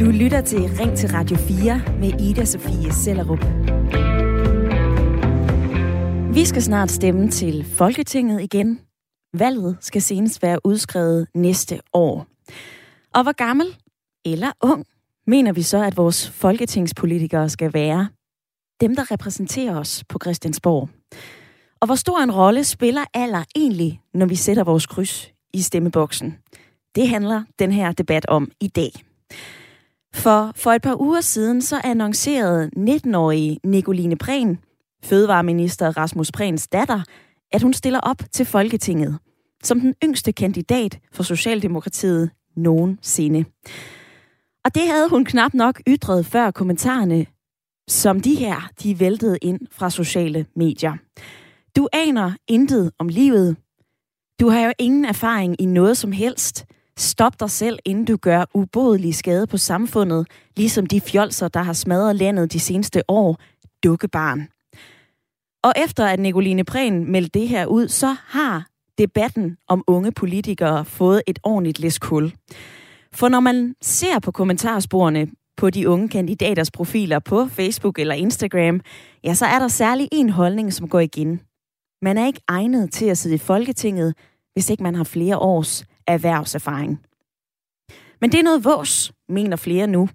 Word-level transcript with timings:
Du 0.00 0.10
lytter 0.10 0.42
til 0.46 0.58
Ring 0.58 0.96
til 0.96 1.08
Radio 1.08 1.36
4 1.36 1.82
med 2.00 2.20
Ida 2.20 2.44
Sofie 2.44 2.92
Sellerup. 2.92 3.44
Vi 6.34 6.44
skal 6.44 6.62
snart 6.62 6.90
stemme 6.90 7.30
til 7.30 7.64
Folketinget 7.64 8.42
igen. 8.42 8.80
Valget 9.34 9.76
skal 9.80 10.02
senest 10.02 10.42
være 10.42 10.66
udskrevet 10.66 11.26
næste 11.34 11.80
år. 11.92 12.26
Og 13.14 13.22
hvor 13.22 13.32
gammel 13.32 13.66
eller 14.24 14.52
ung 14.60 14.86
mener 15.26 15.52
vi 15.52 15.62
så, 15.62 15.84
at 15.84 15.96
vores 15.96 16.30
folketingspolitikere 16.30 17.48
skal 17.48 17.74
være? 17.74 18.08
Dem, 18.80 18.96
der 18.96 19.10
repræsenterer 19.10 19.78
os 19.78 20.04
på 20.08 20.18
Christiansborg. 20.22 20.88
Og 21.80 21.86
hvor 21.86 21.94
stor 21.94 22.18
en 22.18 22.32
rolle 22.32 22.64
spiller 22.64 23.04
alder 23.14 23.44
egentlig, 23.56 24.00
når 24.14 24.26
vi 24.26 24.34
sætter 24.34 24.64
vores 24.64 24.86
kryds 24.86 25.32
i 25.52 25.62
stemmeboksen? 25.62 26.38
Det 26.98 27.08
handler 27.08 27.42
den 27.58 27.72
her 27.72 27.92
debat 27.92 28.26
om 28.26 28.50
i 28.60 28.68
dag. 28.68 28.90
For 30.14 30.52
for 30.56 30.72
et 30.72 30.82
par 30.82 31.00
uger 31.00 31.20
siden 31.20 31.62
så 31.62 31.80
annoncerede 31.84 32.70
19-årige 32.76 33.60
Nicoline 33.64 34.16
Prehn, 34.16 34.58
fødevareminister 35.04 35.96
Rasmus 35.96 36.32
Prehns 36.32 36.68
datter, 36.68 37.02
at 37.52 37.62
hun 37.62 37.74
stiller 37.74 38.00
op 38.00 38.22
til 38.32 38.46
Folketinget 38.46 39.18
som 39.62 39.80
den 39.80 39.94
yngste 40.04 40.32
kandidat 40.32 40.98
for 41.12 41.22
Socialdemokratiet 41.22 42.30
nogensinde. 42.56 43.44
Og 44.64 44.74
det 44.74 44.82
havde 44.88 45.08
hun 45.10 45.24
knap 45.24 45.54
nok 45.54 45.80
ytret 45.88 46.26
før 46.26 46.50
kommentarerne, 46.50 47.26
som 47.88 48.20
de 48.20 48.34
her, 48.34 48.70
de 48.82 49.00
væltede 49.00 49.38
ind 49.42 49.60
fra 49.70 49.90
sociale 49.90 50.46
medier. 50.56 50.96
Du 51.76 51.88
aner 51.92 52.32
intet 52.48 52.92
om 52.98 53.08
livet. 53.08 53.56
Du 54.40 54.48
har 54.48 54.60
jo 54.60 54.72
ingen 54.78 55.04
erfaring 55.04 55.60
i 55.60 55.64
noget 55.64 55.96
som 55.96 56.12
helst. 56.12 56.67
Stop 56.98 57.40
dig 57.40 57.50
selv, 57.50 57.78
inden 57.84 58.04
du 58.04 58.16
gør 58.16 58.44
ubodelig 58.54 59.14
skade 59.14 59.46
på 59.46 59.56
samfundet, 59.56 60.26
ligesom 60.56 60.86
de 60.86 61.00
fjolser, 61.00 61.48
der 61.48 61.62
har 61.62 61.72
smadret 61.72 62.16
landet 62.16 62.52
de 62.52 62.60
seneste 62.60 63.02
år. 63.10 63.38
Dukkebarn. 63.84 64.48
Og 65.62 65.72
efter 65.84 66.06
at 66.06 66.20
Nicoline 66.20 66.64
Prehn 66.64 67.12
meldte 67.12 67.38
det 67.40 67.48
her 67.48 67.66
ud, 67.66 67.88
så 67.88 68.16
har 68.26 68.66
debatten 68.98 69.56
om 69.68 69.84
unge 69.86 70.12
politikere 70.12 70.84
fået 70.84 71.22
et 71.26 71.38
ordentligt 71.42 71.80
læs 71.80 71.98
kul. 71.98 72.32
For 73.12 73.28
når 73.28 73.40
man 73.40 73.74
ser 73.82 74.18
på 74.18 74.30
kommentarsporene 74.30 75.26
på 75.56 75.70
de 75.70 75.88
unge 75.88 76.08
kandidaters 76.08 76.70
profiler 76.70 77.18
på 77.18 77.46
Facebook 77.46 77.98
eller 77.98 78.14
Instagram, 78.14 78.80
ja, 79.24 79.34
så 79.34 79.46
er 79.46 79.58
der 79.58 79.68
særlig 79.68 80.08
en 80.12 80.30
holdning, 80.30 80.72
som 80.72 80.88
går 80.88 81.00
igen. 81.00 81.40
Man 82.02 82.18
er 82.18 82.26
ikke 82.26 82.40
egnet 82.48 82.92
til 82.92 83.06
at 83.06 83.18
sidde 83.18 83.34
i 83.34 83.38
Folketinget, 83.38 84.14
hvis 84.52 84.70
ikke 84.70 84.82
man 84.82 84.94
har 84.94 85.04
flere 85.04 85.38
års 85.38 85.84
erhvervserfaring. 86.08 87.00
Men 88.20 88.32
det 88.32 88.38
er 88.38 88.44
noget 88.44 88.64
vås, 88.64 89.12
mener 89.28 89.56
flere 89.56 89.86
nu. 89.86 90.08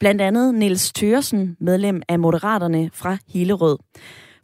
Blandt 0.00 0.20
andet 0.20 0.54
Niels 0.54 0.92
Thørsen, 0.92 1.56
medlem 1.60 2.02
af 2.08 2.18
Moderaterne 2.18 2.90
fra 2.92 3.16
Hillerød. 3.28 3.78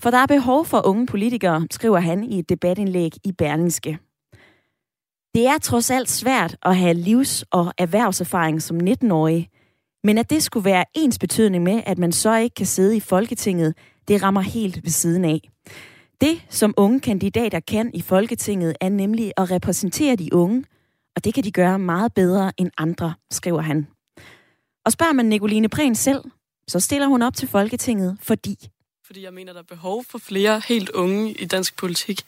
For 0.01 0.11
der 0.11 0.19
er 0.19 0.27
behov 0.27 0.65
for 0.65 0.87
unge 0.87 1.07
politikere, 1.07 1.67
skriver 1.71 1.99
han 1.99 2.25
i 2.25 2.39
et 2.39 2.49
debatindlæg 2.49 3.11
i 3.25 3.33
Berlingske. 3.33 3.99
Det 5.35 5.47
er 5.47 5.59
trods 5.63 5.91
alt 5.91 6.11
svært 6.11 6.57
at 6.63 6.77
have 6.77 6.95
livs- 6.95 7.45
og 7.51 7.73
erhvervserfaring 7.79 8.63
som 8.63 8.77
19-årig, 8.77 9.49
men 10.05 10.19
at 10.19 10.31
det 10.31 10.43
skulle 10.43 10.65
være 10.65 10.85
ens 10.95 11.19
betydning 11.19 11.65
med, 11.65 11.83
at 11.87 11.99
man 11.99 12.13
så 12.13 12.37
ikke 12.37 12.55
kan 12.55 12.67
sidde 12.67 12.97
i 12.97 13.01
Folketinget, 13.01 13.75
det 14.09 14.23
rammer 14.23 14.41
helt 14.41 14.83
ved 14.83 14.91
siden 14.91 15.25
af. 15.25 15.41
Det, 16.21 16.47
som 16.49 16.75
unge 16.77 17.01
kandidater 17.01 17.61
kan 17.61 17.91
i 17.95 18.01
Folketinget, 18.01 18.77
er 18.81 18.89
nemlig 18.89 19.33
at 19.37 19.51
repræsentere 19.51 20.17
de 20.17 20.35
unge, 20.35 20.65
og 21.17 21.25
det 21.25 21.35
kan 21.35 21.45
de 21.45 21.53
gøre 21.53 21.79
meget 21.79 22.15
bedre 22.15 22.53
end 22.59 22.71
andre, 22.79 23.15
skriver 23.31 23.61
han. 23.61 23.87
Og 24.85 24.93
spørger 24.93 25.13
man 25.13 25.27
Nicoline 25.27 25.69
Prehn 25.69 25.95
selv, 25.95 26.25
så 26.69 26.81
stiller 26.81 27.07
hun 27.07 27.23
op 27.23 27.35
til 27.35 27.49
Folketinget, 27.49 28.19
fordi 28.21 28.71
fordi 29.13 29.25
jeg 29.25 29.35
mener, 29.35 29.53
der 29.53 29.61
er 29.61 29.65
behov 29.65 30.05
for 30.05 30.19
flere 30.19 30.63
helt 30.69 30.91
unge 30.91 31.33
i 31.33 31.45
dansk 31.45 31.77
politik. 31.77 32.23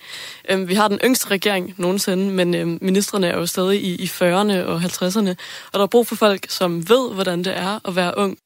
Øhm, 0.49 0.69
vi 0.69 0.75
har 0.75 0.89
den 0.89 0.99
yngste 1.05 1.31
regering 1.31 1.75
nogensinde, 1.79 2.33
men 2.33 2.55
øhm, 2.55 2.79
ministerne 2.83 3.27
er 3.27 3.37
jo 3.37 3.47
stadig 3.47 3.85
i, 3.85 3.95
i 3.95 4.05
40'erne 4.05 4.53
og 4.53 4.81
50'erne, 4.81 5.31
og 5.73 5.75
der 5.75 5.83
er 5.83 5.87
brug 5.87 6.07
for 6.07 6.17
folk, 6.17 6.51
som 6.51 6.89
ved, 6.89 7.15
hvordan 7.15 7.39
det 7.39 7.57
er 7.57 7.89
at 7.89 7.97
være 7.97 8.19
ung. 8.19 8.39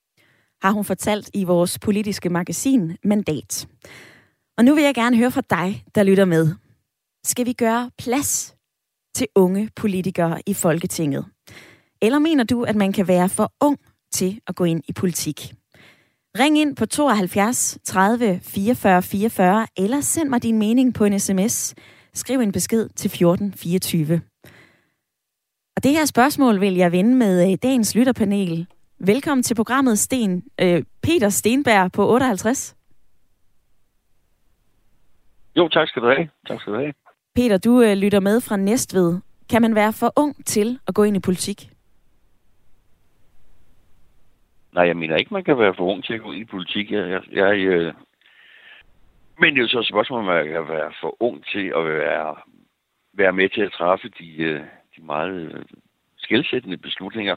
Har 0.63 0.71
hun 0.71 0.85
fortalt 0.85 1.31
i 1.35 1.45
vores 1.45 1.79
politiske 1.79 2.31
magasin 2.31 2.97
Mandat. 3.05 3.69
Og 4.59 4.65
nu 4.65 4.75
vil 4.75 4.85
jeg 4.85 4.95
gerne 4.95 5.17
høre 5.17 5.31
fra 5.31 5.43
dig, 5.51 5.85
der 5.95 6.03
lytter 6.03 6.25
med. 6.25 6.55
Skal 7.25 7.47
vi 7.47 7.53
gøre 7.53 7.91
plads 7.99 8.55
til 9.15 9.27
unge 9.35 9.71
politikere 9.77 10.43
i 10.47 10.55
Folketinget? 10.55 11.25
Eller 12.03 12.19
mener 12.19 12.45
du, 12.45 12.63
at 12.63 12.77
man 12.77 12.93
kan 12.93 13.09
være 13.09 13.29
for 13.29 13.53
ung 13.61 13.79
til 14.13 14.41
at 14.47 14.57
gå 14.57 14.65
ind 14.65 14.83
i 14.89 14.93
politik? 14.93 15.53
Ring 16.39 16.59
ind 16.59 16.77
på 16.77 16.87
72 16.87 17.79
30 17.85 18.41
44 18.43 19.03
44, 19.03 19.67
eller 19.77 20.01
send 20.01 20.29
mig 20.29 20.43
din 20.43 20.59
mening 20.59 20.95
på 20.95 21.05
en 21.05 21.21
sms. 21.21 21.75
Skriv 22.15 22.41
en 22.41 22.53
besked 22.53 22.89
til 22.89 23.11
14 23.11 23.53
24. 23.53 24.21
Og 25.77 25.85
det 25.85 25.93
her 25.93 26.05
spørgsmål 26.05 26.61
vil 26.61 26.75
jeg 26.75 26.93
vende 26.93 27.15
med 27.17 27.51
øh, 27.51 27.59
dagens 27.63 27.95
lytterpanel. 27.95 28.67
Velkommen 29.01 29.43
til 29.43 29.55
programmet 29.55 29.99
Sten, 29.99 30.45
øh, 30.61 30.83
Peter 31.03 31.29
Stenberg 31.29 31.93
på 31.93 32.09
58. 32.13 32.77
Jo, 35.57 35.69
tak 35.69 35.89
skal 35.89 36.03
du 36.03 36.09
have. 36.09 36.29
Tak 36.47 36.61
skal 36.61 36.73
du 36.73 36.79
have. 36.79 36.93
Peter, 37.39 37.59
du 37.59 37.83
øh, 37.83 37.97
lytter 37.97 38.21
med 38.21 38.41
fra 38.41 38.57
Næstved. 38.57 39.21
Kan 39.51 39.63
man 39.63 39.75
være 39.75 39.93
for 39.93 40.13
ung 40.17 40.47
til 40.47 40.79
at 40.89 40.95
gå 40.95 41.03
ind 41.05 41.17
i 41.17 41.21
politik? 41.21 41.71
Nej, 44.73 44.87
jeg 44.87 44.97
mener 44.97 45.17
ikke, 45.17 45.35
man 45.35 45.45
kan 45.45 45.59
være 45.59 45.75
for 45.75 45.85
ung 45.93 46.05
til 46.05 46.15
at 46.15 46.21
gå 46.21 46.33
ind 46.33 46.43
i 46.43 46.53
politik. 46.55 46.91
Jeg, 46.93 47.09
jeg, 47.11 47.23
jeg, 47.33 47.57
øh... 47.59 47.95
Men 49.41 49.55
det 49.55 49.59
er 49.59 49.63
jo 49.63 49.69
så 49.69 49.79
et 49.79 49.89
spørgsmål, 49.89 50.19
om 50.19 50.25
man 50.25 50.45
kan 50.45 50.69
være 50.69 50.93
for 51.01 51.17
ung 51.23 51.45
til 51.53 51.67
at 51.77 51.85
være, 51.85 52.37
være 53.13 53.33
med 53.33 53.49
til 53.49 53.61
at 53.61 53.73
træffe 53.73 54.09
de, 54.09 54.37
øh, 54.37 54.61
de 54.97 55.03
meget 55.03 55.35
øh, 55.35 55.65
skældsættende 56.17 56.77
beslutninger. 56.77 57.37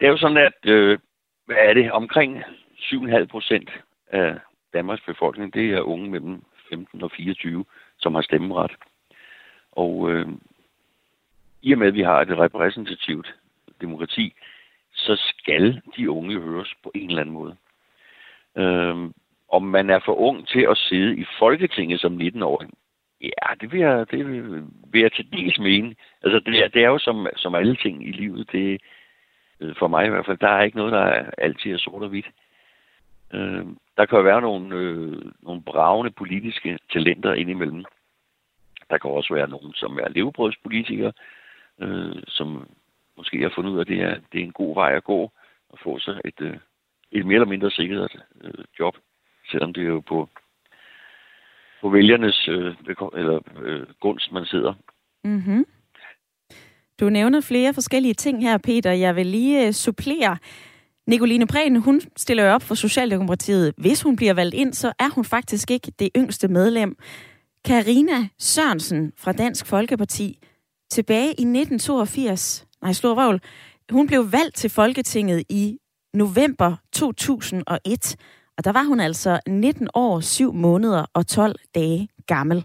Det 0.00 0.06
er 0.06 0.10
jo 0.10 0.18
sådan, 0.18 0.36
at 0.36 0.58
øh, 0.64 0.98
hvad 1.46 1.56
er 1.58 1.74
det? 1.74 1.92
omkring 1.92 2.42
7,5 2.78 3.24
procent 3.24 3.70
af 4.06 4.38
Danmarks 4.72 5.02
befolkning, 5.06 5.54
det 5.54 5.70
er 5.70 5.80
unge 5.80 6.10
mellem 6.10 6.44
15 6.70 7.02
og 7.02 7.10
24, 7.16 7.64
som 7.98 8.14
har 8.14 8.22
stemmeret. 8.22 8.72
Og 9.72 10.10
øh, 10.10 10.28
i 11.62 11.72
og 11.72 11.78
med, 11.78 11.86
at 11.86 11.94
vi 11.94 12.02
har 12.02 12.20
et 12.20 12.38
repræsentativt 12.38 13.34
demokrati, 13.80 14.34
så 14.92 15.16
skal 15.16 15.82
de 15.96 16.10
unge 16.10 16.40
høres 16.40 16.74
på 16.82 16.90
en 16.94 17.08
eller 17.08 17.20
anden 17.20 17.34
måde. 17.34 17.56
Øh, 18.56 19.10
om 19.48 19.62
man 19.62 19.90
er 19.90 20.00
for 20.04 20.14
ung 20.14 20.48
til 20.48 20.66
at 20.70 20.76
sidde 20.76 21.16
i 21.16 21.24
Folketinget 21.38 22.00
som 22.00 22.20
19-årig, 22.20 22.68
ja, 23.20 23.54
det 23.60 23.72
vil 23.72 23.80
jeg, 23.80 24.10
det 24.10 24.26
vil 24.92 25.00
jeg 25.00 25.12
til 25.12 25.32
dels 25.32 25.58
mene. 25.58 25.94
Altså, 26.22 26.40
det 26.46 26.64
er, 26.64 26.68
det 26.68 26.84
er 26.84 26.88
jo 26.88 26.98
som, 26.98 27.26
som 27.36 27.54
alle 27.54 27.76
ting 27.76 28.08
i 28.08 28.12
livet, 28.12 28.52
det 28.52 28.80
øh, 29.60 29.74
for 29.78 29.88
mig 29.88 30.06
i 30.06 30.08
hvert 30.08 30.26
fald, 30.26 30.38
der 30.38 30.48
er 30.48 30.62
ikke 30.62 30.76
noget, 30.76 30.92
der 30.92 31.00
er 31.00 31.30
altid 31.38 31.72
er 31.72 31.78
sort 31.78 32.02
og 32.02 32.08
hvidt. 32.08 32.30
Øh, 33.34 33.66
der 33.96 34.06
kan 34.06 34.18
jo 34.18 34.24
være 34.24 34.40
nogle, 34.40 34.76
øh, 34.76 35.22
nogle 35.42 35.62
bravende 35.62 36.10
politiske 36.10 36.78
talenter 36.92 37.32
indimellem. 37.32 37.84
Der 38.90 38.98
kan 38.98 39.10
også 39.10 39.34
være 39.34 39.48
nogen, 39.48 39.72
som 39.74 39.98
er 39.98 40.08
levebrødspolitikere, 40.08 41.12
øh, 41.80 42.22
som 42.28 42.68
måske 43.16 43.42
har 43.42 43.52
fundet 43.54 43.70
ud 43.70 43.76
af, 43.76 43.80
at 43.80 43.88
det 43.88 44.00
er, 44.00 44.14
det 44.32 44.40
er 44.40 44.44
en 44.44 44.52
god 44.52 44.74
vej 44.74 44.96
at 44.96 45.04
gå 45.04 45.30
og 45.70 45.78
få 45.84 45.98
sig 45.98 46.20
et, 46.24 46.40
øh, 46.40 46.56
et 47.12 47.26
mere 47.26 47.34
eller 47.34 47.46
mindre 47.54 47.70
sikret 47.70 48.22
øh, 48.44 48.64
job, 48.78 48.94
selvom 49.50 49.72
det 49.72 49.82
er 49.82 49.88
jo 49.88 50.00
på, 50.00 50.28
på 51.80 51.88
vælgernes 51.88 52.48
øh, 52.48 52.74
eller, 53.14 53.40
øh, 53.62 53.86
gunst, 54.00 54.32
man 54.32 54.44
sidder. 54.44 54.74
Mm-hmm. 55.24 55.64
Du 57.00 57.08
nævner 57.08 57.40
flere 57.40 57.74
forskellige 57.74 58.14
ting 58.14 58.42
her, 58.42 58.58
Peter. 58.58 58.92
Jeg 58.92 59.16
vil 59.16 59.26
lige 59.26 59.66
øh, 59.66 59.72
supplere. 59.72 60.36
Nicoline 61.06 61.46
Prehn, 61.46 61.76
hun 61.76 62.00
stiller 62.16 62.44
jo 62.44 62.50
op 62.50 62.62
for 62.62 62.74
Socialdemokratiet. 62.74 63.74
Hvis 63.76 64.02
hun 64.02 64.16
bliver 64.16 64.34
valgt 64.34 64.54
ind, 64.54 64.72
så 64.72 64.92
er 64.98 65.10
hun 65.14 65.24
faktisk 65.24 65.70
ikke 65.70 65.92
det 65.98 66.08
yngste 66.16 66.48
medlem. 66.48 66.96
Karina 67.64 68.28
Sørensen 68.38 69.12
fra 69.16 69.32
Dansk 69.32 69.66
Folkeparti. 69.66 70.38
Tilbage 70.90 71.26
i 71.26 71.44
1982, 71.44 72.66
nej, 72.82 72.92
slår 72.92 73.14
røvl, 73.14 73.40
hun 73.90 74.06
blev 74.06 74.32
valgt 74.32 74.56
til 74.56 74.70
Folketinget 74.70 75.44
i 75.48 75.78
november 76.14 76.76
2001, 76.92 78.16
og 78.58 78.64
der 78.64 78.72
var 78.72 78.82
hun 78.82 79.00
altså 79.00 79.40
19 79.48 79.88
år, 79.94 80.20
7 80.20 80.52
måneder 80.52 81.04
og 81.14 81.26
12 81.26 81.56
dage 81.74 82.08
gammel. 82.26 82.64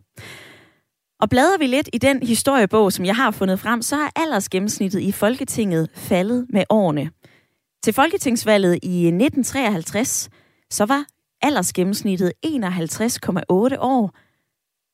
Og 1.19 1.29
bladrer 1.29 1.57
vi 1.57 1.67
lidt 1.67 1.89
i 1.93 1.97
den 1.97 2.27
historiebog, 2.27 2.93
som 2.93 3.05
jeg 3.05 3.15
har 3.15 3.31
fundet 3.31 3.59
frem, 3.59 3.81
så 3.81 3.95
er 3.95 4.09
aldersgennemsnittet 4.15 4.99
i 4.99 5.11
Folketinget 5.11 5.89
faldet 5.95 6.45
med 6.49 6.63
årene. 6.69 7.11
Til 7.83 7.93
folketingsvalget 7.93 8.79
i 8.83 9.07
1953, 9.07 10.29
så 10.71 10.85
var 10.85 11.05
aldersgennemsnittet 11.41 12.33
51,8 12.45 12.51
år. 13.79 14.24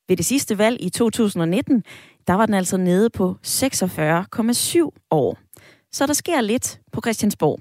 Ved 0.07 0.17
det 0.17 0.25
sidste 0.25 0.57
valg 0.57 0.77
i 0.81 0.89
2019, 0.89 1.83
der 2.27 2.33
var 2.33 2.45
den 2.45 2.55
altså 2.55 2.77
nede 2.77 3.09
på 3.09 3.35
46,7 3.47 4.89
år. 5.11 5.37
så 5.91 6.07
der 6.07 6.13
sker 6.13 6.41
lidt 6.41 6.79
på 6.91 7.01
Christiansborg. 7.01 7.59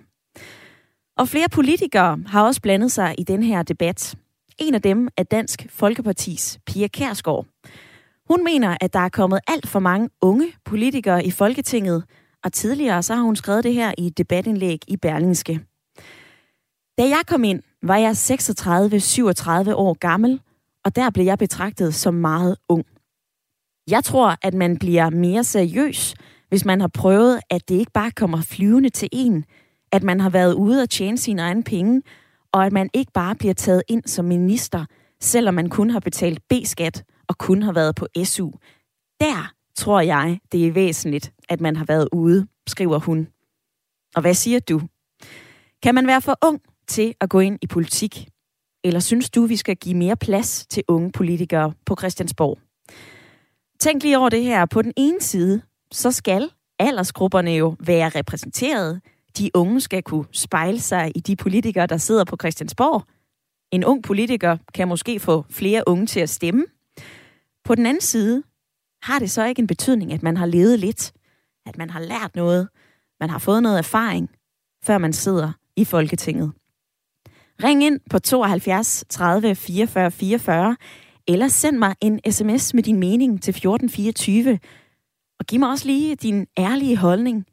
Og 1.17 1.29
flere 1.29 1.49
politikere 1.49 2.19
har 2.27 2.43
også 2.43 2.61
blandet 2.61 2.93
sig 2.93 3.15
i 3.19 3.25
den 3.25 3.43
her 3.43 3.63
debat. 3.63 4.15
En 4.59 4.75
af 4.75 4.83
dem 4.83 5.09
er 5.17 5.23
Dansk 5.23 5.67
Folkepartis 5.71 6.59
Pia 6.67 6.89
Kærsgaard. 6.89 7.47
Hun 8.29 8.45
mener, 8.45 8.77
at 8.81 8.93
der 8.93 8.99
er 8.99 9.09
kommet 9.09 9.41
alt 9.47 9.69
for 9.69 9.79
mange 9.79 10.09
unge 10.21 10.53
politikere 10.65 11.25
i 11.25 11.31
Folketinget, 11.31 12.05
og 12.45 12.53
tidligere 12.53 13.03
så 13.03 13.15
har 13.15 13.23
hun 13.23 13.37
skrevet 13.37 13.65
det 13.65 13.75
her 13.75 13.95
i 13.99 14.07
et 14.07 14.19
debatindlæg 14.19 14.79
i 14.89 14.97
Berlingske. 14.97 15.61
Da 16.99 17.03
jeg 17.03 17.21
kom 17.27 17.45
ind, 17.45 17.63
var 17.83 17.97
jeg 17.97 18.11
36-37 18.11 19.75
år 19.75 19.95
gammel, 19.99 20.41
og 20.85 20.97
der 20.97 21.11
blev 21.11 21.25
jeg 21.25 21.39
betragtet 21.39 21.95
som 21.95 22.15
meget 22.15 22.57
ung. 22.69 22.85
Jeg 23.91 24.05
tror, 24.05 24.37
at 24.43 24.55
man 24.55 24.79
bliver 24.79 25.11
mere 25.11 25.45
seriøs, 25.45 26.15
hvis 26.49 26.65
man 26.65 26.81
har 26.81 26.89
prøvet, 26.89 27.41
at 27.51 27.69
det 27.69 27.75
ikke 27.75 27.93
bare 27.93 28.11
kommer 28.11 28.43
flyvende 28.43 28.91
til 28.91 29.09
en, 29.13 29.45
at 29.93 30.03
man 30.03 30.21
har 30.21 30.31
været 30.31 30.55
ude 30.55 30.83
og 30.83 30.91
tjene 30.91 31.19
sine 31.19 31.43
egne 31.43 31.63
penge, 31.63 32.03
og 32.53 32.67
at 32.67 32.73
man 32.73 32.91
ikke 32.95 33.13
bare 33.13 33.35
bliver 33.35 33.55
taget 33.55 33.83
ind 33.89 34.03
som 34.07 34.25
minister, 34.25 34.85
selvom 35.21 35.55
man 35.55 35.69
kun 35.69 35.91
har 35.91 36.01
betalt 36.01 36.41
B-skat 36.49 37.05
og 37.29 37.39
kun 37.39 37.63
har 37.63 37.73
været 37.73 37.95
på 37.95 38.07
SU. 38.25 38.51
Der 39.21 39.53
tror 39.77 40.01
jeg, 40.01 40.41
det 40.53 40.67
er 40.67 40.73
væsentligt, 40.73 41.33
at 41.49 41.61
man 41.61 41.77
har 41.77 41.85
været 41.85 42.09
ude, 42.13 42.47
skriver 42.67 42.99
hun. 42.99 43.29
Og 44.15 44.21
hvad 44.21 44.35
siger 44.35 44.61
du? 44.61 44.81
Kan 45.83 45.95
man 45.95 46.07
være 46.07 46.21
for 46.21 46.39
ung 46.45 46.61
til 46.89 47.15
at 47.21 47.31
gå 47.31 47.41
ind 47.41 47.59
i 47.63 47.67
politik? 47.67 48.29
Eller 48.85 49.01
synes 49.01 49.31
du, 49.31 49.47
vi 49.47 49.57
skal 49.57 49.77
give 49.77 49.95
mere 49.95 50.17
plads 50.17 50.67
til 50.67 50.83
unge 50.89 51.13
politikere 51.13 51.73
på 51.87 51.97
Christiansborg? 51.99 52.59
Tænk 53.81 54.03
lige 54.03 54.19
over 54.19 54.29
det 54.29 54.43
her. 54.43 54.67
På 54.67 54.83
den 54.83 54.93
ene 54.97 55.21
side, 55.21 55.63
så 55.93 56.11
skal 56.11 56.51
aldersgrupperne 56.79 57.51
jo 57.51 57.77
være 57.81 58.09
repræsenteret. 58.09 59.01
De 59.39 59.51
unge 59.55 59.81
skal 59.81 60.03
kunne 60.03 60.25
spejle 60.33 60.81
sig 60.81 61.13
i 61.15 61.21
de 61.21 61.37
politikere, 61.37 61.87
der 61.87 61.97
sidder 61.97 62.25
på 62.25 62.37
Christiansborg. 62.41 63.03
En 63.73 63.85
ung 63.85 64.03
politiker 64.03 64.57
kan 64.75 64.89
måske 64.89 65.21
få 65.21 65.45
flere 65.51 65.83
unge 65.87 66.07
til 66.07 66.21
at 66.21 66.31
stemme. 66.31 66.65
På 67.65 67.75
den 67.75 67.87
anden 67.87 68.01
side 68.01 68.43
har 69.03 69.19
det 69.19 69.31
så 69.31 69.45
ikke 69.45 69.61
en 69.61 69.67
betydning, 69.67 70.13
at 70.13 70.23
man 70.23 70.37
har 70.37 70.47
levet 70.47 70.79
lidt, 70.79 71.13
at 71.67 71.79
man 71.79 71.91
har 71.91 72.01
lært 72.01 72.37
noget, 72.37 72.69
man 73.21 73.31
har 73.31 73.39
fået 73.39 73.63
noget 73.63 73.79
erfaring, 73.79 74.31
før 74.85 74.99
man 74.99 75.13
sidder 75.13 75.53
i 75.77 75.85
Folketinget. 75.85 76.53
Ring 77.65 77.85
ind 77.85 78.01
på 78.11 78.19
72 78.19 79.05
30 79.09 79.55
44 79.55 80.11
44, 80.11 80.77
eller 81.29 81.49
send 81.49 81.79
mig 81.79 81.95
en 82.01 82.33
sms 82.33 82.75
med 82.75 82.83
din 82.83 83.01
mening 83.01 83.43
til 83.43 83.51
1424, 83.51 84.59
og 85.39 85.47
giv 85.47 85.61
mig 85.61 85.69
også 85.69 85.87
lige 85.87 86.17
din 86.17 86.47
ærlige 86.59 86.97
holdning. 86.97 87.47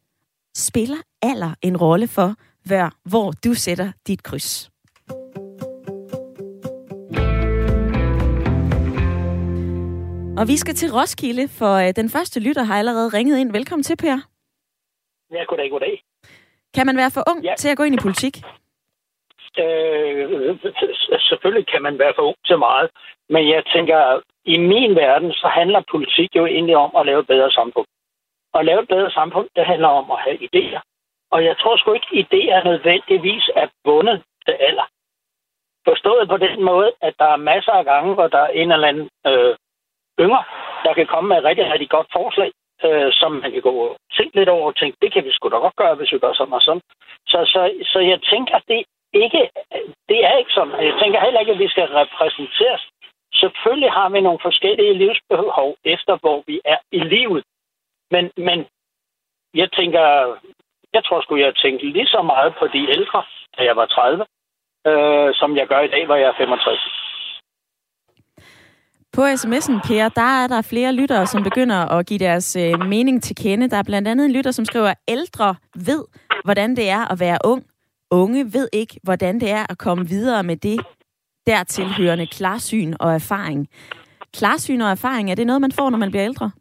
Spiller 0.58 0.98
alder 1.22 1.54
en 1.62 1.78
rolle 1.78 2.08
for, 2.08 2.36
hvor, 2.66 3.10
hvor 3.10 3.32
du 3.32 3.54
sætter 3.54 3.92
dit 4.08 4.24
kryds? 4.24 4.70
Og 10.38 10.48
vi 10.48 10.58
skal 10.58 10.76
til 10.76 10.92
Roskilde, 10.92 11.48
for 11.48 11.74
øh, 11.74 11.94
den 11.96 12.10
første 12.10 12.40
lytter 12.40 12.64
har 12.64 12.80
allerede 12.80 13.10
ringet 13.10 13.38
ind. 13.40 13.52
Velkommen 13.52 13.84
til, 13.84 13.96
Per. 13.96 14.18
Ja, 15.32 15.44
goddag, 15.50 15.70
goddag. 15.72 16.04
Kan 16.74 16.86
man 16.86 16.98
være 16.98 17.12
for 17.12 17.24
ung 17.28 17.44
ja. 17.44 17.54
til 17.58 17.70
at 17.70 17.78
gå 17.78 17.84
ind 17.84 17.96
i 17.96 17.98
politik? 18.02 18.42
Øh, 19.64 20.58
selvfølgelig 21.30 21.68
kan 21.68 21.82
man 21.82 22.00
være 22.00 22.14
for 22.16 22.24
ung 22.24 22.36
til 22.46 22.58
meget, 22.58 22.90
men 23.30 23.50
jeg 23.50 23.64
tænker, 23.66 24.22
i 24.46 24.58
min 24.58 24.96
verden, 24.96 25.32
så 25.32 25.48
handler 25.48 25.92
politik 25.92 26.30
jo 26.36 26.46
egentlig 26.46 26.78
om 26.78 26.92
at 27.00 27.06
lave 27.06 27.20
et 27.20 27.28
bedre 27.28 27.52
samfund. 27.52 27.88
At 28.54 28.66
lave 28.66 28.82
et 28.82 28.88
bedre 28.88 29.12
samfund, 29.12 29.48
det 29.56 29.66
handler 29.66 29.88
om 29.88 30.12
at 30.12 30.20
have 30.20 30.38
idéer. 30.48 30.82
Og 31.32 31.46
jeg 31.46 31.58
tror 31.58 31.78
sgu 31.78 31.94
ikke, 31.94 32.12
idéer 32.24 32.64
nødvendigvis 32.64 33.50
er 33.56 33.68
bundet 33.84 34.24
til 34.46 34.56
alder. 34.68 34.88
Forstået 35.88 36.30
på 36.30 36.38
den 36.38 36.64
måde, 36.64 36.92
at 37.02 37.14
der 37.20 37.26
er 37.26 37.46
masser 37.52 37.72
af 37.72 37.86
gange, 37.86 38.14
hvor 38.14 38.28
der 38.28 38.40
er 38.40 38.48
en 38.48 38.72
eller 38.72 38.88
anden 38.88 39.10
øh, 39.28 39.56
yngre, 40.20 40.44
der 40.86 40.94
kan 40.94 41.08
komme 41.08 41.28
med 41.28 41.38
et 41.38 41.44
rigtig, 41.44 41.72
rigtig 41.74 41.90
godt 41.90 42.08
forslag, 42.14 42.52
øh, 42.86 43.14
som 43.14 43.32
man 43.32 43.52
kan 43.52 43.62
gå 43.62 43.74
og 43.88 43.98
tænke 44.18 44.36
lidt 44.36 44.50
over 44.50 44.68
og 44.68 44.76
tænke, 44.76 44.98
det 45.02 45.14
kan 45.14 45.24
vi 45.26 45.32
sgu 45.32 45.50
da 45.50 45.56
godt 45.56 45.76
gøre, 45.76 45.96
hvis 45.96 46.12
vi 46.12 46.20
gør 46.20 46.34
sådan 46.34 46.54
og 46.54 46.62
sådan. 46.62 46.82
Så, 47.28 47.40
så, 47.54 47.62
så 47.92 48.00
jeg 48.00 48.20
tænker, 48.22 48.60
det 48.68 48.84
ikke, 49.14 49.50
det 50.10 50.20
er 50.26 50.38
ikke 50.38 50.52
sådan. 50.52 50.86
Jeg 50.90 50.96
tænker 51.02 51.20
heller 51.22 51.40
ikke, 51.40 51.52
at 51.52 51.60
vi 51.60 51.68
skal 51.68 51.88
repræsenteres. 52.02 52.84
Selvfølgelig 53.34 53.92
har 53.92 54.10
vi 54.10 54.22
nogle 54.22 54.40
forskellige 54.42 54.94
livsbehov 54.94 55.76
efter, 55.84 56.18
hvor 56.22 56.44
vi 56.48 56.62
er 56.66 56.78
i 56.92 57.00
livet. 57.00 57.44
Men, 58.12 58.32
men 58.38 58.66
jeg 59.54 59.72
tænker, 59.72 60.04
jeg 60.94 61.04
tror 61.06 61.22
sgu, 61.22 61.36
jeg 61.36 61.56
tænkte 61.56 61.86
lige 61.86 62.08
så 62.08 62.22
meget 62.22 62.54
på 62.60 62.68
de 62.68 62.82
ældre, 62.96 63.24
da 63.58 63.64
jeg 63.64 63.76
var 63.76 63.86
30, 63.86 64.26
øh, 64.88 65.36
som 65.36 65.58
jeg 65.58 65.68
gør 65.68 65.80
i 65.80 65.88
dag, 65.88 66.06
hvor 66.06 66.16
jeg 66.16 66.28
er 66.28 66.38
65. 66.38 66.80
På 69.14 69.22
sms'en, 69.22 69.78
Per, 69.88 70.10
der 70.10 70.30
er 70.44 70.48
der 70.48 70.62
flere 70.62 70.94
lyttere, 70.94 71.26
som 71.26 71.44
begynder 71.44 71.80
at 71.96 72.08
give 72.08 72.20
deres 72.20 72.56
øh, 72.56 72.88
mening 72.88 73.24
til 73.24 73.36
kende. 73.36 73.70
Der 73.70 73.78
er 73.78 73.84
blandt 73.84 74.08
andet 74.08 74.26
en 74.26 74.32
lytter, 74.32 74.52
som 74.52 74.66
skriver, 74.66 74.94
ældre 75.08 75.56
ved, 75.76 76.06
hvordan 76.44 76.76
det 76.76 76.90
er 76.90 77.12
at 77.12 77.20
være 77.20 77.38
ung. 77.46 77.64
Unge 78.12 78.46
ved 78.54 78.70
ikke, 78.74 79.00
hvordan 79.04 79.40
det 79.40 79.50
er 79.52 79.66
at 79.70 79.78
komme 79.78 80.08
videre 80.08 80.44
med 80.44 80.58
det 80.58 80.80
dertilhørende 81.48 82.28
klarsyn 82.28 82.94
og 83.00 83.14
erfaring. 83.14 83.68
Klarsyn 84.38 84.82
og 84.82 84.92
erfaring, 84.92 85.32
er 85.32 85.36
det 85.36 85.48
noget, 85.48 85.62
man 85.62 85.72
får, 85.72 85.90
når 85.90 85.98
man 85.98 86.12
bliver 86.12 86.26
ældre? 86.26 86.52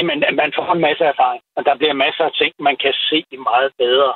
Jamen, 0.00 0.18
man 0.42 0.52
får 0.56 0.72
en 0.72 0.80
masse 0.80 1.04
erfaring, 1.04 1.42
og 1.56 1.64
der 1.64 1.76
bliver 1.76 1.92
masser 1.92 2.24
af 2.24 2.32
ting, 2.32 2.52
man 2.58 2.76
kan 2.76 2.94
se 3.08 3.24
meget 3.50 3.70
bedre. 3.78 4.12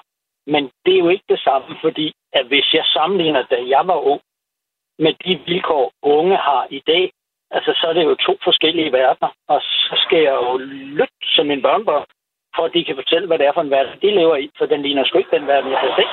Men 0.46 0.62
det 0.84 0.94
er 0.94 1.02
jo 1.04 1.08
ikke 1.08 1.28
det 1.28 1.40
samme, 1.40 1.76
fordi 1.84 2.12
at 2.32 2.46
hvis 2.46 2.68
jeg 2.72 2.84
sammenligner, 2.84 3.42
da 3.42 3.58
jeg 3.74 3.82
var 3.86 4.00
ung, 4.12 4.20
med 4.98 5.12
de 5.24 5.32
vilkår, 5.46 5.92
unge 6.02 6.36
har 6.36 6.66
i 6.70 6.82
dag, 6.86 7.12
altså 7.50 7.70
så 7.80 7.86
er 7.88 7.92
det 7.92 8.04
jo 8.04 8.14
to 8.14 8.38
forskellige 8.44 8.92
verdener. 8.92 9.30
Og 9.48 9.60
så 9.60 9.94
skal 10.04 10.20
jeg 10.22 10.34
jo 10.34 10.56
lytte 10.98 11.26
som 11.34 11.46
min 11.46 11.62
børnebørn, 11.62 12.06
for 12.56 12.64
at 12.64 12.74
de 12.74 12.84
kan 12.84 12.96
fortælle, 12.96 13.26
hvad 13.26 13.38
det 13.38 13.46
er 13.46 13.54
for 13.54 13.60
en 13.60 13.70
verden, 13.70 14.00
de 14.02 14.10
lever 14.20 14.36
i, 14.36 14.50
for 14.58 14.66
den 14.66 14.82
ligner 14.82 15.04
sgu 15.04 15.18
ikke 15.18 15.36
den 15.36 15.46
verden, 15.46 15.70
jeg 15.70 15.78
har 15.78 15.94
set. 15.98 16.12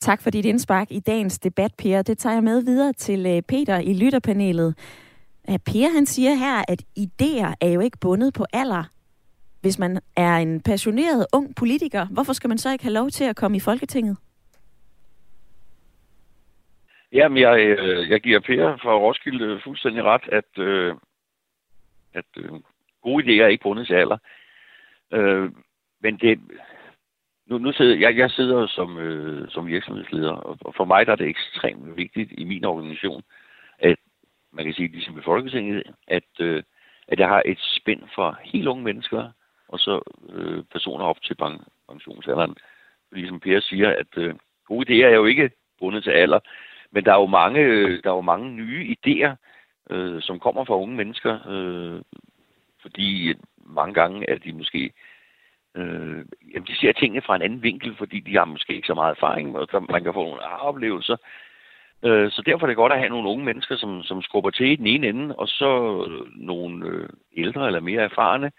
Tak 0.00 0.22
for 0.22 0.30
dit 0.30 0.44
indspark 0.44 0.88
i 0.90 1.00
dagens 1.00 1.38
debat, 1.38 1.72
Per. 1.78 2.02
Det 2.02 2.18
tager 2.18 2.34
jeg 2.34 2.44
med 2.44 2.64
videre 2.64 2.92
til 2.92 3.26
øh, 3.26 3.42
Peter 3.42 3.78
i 3.78 3.92
lytterpanelet. 4.02 4.70
Per 5.46 5.94
han 5.94 6.06
siger 6.06 6.34
her, 6.34 6.64
at 6.68 6.82
idéer 6.98 7.54
er 7.60 7.70
jo 7.74 7.80
ikke 7.80 7.98
bundet 8.00 8.34
på 8.34 8.44
alder. 8.52 8.84
Hvis 9.60 9.78
man 9.78 10.00
er 10.16 10.36
en 10.36 10.60
passioneret 10.60 11.26
ung 11.32 11.56
politiker, 11.56 12.06
hvorfor 12.06 12.32
skal 12.32 12.48
man 12.48 12.58
så 12.58 12.72
ikke 12.72 12.84
have 12.84 12.94
lov 12.94 13.08
til 13.10 13.24
at 13.24 13.36
komme 13.36 13.56
i 13.56 13.60
Folketinget? 13.60 14.16
Jamen, 17.12 17.38
jeg, 17.38 17.58
øh, 17.58 18.10
jeg 18.10 18.20
giver 18.20 18.40
Per 18.40 18.76
fra 18.82 18.98
Roskilde 18.98 19.60
fuldstændig 19.64 20.04
ret, 20.04 20.28
at, 20.32 20.58
øh, 20.58 20.94
at 22.14 22.24
øh, 22.36 22.50
gode 23.06 23.24
idéer 23.24 23.42
er 23.42 23.54
ikke 23.54 23.62
bundet 23.62 23.86
til 23.86 23.94
alder. 23.94 24.18
Øh, 25.12 25.50
men 26.02 26.16
det, 26.16 26.40
nu, 27.46 27.58
nu 27.58 27.72
sidder, 27.72 27.96
jeg, 27.96 28.16
jeg 28.16 28.30
sidder 28.30 28.66
som, 28.66 28.98
øh, 28.98 29.48
som 29.48 29.66
virksomhedsleder, 29.66 30.32
og 30.66 30.74
for 30.74 30.84
mig 30.84 31.06
der 31.06 31.12
er 31.12 31.16
det 31.16 31.28
ekstremt 31.28 31.96
vigtigt 31.96 32.30
i 32.32 32.44
min 32.44 32.64
organisation, 32.64 33.22
at 33.78 33.98
man 34.52 34.64
kan 34.64 34.74
sige, 34.74 34.88
ligesom 34.88 35.18
i 35.18 35.22
Folketinget, 35.22 35.82
at, 36.08 36.30
øh, 36.40 36.62
at 37.08 37.18
jeg 37.18 37.28
har 37.28 37.42
et 37.44 37.58
spænd 37.60 38.02
for 38.14 38.38
helt 38.42 38.68
unge 38.68 38.84
mennesker, 38.84 39.30
og 39.68 39.78
så 39.78 40.00
øh, 40.28 40.64
personer 40.72 41.04
op 41.04 41.22
til 41.22 41.36
pensionsalderen. 41.88 42.56
Fordi 43.08 43.26
som 43.26 43.40
Per 43.40 43.60
siger, 43.60 43.90
at 43.90 44.12
øh, 44.16 44.34
gode 44.68 44.86
idéer 44.86 45.06
er 45.06 45.14
jo 45.14 45.24
ikke 45.24 45.50
bundet 45.78 46.02
til 46.04 46.10
alder. 46.10 46.40
Men 46.90 47.04
der 47.04 47.12
er 47.12 47.20
jo 47.20 47.26
mange, 47.26 47.60
øh, 47.60 48.02
der 48.04 48.10
er 48.10 48.14
jo 48.14 48.20
mange 48.20 48.50
nye 48.50 48.96
idéer, 48.96 49.32
øh, 49.90 50.22
som 50.22 50.38
kommer 50.40 50.64
fra 50.64 50.76
unge 50.76 50.96
mennesker, 50.96 51.48
øh, 51.48 52.02
fordi 52.86 53.28
øh, 53.28 53.34
mange 53.66 53.94
gange 53.94 54.30
er 54.30 54.38
de 54.38 54.52
måske 54.52 54.92
øh, 55.76 56.24
jamen, 56.52 56.66
de 56.68 56.76
ser 56.80 56.92
tingene 56.92 57.22
fra 57.22 57.36
en 57.36 57.42
anden 57.42 57.62
vinkel, 57.62 57.96
fordi 57.96 58.20
de 58.20 58.36
har 58.36 58.44
måske 58.44 58.74
ikke 58.74 58.86
så 58.86 58.94
meget 58.94 59.16
erfaring, 59.16 59.56
og 59.56 59.66
så 59.70 59.80
man 59.80 60.02
kan 60.04 60.14
få 60.14 60.22
nogle 60.24 60.42
oplevelser. 60.42 61.16
Øh, 62.02 62.30
så 62.30 62.42
derfor 62.46 62.66
er 62.66 62.68
det 62.68 62.76
godt 62.76 62.92
at 62.92 62.98
have 62.98 63.10
nogle 63.10 63.28
unge 63.28 63.44
mennesker, 63.44 63.76
som, 63.76 64.02
som 64.02 64.22
skubber 64.22 64.50
til 64.50 64.66
i 64.66 64.76
den 64.76 64.86
ene 64.86 65.08
ende, 65.08 65.36
og 65.36 65.48
så 65.48 65.70
øh, 66.08 66.26
nogle 66.34 66.86
øh, 66.88 67.08
ældre 67.36 67.66
eller 67.66 67.80
mere 67.80 68.02
erfarne, 68.02 68.50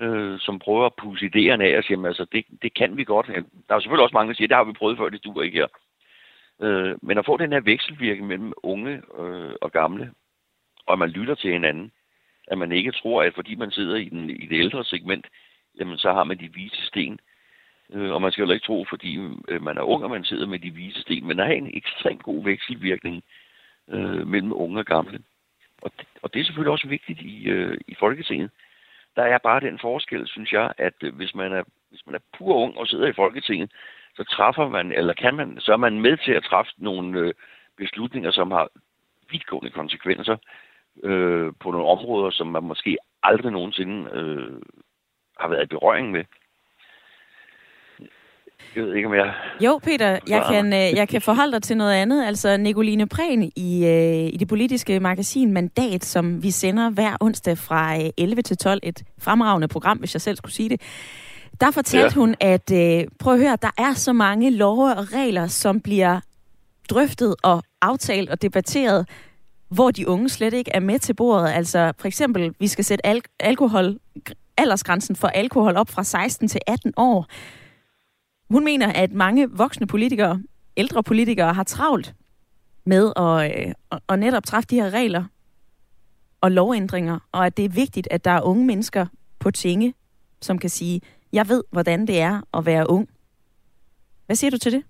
øh, 0.00 0.38
som 0.38 0.58
prøver 0.58 0.86
at 0.86 0.94
pusse 0.94 1.26
idéerne 1.26 1.62
af 1.62 1.78
og 1.78 1.84
siger, 1.84 2.06
altså 2.06 2.26
det, 2.32 2.44
det 2.62 2.74
kan 2.74 2.96
vi 2.96 3.04
godt. 3.04 3.26
Der 3.68 3.74
er 3.74 3.80
selvfølgelig 3.80 4.04
også 4.04 4.16
mange, 4.16 4.28
der 4.28 4.36
siger, 4.36 4.48
det 4.48 4.56
har 4.56 4.64
vi 4.64 4.72
prøvet 4.72 4.98
før, 4.98 5.08
det 5.08 5.24
duer 5.24 5.42
ikke 5.42 5.58
her. 5.58 5.68
Øh, 6.62 6.96
men 7.02 7.18
at 7.18 7.26
få 7.26 7.36
den 7.36 7.52
her 7.52 7.60
vekselvirkning 7.60 8.26
mellem 8.26 8.52
unge 8.62 9.02
øh, 9.18 9.54
og 9.60 9.72
gamle, 9.72 10.12
og 10.86 10.92
at 10.92 10.98
man 10.98 11.08
lytter 11.08 11.34
til 11.34 11.52
hinanden, 11.52 11.92
at 12.50 12.58
man 12.58 12.72
ikke 12.72 12.92
tror, 12.92 13.22
at 13.22 13.34
fordi 13.34 13.54
man 13.54 13.70
sidder 13.70 13.96
i, 13.96 14.08
den, 14.08 14.30
i 14.30 14.46
det 14.46 14.58
ældre 14.58 14.84
segment, 14.84 15.26
jamen 15.80 15.98
så 15.98 16.12
har 16.12 16.24
man 16.24 16.38
de 16.38 16.54
vise 16.54 16.86
sten. 16.86 17.20
Øh, 17.92 18.12
og 18.12 18.22
man 18.22 18.32
skal 18.32 18.44
jo 18.44 18.52
ikke 18.52 18.66
tro, 18.66 18.86
fordi 18.88 19.18
øh, 19.48 19.62
man 19.62 19.78
er 19.78 19.82
ung, 19.82 20.04
og 20.04 20.10
man 20.10 20.24
sidder 20.24 20.46
med 20.46 20.58
de 20.58 20.70
vise 20.70 21.00
sten, 21.00 21.26
men 21.26 21.38
der 21.38 21.44
er 21.44 21.52
en 21.52 21.70
ekstremt 21.74 22.22
god 22.22 22.44
vekselvirkning 22.44 23.22
øh, 23.88 24.26
mellem 24.26 24.52
unge 24.52 24.78
og 24.78 24.86
gamle. 24.86 25.20
Og 25.82 25.92
det, 25.98 26.06
og 26.22 26.34
det 26.34 26.40
er 26.40 26.44
selvfølgelig 26.44 26.72
også 26.72 26.88
vigtigt 26.88 27.20
i, 27.20 27.48
øh, 27.48 27.78
i 27.88 27.94
Folketinget. 27.98 28.50
der 29.16 29.22
er 29.22 29.38
bare 29.38 29.60
den 29.60 29.78
forskel, 29.78 30.28
synes 30.28 30.52
jeg, 30.52 30.72
at 30.78 30.94
øh, 31.02 31.14
hvis 31.14 31.34
man 31.34 31.52
er, 31.52 31.62
hvis 31.90 32.06
man 32.06 32.14
er 32.14 32.18
pur 32.38 32.54
ung 32.56 32.78
og 32.78 32.86
sidder 32.86 33.06
i 33.06 33.12
Folketinget, 33.12 33.72
så 34.16 34.24
træffer 34.24 34.68
man, 34.68 34.92
eller 34.92 35.12
kan 35.12 35.34
man, 35.34 35.60
så 35.60 35.72
er 35.72 35.76
man 35.76 36.00
med 36.00 36.16
til 36.16 36.32
at 36.32 36.44
træffe 36.44 36.72
nogle 36.78 37.18
øh, 37.18 37.34
beslutninger, 37.76 38.30
som 38.30 38.50
har 38.50 38.68
vidtgående 39.30 39.70
konsekvenser 39.70 40.36
øh, 41.04 41.52
på 41.60 41.70
nogle 41.70 41.86
områder, 41.86 42.30
som 42.30 42.46
man 42.46 42.62
måske 42.62 42.96
aldrig 43.22 43.52
nogensinde 43.52 44.10
øh, 44.12 44.60
har 45.40 45.48
været 45.48 45.64
i 45.64 45.74
berøring 45.74 46.10
med. 46.10 46.24
Jeg 48.76 48.84
ved 48.84 48.94
ikke, 48.94 49.08
om 49.08 49.14
jeg... 49.14 49.34
Jo, 49.60 49.80
Peter, 49.82 50.18
jeg 50.28 50.44
kan, 50.50 50.66
øh, 50.66 50.96
jeg 50.96 51.08
kan 51.08 51.22
forholde 51.22 51.52
dig 51.52 51.62
til 51.62 51.76
noget 51.76 51.92
andet. 51.92 52.26
Altså, 52.26 52.56
Nicoline 52.56 53.08
Prehn 53.08 53.52
i, 53.56 53.86
øh, 53.86 54.34
i 54.34 54.36
det 54.36 54.48
politiske 54.48 55.00
magasin 55.00 55.52
Mandat, 55.52 56.04
som 56.04 56.42
vi 56.42 56.50
sender 56.50 56.90
hver 56.90 57.16
onsdag 57.20 57.58
fra 57.58 57.96
11 58.16 58.42
til 58.42 58.56
12, 58.56 58.80
et 58.82 59.02
fremragende 59.18 59.68
program, 59.68 59.98
hvis 59.98 60.14
jeg 60.14 60.20
selv 60.20 60.36
skulle 60.36 60.54
sige 60.54 60.68
det. 60.68 60.80
Der 61.60 61.70
fortalte 61.70 62.14
ja. 62.16 62.20
hun, 62.20 62.34
at 62.40 62.72
øh, 62.72 63.08
prøv 63.18 63.34
at 63.34 63.40
høre, 63.40 63.56
der 63.62 63.70
er 63.78 63.92
så 63.94 64.12
mange 64.12 64.50
love 64.50 64.96
og 64.96 65.12
regler, 65.12 65.46
som 65.46 65.80
bliver 65.80 66.20
drøftet 66.90 67.34
og 67.42 67.62
aftalt 67.82 68.30
og 68.30 68.42
debatteret, 68.42 69.08
hvor 69.68 69.90
de 69.90 70.08
unge 70.08 70.28
slet 70.28 70.54
ikke 70.54 70.70
er 70.74 70.80
med 70.80 70.98
til 70.98 71.14
bordet. 71.14 71.48
Altså 71.48 71.92
for 71.98 72.06
eksempel, 72.06 72.54
vi 72.58 72.66
skal 72.66 72.84
sætte 72.84 73.06
al- 73.06 73.22
alkohol, 73.40 73.98
aldersgrænsen 74.56 75.16
for 75.16 75.28
alkohol 75.28 75.76
op 75.76 75.88
fra 75.88 76.04
16 76.04 76.48
til 76.48 76.60
18 76.66 76.92
år. 76.96 77.26
Hun 78.50 78.64
mener, 78.64 78.92
at 78.92 79.12
mange 79.12 79.50
voksne 79.50 79.86
politikere, 79.86 80.42
ældre 80.76 81.02
politikere, 81.02 81.54
har 81.54 81.64
travlt 81.64 82.14
med 82.84 83.12
at, 83.16 83.66
øh, 83.66 83.74
at 84.08 84.18
netop 84.18 84.44
træffe 84.44 84.66
de 84.66 84.74
her 84.80 84.90
regler 84.90 85.24
og 86.40 86.52
lovændringer, 86.52 87.18
og 87.32 87.46
at 87.46 87.56
det 87.56 87.64
er 87.64 87.68
vigtigt, 87.68 88.08
at 88.10 88.24
der 88.24 88.30
er 88.30 88.42
unge 88.42 88.66
mennesker 88.66 89.06
på 89.38 89.50
tinge, 89.50 89.94
som 90.40 90.58
kan 90.58 90.70
sige, 90.70 91.00
jeg 91.32 91.48
ved, 91.48 91.64
hvordan 91.70 92.06
det 92.06 92.20
er 92.20 92.40
at 92.54 92.66
være 92.66 92.90
ung. 92.90 93.08
Hvad 94.26 94.36
siger 94.36 94.50
du 94.50 94.58
til 94.58 94.72
det? 94.72 94.82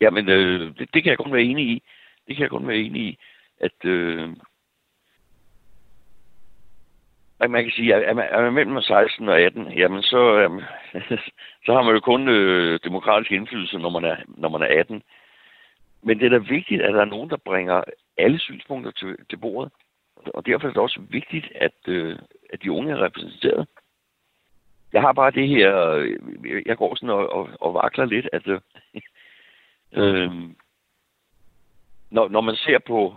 Jamen, 0.00 0.28
øh, 0.28 0.76
det, 0.78 0.88
det 0.94 1.02
kan 1.02 1.10
jeg 1.10 1.18
kun 1.18 1.32
være 1.32 1.42
enig 1.42 1.66
i. 1.68 1.82
Det 2.26 2.36
kan 2.36 2.42
jeg 2.42 2.50
kun 2.50 2.68
være 2.68 2.76
enig 2.76 3.02
i, 3.02 3.18
at 3.60 3.84
øh, 3.84 4.28
man 7.50 7.64
kan 7.64 7.72
sige, 7.72 7.94
at 7.94 8.02
er 8.02 8.14
man, 8.14 8.28
er 8.30 8.42
man 8.42 8.52
mellem 8.52 8.80
16 8.80 9.28
og 9.28 9.40
18, 9.40 9.72
jamen 9.72 10.02
så, 10.02 10.38
øh, 10.38 10.62
så 11.66 11.72
har 11.72 11.82
man 11.82 11.94
jo 11.94 12.00
kun 12.00 12.28
øh, 12.28 12.80
demokratisk 12.84 13.32
indflydelse, 13.32 13.78
når 13.78 13.90
man, 13.90 14.04
er, 14.04 14.16
når 14.26 14.48
man 14.48 14.62
er 14.62 14.80
18. 14.80 15.02
Men 16.02 16.18
det 16.18 16.26
er 16.26 16.30
da 16.30 16.38
vigtigt, 16.38 16.82
at 16.82 16.94
der 16.94 17.00
er 17.00 17.04
nogen, 17.14 17.30
der 17.30 17.36
bringer 17.36 17.82
alle 18.16 18.38
synspunkter 18.38 18.90
til, 18.90 19.16
til 19.30 19.36
bordet. 19.36 19.72
Og 20.16 20.46
derfor 20.46 20.68
er 20.68 20.72
det 20.72 20.82
også 20.82 21.00
vigtigt, 21.10 21.52
at, 21.54 21.88
øh, 21.88 22.18
at 22.52 22.62
de 22.62 22.72
unge 22.72 22.92
er 22.92 23.04
repræsenteret. 23.04 23.68
Jeg 24.92 25.02
har 25.02 25.12
bare 25.12 25.30
det 25.30 25.48
her, 25.48 25.90
øh, 25.90 26.16
jeg 26.66 26.76
går 26.76 26.94
sådan 26.94 27.10
og, 27.10 27.32
og, 27.32 27.48
og 27.60 27.74
vakler 27.74 28.04
lidt, 28.04 28.28
at 28.32 28.46
øh, 28.46 28.60
øh, 30.02 30.30
når, 32.14 32.28
når 32.28 32.40
man 32.40 32.56
ser 32.56 32.78
på, 32.78 33.14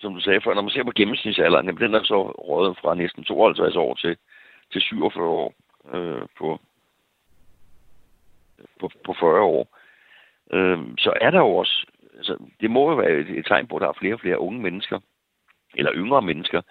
som 0.00 0.14
du 0.14 0.20
sagde 0.20 0.40
før, 0.40 0.54
når 0.54 0.62
man 0.62 0.70
ser 0.70 0.84
på 0.84 0.92
gennemsnitsalderen, 0.96 1.66
jamen 1.66 1.82
den 1.82 1.94
er 1.94 2.04
så 2.04 2.18
rådet 2.48 2.78
fra 2.80 2.94
næsten 2.94 3.24
52 3.24 3.76
år 3.76 3.94
til, 3.94 4.16
til 4.72 4.80
47 4.80 5.28
år 5.28 5.54
øh, 5.94 6.22
på, 6.38 6.60
på, 8.80 8.90
på 9.04 9.14
40 9.20 9.40
år. 9.40 9.76
Øh, 10.52 10.78
så 10.98 11.12
er 11.20 11.30
der 11.30 11.38
jo 11.38 11.56
også, 11.56 11.86
altså, 12.16 12.36
det 12.60 12.70
må 12.70 12.90
jo 12.90 12.96
være 12.96 13.20
et, 13.20 13.30
et 13.38 13.46
tegn 13.46 13.66
på, 13.66 13.76
at 13.76 13.80
der 13.80 13.88
er 13.88 14.00
flere 14.00 14.14
og 14.14 14.20
flere 14.20 14.40
unge 14.40 14.60
mennesker, 14.60 14.98
eller 15.74 15.92
yngre 15.94 16.22
mennesker 16.22 16.62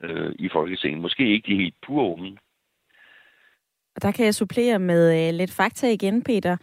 øh, 0.00 0.32
i 0.38 0.48
Folketinget. 0.48 1.02
Måske 1.02 1.32
ikke 1.32 1.52
de 1.52 1.62
helt 1.62 1.74
pure 1.86 2.04
unge. 2.04 2.38
Og 3.96 4.02
der 4.02 4.12
kan 4.12 4.24
jeg 4.24 4.34
supplere 4.34 4.78
med 4.78 5.02
øh, 5.28 5.34
lidt 5.34 5.52
fakta 5.52 5.86
igen, 5.88 6.24
Peter. 6.24 6.56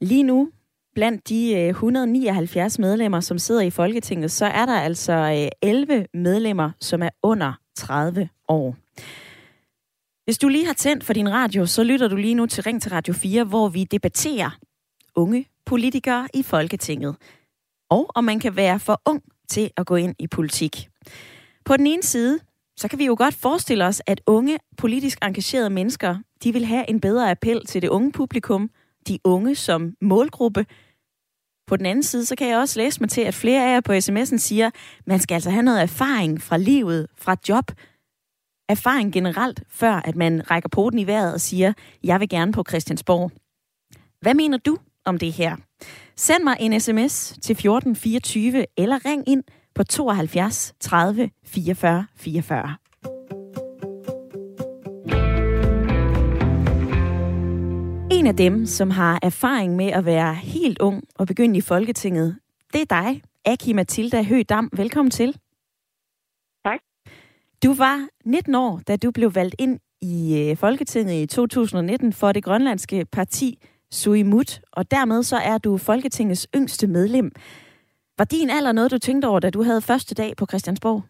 Lige 0.00 0.22
nu, 0.22 0.50
blandt 0.96 1.28
de 1.28 1.54
øh, 1.54 1.68
179 1.68 2.78
medlemmer, 2.78 3.20
som 3.20 3.38
sidder 3.38 3.60
i 3.60 3.70
Folketinget, 3.70 4.30
så 4.30 4.46
er 4.46 4.66
der 4.66 4.80
altså 4.80 5.12
øh, 5.12 5.70
11 5.70 6.06
medlemmer, 6.14 6.70
som 6.80 7.02
er 7.02 7.08
under 7.22 7.52
30 7.74 8.28
år. 8.48 8.76
Hvis 10.24 10.38
du 10.38 10.48
lige 10.48 10.66
har 10.66 10.72
tændt 10.72 11.04
for 11.04 11.12
din 11.12 11.32
radio, 11.32 11.66
så 11.66 11.84
lytter 11.84 12.08
du 12.08 12.16
lige 12.16 12.34
nu 12.34 12.46
til 12.46 12.62
Ring 12.62 12.82
til 12.82 12.90
Radio 12.90 13.14
4, 13.14 13.44
hvor 13.44 13.68
vi 13.68 13.84
debatterer 13.84 14.50
unge 15.14 15.46
politikere 15.66 16.28
i 16.34 16.42
Folketinget. 16.42 17.16
Og 17.90 18.10
om 18.14 18.24
man 18.24 18.40
kan 18.40 18.56
være 18.56 18.78
for 18.78 19.02
ung 19.04 19.22
til 19.48 19.70
at 19.76 19.86
gå 19.86 19.96
ind 19.96 20.14
i 20.18 20.26
politik. 20.26 20.88
På 21.64 21.76
den 21.76 21.86
ene 21.86 22.02
side, 22.02 22.38
så 22.76 22.88
kan 22.88 22.98
vi 22.98 23.06
jo 23.06 23.14
godt 23.18 23.34
forestille 23.34 23.84
os, 23.84 24.02
at 24.06 24.20
unge 24.26 24.58
politisk 24.76 25.18
engagerede 25.24 25.70
mennesker, 25.70 26.16
de 26.44 26.52
vil 26.52 26.64
have 26.64 26.90
en 26.90 27.00
bedre 27.00 27.30
appel 27.30 27.66
til 27.66 27.82
det 27.82 27.88
unge 27.88 28.12
publikum, 28.12 28.70
de 29.08 29.18
unge 29.24 29.54
som 29.54 29.94
målgruppe, 30.00 30.66
på 31.66 31.76
den 31.76 31.86
anden 31.86 32.02
side, 32.02 32.26
så 32.26 32.36
kan 32.36 32.48
jeg 32.48 32.58
også 32.58 32.80
læse 32.80 33.00
mig 33.00 33.10
til, 33.10 33.20
at 33.20 33.34
flere 33.34 33.68
af 33.68 33.74
jer 33.74 33.80
på 33.80 33.92
sms'en 33.92 34.38
siger, 34.38 34.70
man 35.06 35.20
skal 35.20 35.34
altså 35.34 35.50
have 35.50 35.62
noget 35.62 35.82
erfaring 35.82 36.42
fra 36.42 36.56
livet, 36.56 37.06
fra 37.16 37.36
job, 37.48 37.70
erfaring 38.68 39.12
generelt, 39.12 39.62
før 39.68 39.92
at 39.94 40.16
man 40.16 40.50
rækker 40.50 40.68
poten 40.68 40.98
i 40.98 41.06
vejret 41.06 41.34
og 41.34 41.40
siger, 41.40 41.72
jeg 42.04 42.20
vil 42.20 42.28
gerne 42.28 42.52
på 42.52 42.64
Christiansborg. 42.68 43.30
Hvad 44.20 44.34
mener 44.34 44.58
du 44.58 44.78
om 45.04 45.18
det 45.18 45.32
her? 45.32 45.56
Send 46.16 46.44
mig 46.44 46.56
en 46.60 46.80
sms 46.80 47.28
til 47.42 47.52
1424 47.52 48.66
eller 48.76 49.04
ring 49.04 49.28
ind 49.28 49.42
på 49.74 49.84
72 49.84 50.74
30 50.80 51.30
44 51.44 52.06
44. 52.16 52.76
En 58.26 58.30
af 58.30 58.36
dem, 58.36 58.66
som 58.66 58.90
har 58.90 59.18
erfaring 59.22 59.76
med 59.76 59.86
at 59.86 60.04
være 60.04 60.34
helt 60.34 60.78
ung 60.78 61.02
og 61.18 61.26
begynde 61.26 61.58
i 61.58 61.60
Folketinget, 61.60 62.38
det 62.72 62.80
er 62.82 62.90
dig, 63.00 63.22
Aki 63.44 63.72
Mathilda 63.72 64.22
Høgdam. 64.22 64.70
Velkommen 64.76 65.10
til. 65.10 65.30
Tak. 66.64 66.80
Du 67.64 67.74
var 67.74 68.08
19 68.24 68.54
år, 68.54 68.80
da 68.88 68.96
du 68.96 69.10
blev 69.10 69.34
valgt 69.34 69.54
ind 69.58 69.80
i 70.00 70.16
øh, 70.50 70.56
Folketinget 70.56 71.22
i 71.22 71.26
2019 71.26 72.12
for 72.12 72.32
det 72.32 72.44
grønlandske 72.44 73.06
parti 73.12 73.58
Suimut, 73.90 74.60
og 74.72 74.90
dermed 74.90 75.22
så 75.22 75.36
er 75.36 75.58
du 75.58 75.78
Folketingets 75.78 76.48
yngste 76.56 76.86
medlem. 76.86 77.30
Var 78.18 78.24
din 78.24 78.50
alder 78.50 78.72
noget, 78.72 78.90
du 78.90 78.98
tænkte 78.98 79.26
over, 79.26 79.40
da 79.40 79.50
du 79.50 79.62
havde 79.62 79.80
første 79.80 80.14
dag 80.14 80.36
på 80.38 80.46
Christiansborg? 80.46 81.02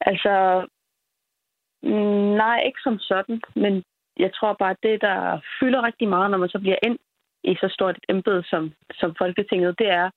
Altså, 0.00 0.66
mm, 1.82 2.36
nej, 2.42 2.58
ikke 2.66 2.80
som 2.84 2.98
sådan, 2.98 3.40
men 3.54 3.82
jeg 4.16 4.30
tror 4.34 4.52
bare, 4.52 4.70
at 4.70 4.82
det, 4.82 5.00
der 5.00 5.40
fylder 5.60 5.82
rigtig 5.82 6.08
meget, 6.08 6.30
når 6.30 6.38
man 6.38 6.48
så 6.48 6.58
bliver 6.58 6.76
ind 6.86 6.98
i 7.44 7.54
så 7.54 7.68
stort 7.76 7.96
et 7.96 8.04
embede 8.08 8.42
som, 8.46 8.72
som 9.00 9.14
Folketinget, 9.18 9.78
det 9.78 9.88
er, 9.88 10.10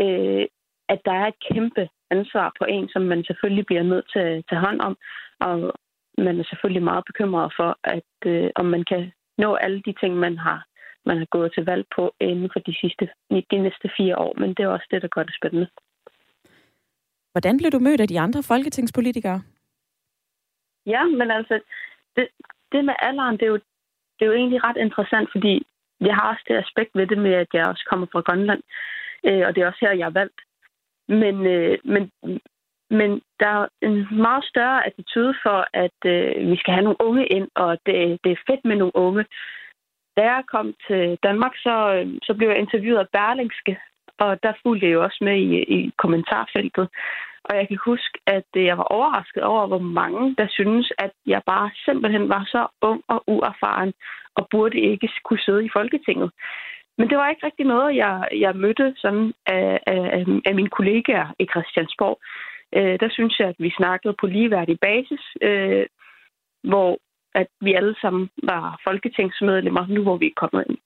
øh, 0.00 0.46
at 0.88 1.00
der 1.04 1.12
er 1.12 1.26
et 1.26 1.42
kæmpe 1.52 1.88
ansvar 2.10 2.52
på 2.58 2.64
en, 2.64 2.88
som 2.88 3.02
man 3.02 3.24
selvfølgelig 3.24 3.66
bliver 3.66 3.82
nødt 3.82 4.06
til 4.12 4.18
at 4.18 4.44
tage 4.48 4.60
hånd 4.60 4.80
om. 4.80 4.96
Og 5.40 5.72
man 6.18 6.40
er 6.40 6.44
selvfølgelig 6.50 6.82
meget 6.82 7.04
bekymret 7.04 7.52
for, 7.56 7.78
at 7.84 8.12
øh, 8.26 8.50
om 8.54 8.66
man 8.66 8.84
kan 8.84 9.12
nå 9.38 9.54
alle 9.54 9.82
de 9.86 9.94
ting, 10.00 10.16
man 10.16 10.38
har, 10.38 10.66
man 11.04 11.18
har 11.18 11.24
gået 11.24 11.52
til 11.54 11.64
valg 11.64 11.84
på 11.96 12.14
inden 12.20 12.50
for 12.52 12.60
de, 12.60 12.74
sidste, 12.80 13.08
de 13.50 13.58
næste 13.66 13.90
fire 13.96 14.18
år. 14.18 14.34
Men 14.40 14.48
det 14.54 14.62
er 14.62 14.68
også 14.68 14.86
det, 14.90 15.02
der 15.02 15.08
gør 15.08 15.22
det 15.22 15.34
spændende. 15.36 15.68
Hvordan 17.32 17.56
blev 17.58 17.70
du 17.70 17.78
mødt 17.78 18.00
af 18.00 18.08
de 18.08 18.20
andre 18.20 18.42
folketingspolitikere? 18.42 19.42
Ja, 20.86 21.04
men 21.04 21.30
altså, 21.30 21.60
det, 22.16 22.28
det 22.72 22.84
med 22.84 22.94
alderen, 22.98 23.36
det 23.36 23.42
er, 23.42 23.52
jo, 23.54 23.60
det 24.16 24.22
er 24.22 24.26
jo 24.26 24.32
egentlig 24.32 24.64
ret 24.64 24.76
interessant, 24.76 25.28
fordi 25.32 25.66
jeg 26.00 26.14
har 26.14 26.30
også 26.30 26.44
det 26.48 26.56
aspekt 26.56 26.90
ved 26.94 27.06
det 27.06 27.18
med, 27.18 27.32
at 27.32 27.48
jeg 27.52 27.66
også 27.66 27.84
kommer 27.90 28.06
fra 28.12 28.20
Grønland, 28.20 28.62
øh, 29.26 29.42
og 29.46 29.54
det 29.54 29.62
er 29.62 29.66
også 29.66 29.78
her, 29.80 29.92
jeg 29.92 30.06
er 30.06 30.18
valgt. 30.20 30.40
Men, 31.08 31.46
øh, 31.46 31.78
men, 31.84 32.10
men 32.90 33.10
der 33.40 33.46
er 33.46 33.66
en 33.82 34.06
meget 34.26 34.44
større 34.44 34.86
attitude 34.86 35.34
for, 35.42 35.66
at 35.72 35.98
øh, 36.04 36.50
vi 36.50 36.56
skal 36.56 36.74
have 36.74 36.84
nogle 36.84 37.00
unge 37.00 37.26
ind, 37.26 37.48
og 37.54 37.78
det, 37.86 38.18
det 38.24 38.32
er 38.32 38.44
fedt 38.46 38.64
med 38.64 38.76
nogle 38.76 38.96
unge. 38.96 39.24
Da 40.16 40.22
jeg 40.22 40.42
kom 40.46 40.74
til 40.86 41.18
Danmark, 41.22 41.54
så, 41.56 41.94
øh, 41.94 42.18
så 42.22 42.34
blev 42.34 42.48
jeg 42.48 42.58
interviewet 42.58 42.98
af 42.98 43.08
Berlingske, 43.08 43.78
og 44.20 44.42
der 44.42 44.52
fulgte 44.62 44.86
jeg 44.86 44.92
jo 44.92 45.02
også 45.02 45.18
med 45.20 45.36
i, 45.36 45.62
i 45.78 45.90
kommentarfeltet. 45.98 46.88
Og 47.44 47.56
jeg 47.56 47.68
kan 47.68 47.78
huske, 47.84 48.18
at 48.26 48.50
øh, 48.56 48.64
jeg 48.64 48.78
var 48.78 48.88
overrasket 48.96 49.42
over, 49.42 49.66
hvor 49.66 49.84
mange, 50.00 50.34
der 50.38 50.46
synes, 50.50 50.92
at 50.98 51.10
jeg 51.26 51.42
bare 51.46 51.70
simpelthen 51.84 52.28
var 52.28 52.44
så 52.54 52.66
ung 52.82 53.02
og 53.08 53.24
uerfaren, 53.26 53.92
og 54.36 54.48
burde 54.50 54.80
ikke 54.80 55.08
kunne 55.24 55.44
sidde 55.46 55.64
i 55.64 55.70
Folketinget. 55.72 56.30
Men 56.98 57.08
det 57.10 57.18
var 57.18 57.28
ikke 57.28 57.46
rigtig 57.46 57.66
noget, 57.66 57.96
jeg, 57.96 58.28
jeg 58.32 58.56
mødte 58.56 58.94
sådan 58.96 59.32
af, 59.46 59.80
af, 59.86 60.24
af 60.46 60.54
mine 60.54 60.68
kollegaer 60.68 61.28
i 61.38 61.46
Christiansborg. 61.52 62.18
Øh, 62.76 63.00
der 63.00 63.08
synes 63.10 63.38
jeg, 63.38 63.48
at 63.48 63.58
vi 63.58 63.70
snakkede 63.76 64.14
på 64.20 64.26
ligeværdig 64.26 64.80
basis, 64.80 65.22
øh, 65.42 65.86
hvor 66.62 66.98
at 67.34 67.46
vi 67.60 67.74
alle 67.74 67.94
sammen 68.00 68.30
var 68.42 68.80
folketingsmedlemmer, 68.84 69.86
nu 69.86 70.02
hvor 70.02 70.16
vi 70.16 70.26
er 70.26 70.40
kommet 70.40 70.64
ind. 70.68 70.78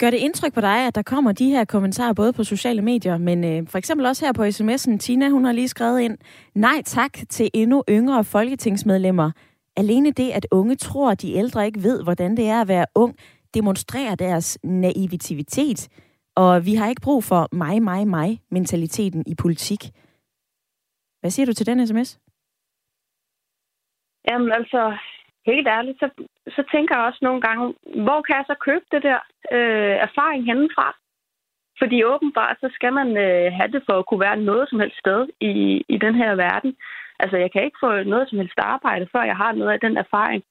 Gør 0.00 0.10
det 0.10 0.18
indtryk 0.18 0.54
på 0.54 0.60
dig, 0.60 0.86
at 0.86 0.94
der 0.94 1.02
kommer 1.02 1.32
de 1.32 1.50
her 1.50 1.64
kommentarer 1.64 2.12
både 2.12 2.32
på 2.32 2.44
sociale 2.44 2.82
medier, 2.82 3.18
men 3.18 3.44
øh, 3.44 3.68
for 3.68 3.78
eksempel 3.78 4.06
også 4.06 4.26
her 4.26 4.32
på 4.32 4.42
sms'en. 4.42 4.98
Tina, 4.98 5.28
hun 5.28 5.44
har 5.44 5.52
lige 5.52 5.68
skrevet 5.68 6.00
ind, 6.00 6.18
nej 6.54 6.82
tak 6.84 7.12
til 7.28 7.50
endnu 7.54 7.84
yngre 7.90 8.24
folketingsmedlemmer. 8.24 9.30
Alene 9.76 10.10
det, 10.10 10.30
at 10.30 10.46
unge 10.50 10.76
tror, 10.76 11.10
at 11.10 11.22
de 11.22 11.34
ældre 11.34 11.66
ikke 11.66 11.82
ved, 11.82 12.02
hvordan 12.02 12.36
det 12.36 12.48
er 12.48 12.60
at 12.60 12.68
være 12.68 12.86
ung, 12.94 13.16
demonstrerer 13.54 14.14
deres 14.14 14.58
naivitet. 14.64 15.88
Og 16.36 16.66
vi 16.66 16.74
har 16.74 16.88
ikke 16.88 17.02
brug 17.02 17.24
for 17.24 17.48
mig, 17.52 17.82
mig, 17.82 18.08
mig 18.08 18.40
mentaliteten 18.50 19.24
i 19.26 19.34
politik. 19.34 19.80
Hvad 21.20 21.30
siger 21.30 21.46
du 21.46 21.52
til 21.52 21.66
den 21.66 21.86
sms? 21.86 22.20
Jamen 24.28 24.52
altså, 24.52 24.96
helt 25.46 25.68
ærligt, 25.68 25.98
så, 25.98 26.08
så 26.56 26.62
tænker 26.72 26.96
jeg 26.96 27.04
også 27.04 27.18
nogle 27.22 27.40
gange, 27.40 27.74
hvor 28.04 28.20
kan 28.22 28.36
jeg 28.36 28.44
så 28.46 28.54
købe 28.66 28.84
det 28.92 29.02
der 29.02 29.20
øh, 29.56 29.96
erfaring 30.06 30.44
hendenfra? 30.44 30.96
Fordi 31.78 32.04
åbenbart, 32.04 32.56
så 32.60 32.68
skal 32.72 32.92
man 32.92 33.08
øh, 33.16 33.52
have 33.58 33.70
det 33.74 33.82
for 33.86 33.96
at 33.98 34.06
kunne 34.06 34.20
være 34.20 34.36
noget 34.50 34.68
som 34.68 34.80
helst 34.80 34.98
sted 34.98 35.28
i, 35.40 35.84
i 35.88 35.96
den 35.98 36.14
her 36.14 36.34
verden. 36.34 36.76
Altså, 37.20 37.36
jeg 37.36 37.52
kan 37.52 37.64
ikke 37.64 37.82
få 37.84 38.02
noget 38.02 38.28
som 38.28 38.38
helst 38.38 38.58
arbejde, 38.58 39.08
før 39.12 39.22
jeg 39.22 39.36
har 39.36 39.52
noget 39.52 39.72
af 39.72 39.80
den 39.80 39.96
erfaring. 39.96 40.42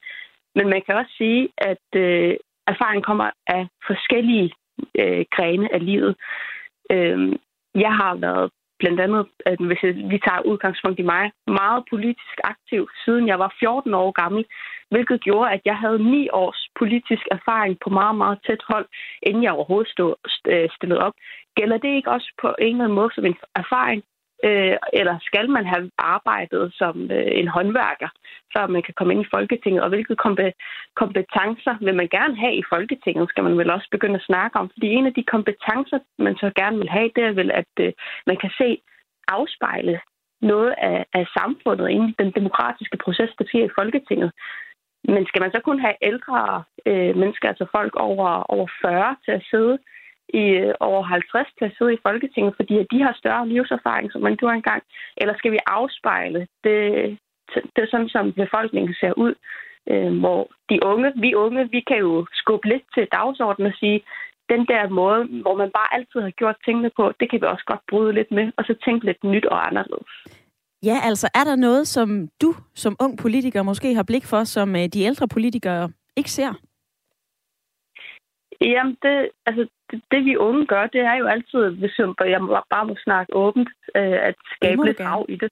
Men 0.54 0.68
man 0.68 0.82
kan 0.86 0.94
også 0.94 1.12
sige, 1.18 1.48
at 1.58 1.86
øh, 1.96 2.36
erfaring 2.66 3.04
kommer 3.04 3.30
af 3.46 3.66
forskellige 3.86 4.52
øh, 4.98 5.24
grene 5.36 5.74
af 5.74 5.84
livet. 5.84 6.16
Øh, 6.90 7.32
jeg 7.74 7.92
har 8.00 8.14
været 8.14 8.50
blandt 8.78 9.00
andet, 9.00 9.26
at 9.46 9.58
hvis 9.60 9.82
vi 9.82 10.18
tager 10.26 10.46
udgangspunkt 10.50 10.98
i 10.98 11.02
mig, 11.02 11.32
meget 11.46 11.84
politisk 11.90 12.36
aktiv, 12.44 12.88
siden 13.04 13.28
jeg 13.28 13.38
var 13.38 13.54
14 13.60 13.94
år 13.94 14.10
gammel, 14.10 14.44
hvilket 14.90 15.20
gjorde, 15.20 15.50
at 15.50 15.60
jeg 15.64 15.76
havde 15.78 16.10
ni 16.10 16.28
års 16.32 16.62
politisk 16.78 17.24
erfaring 17.30 17.76
på 17.84 17.90
meget, 17.90 18.16
meget 18.16 18.38
tæt 18.46 18.62
hold, 18.68 18.86
inden 19.22 19.42
jeg 19.42 19.52
overhovedet 19.52 19.92
stod, 19.92 20.14
øh, 20.52 20.68
stillede 20.76 21.00
op. 21.06 21.14
Gælder 21.56 21.78
det 21.78 21.96
ikke 21.96 22.10
også 22.10 22.30
på 22.42 22.48
en 22.58 22.74
eller 22.74 22.84
anden 22.84 22.98
måde 23.00 23.10
som 23.14 23.24
en 23.24 23.36
erfaring, 23.54 24.02
Øh, 24.44 24.76
eller 24.92 25.16
skal 25.22 25.50
man 25.50 25.66
have 25.66 25.90
arbejdet 25.98 26.74
som 26.74 27.10
øh, 27.10 27.30
en 27.40 27.48
håndværker, 27.48 28.08
før 28.54 28.66
man 28.66 28.82
kan 28.82 28.94
komme 28.96 29.12
ind 29.14 29.22
i 29.22 29.32
Folketinget? 29.34 29.82
Og 29.82 29.88
hvilke 29.88 30.16
kompetencer 30.96 31.74
vil 31.84 31.94
man 31.94 32.08
gerne 32.08 32.36
have 32.36 32.54
i 32.54 32.68
Folketinget, 32.72 33.28
skal 33.28 33.44
man 33.44 33.58
vel 33.58 33.70
også 33.70 33.88
begynde 33.90 34.14
at 34.14 34.28
snakke 34.30 34.58
om. 34.58 34.70
Fordi 34.72 34.86
en 34.86 35.06
af 35.06 35.14
de 35.14 35.24
kompetencer, 35.34 35.98
man 36.18 36.36
så 36.36 36.50
gerne 36.60 36.78
vil 36.78 36.88
have, 36.88 37.10
det 37.16 37.24
er 37.24 37.32
vel, 37.32 37.50
at 37.50 37.72
øh, 37.80 37.92
man 38.26 38.36
kan 38.36 38.50
se 38.58 38.78
afspejle 39.28 40.00
noget 40.40 40.74
af, 40.78 41.04
af 41.12 41.26
samfundet 41.38 41.88
inden 41.88 42.14
den 42.18 42.30
demokratiske 42.38 42.98
proces, 43.04 43.30
der 43.38 43.44
sker 43.44 43.64
i 43.64 43.76
Folketinget. 43.78 44.30
Men 45.14 45.26
skal 45.26 45.42
man 45.42 45.52
så 45.52 45.60
kun 45.64 45.80
have 45.80 45.96
ældre 46.02 46.62
øh, 46.86 47.16
mennesker, 47.16 47.48
altså 47.48 47.66
folk 47.76 47.92
over, 47.96 48.28
over 48.54 48.68
40 48.82 49.16
til 49.24 49.32
at 49.38 49.46
sidde 49.50 49.78
i 50.28 50.44
øh, 50.64 50.74
over 50.80 51.02
50 51.02 51.48
til 51.58 51.64
at 51.64 51.74
sidde 51.78 51.94
i 51.94 52.02
Folketinget, 52.06 52.54
fordi 52.56 52.78
at 52.78 52.86
de 52.92 53.02
har 53.02 53.14
større 53.18 53.48
livserfaring, 53.48 54.12
som 54.12 54.22
man 54.22 54.36
gjorde 54.36 54.56
engang? 54.56 54.82
Eller 55.16 55.34
skal 55.36 55.52
vi 55.52 55.58
afspejle 55.66 56.40
det, 56.64 56.78
det 57.74 57.80
er 57.82 57.90
sådan, 57.90 58.08
som 58.08 58.32
befolkningen 58.32 58.94
ser 59.00 59.12
ud? 59.12 59.34
Øh, 59.90 60.18
hvor 60.22 60.50
de 60.70 60.78
unge, 60.82 61.12
vi 61.16 61.34
unge, 61.34 61.70
vi 61.70 61.80
kan 61.88 61.98
jo 61.98 62.26
skubbe 62.32 62.68
lidt 62.68 62.86
til 62.94 63.08
dagsordenen 63.12 63.72
og 63.72 63.78
sige, 63.80 64.00
den 64.48 64.66
der 64.72 64.88
måde, 64.88 65.22
hvor 65.42 65.56
man 65.56 65.70
bare 65.78 65.94
altid 65.96 66.20
har 66.20 66.30
gjort 66.30 66.56
tingene 66.64 66.90
på, 66.96 67.12
det 67.20 67.30
kan 67.30 67.40
vi 67.40 67.46
også 67.46 67.64
godt 67.66 67.80
bryde 67.90 68.12
lidt 68.12 68.30
med, 68.30 68.52
og 68.56 68.64
så 68.64 68.74
tænke 68.84 69.06
lidt 69.06 69.24
nyt 69.24 69.46
og 69.46 69.66
anderledes. 69.66 70.12
Ja, 70.82 70.96
altså 71.02 71.28
er 71.34 71.44
der 71.44 71.56
noget, 71.56 71.88
som 71.88 72.28
du 72.42 72.54
som 72.74 72.96
ung 73.00 73.18
politiker 73.18 73.62
måske 73.62 73.94
har 73.94 74.02
blik 74.02 74.24
for, 74.24 74.44
som 74.44 74.76
øh, 74.76 74.86
de 74.86 75.02
ældre 75.02 75.28
politikere 75.28 75.92
ikke 76.16 76.30
ser? 76.30 76.52
Jamen, 78.60 78.96
det, 79.02 79.30
altså, 79.46 79.68
det, 79.90 80.02
det 80.10 80.24
vi 80.24 80.36
unge 80.36 80.66
gør, 80.66 80.86
det 80.86 81.00
er 81.00 81.14
jo 81.14 81.26
altid, 81.26 81.70
hvis 81.70 81.98
jeg, 81.98 82.14
jeg 82.18 82.40
bare 82.70 82.86
må 82.86 82.94
snakke 83.04 83.36
åbent, 83.36 83.68
øh, 83.96 84.18
at 84.28 84.34
skabe 84.56 84.84
lidt 84.84 85.00
rav 85.00 85.26
i 85.28 85.36
det. 85.36 85.50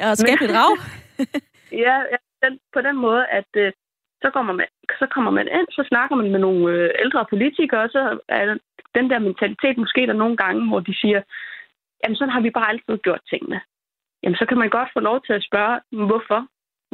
Ja, 0.00 0.10
at 0.10 0.18
skabe 0.18 0.40
lidt 0.40 0.56
rav? 0.60 0.72
ja, 1.84 1.94
ja 2.12 2.16
den, 2.44 2.58
på 2.74 2.80
den 2.80 2.96
måde, 2.96 3.26
at 3.26 3.50
øh, 3.56 3.72
så, 4.22 4.30
kommer 4.30 4.52
man, 4.52 4.66
så 5.00 5.06
kommer 5.14 5.30
man 5.30 5.48
ind, 5.58 5.68
så 5.70 5.84
snakker 5.88 6.16
man 6.16 6.30
med 6.30 6.40
nogle 6.40 6.72
øh, 6.74 6.90
ældre 7.04 7.26
politikere, 7.30 7.82
og 7.82 7.90
så 7.90 8.18
er 8.28 8.58
den 8.94 9.10
der 9.10 9.18
mentalitet 9.18 9.78
måske 9.78 10.06
der 10.06 10.12
nogle 10.22 10.36
gange, 10.36 10.68
hvor 10.68 10.80
de 10.80 10.94
siger, 11.00 11.20
jamen 12.02 12.16
sådan 12.16 12.34
har 12.34 12.40
vi 12.40 12.50
bare 12.50 12.68
altid 12.68 12.98
gjort 12.98 13.20
tingene. 13.30 13.60
Jamen 14.26 14.38
så 14.40 14.46
kan 14.48 14.58
man 14.58 14.70
godt 14.76 14.90
få 14.92 15.00
lov 15.00 15.18
til 15.26 15.32
at 15.32 15.46
spørge, 15.48 15.76
hvorfor? 16.08 16.40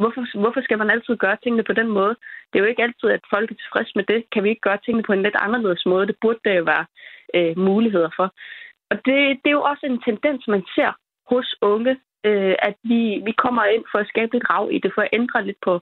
Hvorfor, 0.01 0.39
hvorfor 0.41 0.61
skal 0.63 0.77
man 0.77 0.89
altid 0.89 1.15
gøre 1.17 1.37
tingene 1.43 1.63
på 1.63 1.73
den 1.73 1.87
måde? 1.87 2.15
Det 2.47 2.55
er 2.55 2.63
jo 2.63 2.71
ikke 2.71 2.83
altid, 2.83 3.09
at 3.09 3.29
folk 3.33 3.51
er 3.51 3.55
tilfreds 3.55 3.91
med 3.95 4.03
det. 4.11 4.19
Kan 4.31 4.43
vi 4.43 4.49
ikke 4.49 4.67
gøre 4.67 4.83
tingene 4.85 5.03
på 5.07 5.13
en 5.13 5.23
lidt 5.23 5.37
anderledes 5.45 5.85
måde? 5.85 6.07
Det 6.07 6.17
burde 6.21 6.39
der 6.45 6.53
jo 6.53 6.63
være 6.63 6.85
øh, 7.37 7.57
muligheder 7.57 8.09
for. 8.15 8.27
Og 8.91 8.97
det, 9.05 9.19
det 9.41 9.49
er 9.49 9.57
jo 9.59 9.69
også 9.71 9.85
en 9.85 10.01
tendens, 10.09 10.47
man 10.47 10.63
ser 10.75 10.91
hos 11.31 11.47
unge, 11.61 11.93
øh, 12.27 12.55
at 12.67 12.75
vi, 12.83 13.01
vi 13.27 13.33
kommer 13.43 13.63
ind 13.65 13.85
for 13.91 13.99
at 13.99 14.11
skabe 14.11 14.33
lidt 14.33 14.49
rav 14.49 14.65
i 14.71 14.77
det, 14.83 14.91
for 14.95 15.01
at 15.01 15.13
ændre 15.19 15.45
lidt 15.45 15.61
på, 15.65 15.73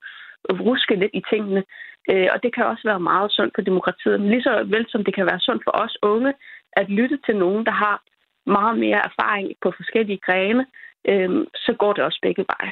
ruske 0.68 0.96
lidt 0.96 1.14
i 1.20 1.24
tingene. 1.32 1.64
Øh, 2.12 2.28
og 2.34 2.44
det 2.44 2.54
kan 2.56 2.66
også 2.66 2.84
være 2.92 3.08
meget 3.12 3.32
sundt 3.32 3.54
for 3.56 3.62
demokratiet. 3.62 4.20
Men 4.20 4.30
lige 4.30 4.48
så 4.48 4.54
vel 4.76 4.86
som 4.90 5.04
det 5.04 5.14
kan 5.16 5.26
være 5.26 5.46
sundt 5.48 5.64
for 5.66 5.74
os 5.84 5.98
unge, 6.02 6.34
at 6.80 6.90
lytte 6.90 7.18
til 7.26 7.36
nogen, 7.36 7.66
der 7.66 7.72
har 7.72 7.96
meget 8.46 8.80
mere 8.80 9.02
erfaring 9.10 9.52
på 9.62 9.74
forskellige 9.78 10.20
grene, 10.26 10.66
øh, 11.08 11.48
så 11.56 11.76
går 11.80 11.94
det 11.94 12.04
også 12.04 12.20
begge 12.22 12.46
veje. 12.48 12.72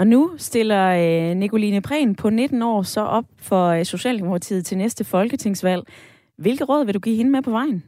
Og 0.00 0.06
nu 0.06 0.30
stiller 0.36 0.84
øh, 1.02 1.36
Nicoline 1.36 1.82
Prehn 1.82 2.16
på 2.16 2.30
19 2.30 2.62
år 2.62 2.82
så 2.82 3.00
op 3.00 3.24
for 3.38 3.66
øh, 3.66 3.84
Socialdemokratiet 3.84 4.66
til 4.66 4.78
næste 4.78 5.04
folketingsvalg. 5.04 5.82
Hvilke 6.38 6.64
råd 6.64 6.84
vil 6.84 6.94
du 6.94 7.00
give 7.00 7.16
hende 7.16 7.30
med 7.30 7.42
på 7.42 7.50
vejen? 7.50 7.84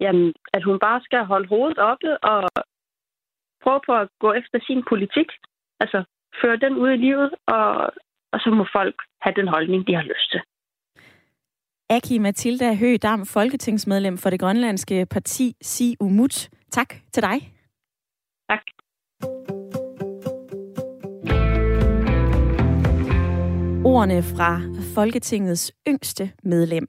Jamen, 0.00 0.34
at 0.52 0.62
hun 0.64 0.78
bare 0.78 1.00
skal 1.00 1.24
holde 1.24 1.48
hovedet 1.48 1.78
oppe 1.78 2.18
og 2.18 2.50
prøve 3.62 3.80
på 3.86 3.92
at 3.92 4.08
gå 4.20 4.32
efter 4.32 4.58
sin 4.66 4.82
politik. 4.88 5.28
Altså, 5.80 6.04
føre 6.42 6.56
den 6.56 6.74
ud 6.76 6.90
i 6.90 6.96
livet, 6.96 7.30
og, 7.46 7.92
og 8.32 8.38
så 8.40 8.50
må 8.50 8.66
folk 8.72 8.96
have 9.20 9.34
den 9.34 9.48
holdning, 9.48 9.86
de 9.86 9.94
har 9.94 10.02
lyst 10.02 10.30
til. 10.30 10.40
Aki 11.90 12.18
Mathilda 12.18 12.74
Høgh 12.74 13.26
folketingsmedlem 13.26 14.18
for 14.18 14.30
det 14.30 14.40
grønlandske 14.40 15.06
parti 15.06 15.56
Siumut. 15.62 16.48
Tak 16.70 16.94
til 17.12 17.22
dig. 17.22 17.52
Tak. 18.50 18.62
ordene 23.98 24.22
fra 24.22 24.60
Folketingets 24.94 25.72
yngste 25.88 26.32
medlem. 26.42 26.86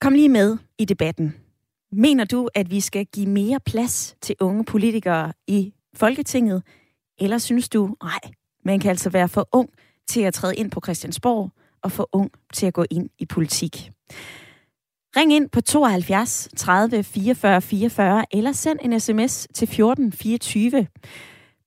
Kom 0.00 0.12
lige 0.12 0.28
med 0.28 0.56
i 0.78 0.84
debatten. 0.84 1.34
Mener 1.92 2.24
du, 2.24 2.48
at 2.54 2.70
vi 2.70 2.80
skal 2.80 3.06
give 3.06 3.26
mere 3.26 3.60
plads 3.60 4.16
til 4.20 4.36
unge 4.40 4.64
politikere 4.64 5.32
i 5.46 5.72
Folketinget? 5.94 6.62
Eller 7.18 7.38
synes 7.38 7.68
du, 7.68 7.96
nej, 8.02 8.20
man 8.64 8.80
kan 8.80 8.90
altså 8.90 9.10
være 9.10 9.28
for 9.28 9.48
ung 9.52 9.70
til 10.06 10.20
at 10.20 10.34
træde 10.34 10.56
ind 10.56 10.70
på 10.70 10.80
Christiansborg 10.84 11.50
og 11.82 11.92
for 11.92 12.08
ung 12.12 12.30
til 12.52 12.66
at 12.66 12.74
gå 12.74 12.84
ind 12.90 13.10
i 13.18 13.26
politik? 13.26 13.90
Ring 15.16 15.32
ind 15.32 15.48
på 15.48 15.60
72 15.60 16.48
30 16.56 17.02
44 17.02 17.60
44 17.60 18.24
eller 18.32 18.52
send 18.52 18.78
en 18.82 19.00
sms 19.00 19.46
til 19.54 19.68
14 19.68 20.12
24. 20.12 20.86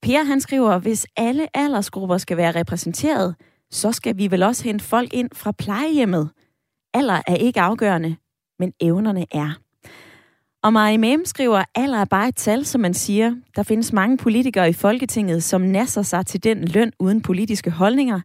Per 0.02 0.24
han 0.24 0.40
skriver, 0.40 0.78
hvis 0.78 1.06
alle 1.16 1.56
aldersgrupper 1.56 2.18
skal 2.18 2.36
være 2.36 2.60
repræsenteret, 2.60 3.34
så 3.70 3.92
skal 3.92 4.18
vi 4.18 4.30
vel 4.30 4.42
også 4.42 4.64
hente 4.64 4.84
folk 4.84 5.14
ind 5.14 5.30
fra 5.34 5.52
plejehjemmet. 5.52 6.30
Alder 6.94 7.22
er 7.26 7.34
ikke 7.34 7.60
afgørende, 7.60 8.16
men 8.58 8.72
evnerne 8.80 9.26
er. 9.30 9.58
Og 10.62 10.72
Marie 10.72 10.98
Mem 10.98 11.24
skriver, 11.24 11.64
alder 11.74 11.98
er 11.98 12.04
bare 12.04 12.28
et 12.28 12.36
tal, 12.36 12.64
som 12.64 12.80
man 12.80 12.94
siger. 12.94 13.34
Der 13.56 13.62
findes 13.62 13.92
mange 13.92 14.16
politikere 14.16 14.68
i 14.68 14.72
Folketinget, 14.72 15.44
som 15.44 15.60
nasser 15.60 16.02
sig 16.02 16.26
til 16.26 16.44
den 16.44 16.68
løn 16.68 16.92
uden 16.98 17.22
politiske 17.22 17.70
holdninger. 17.70 18.20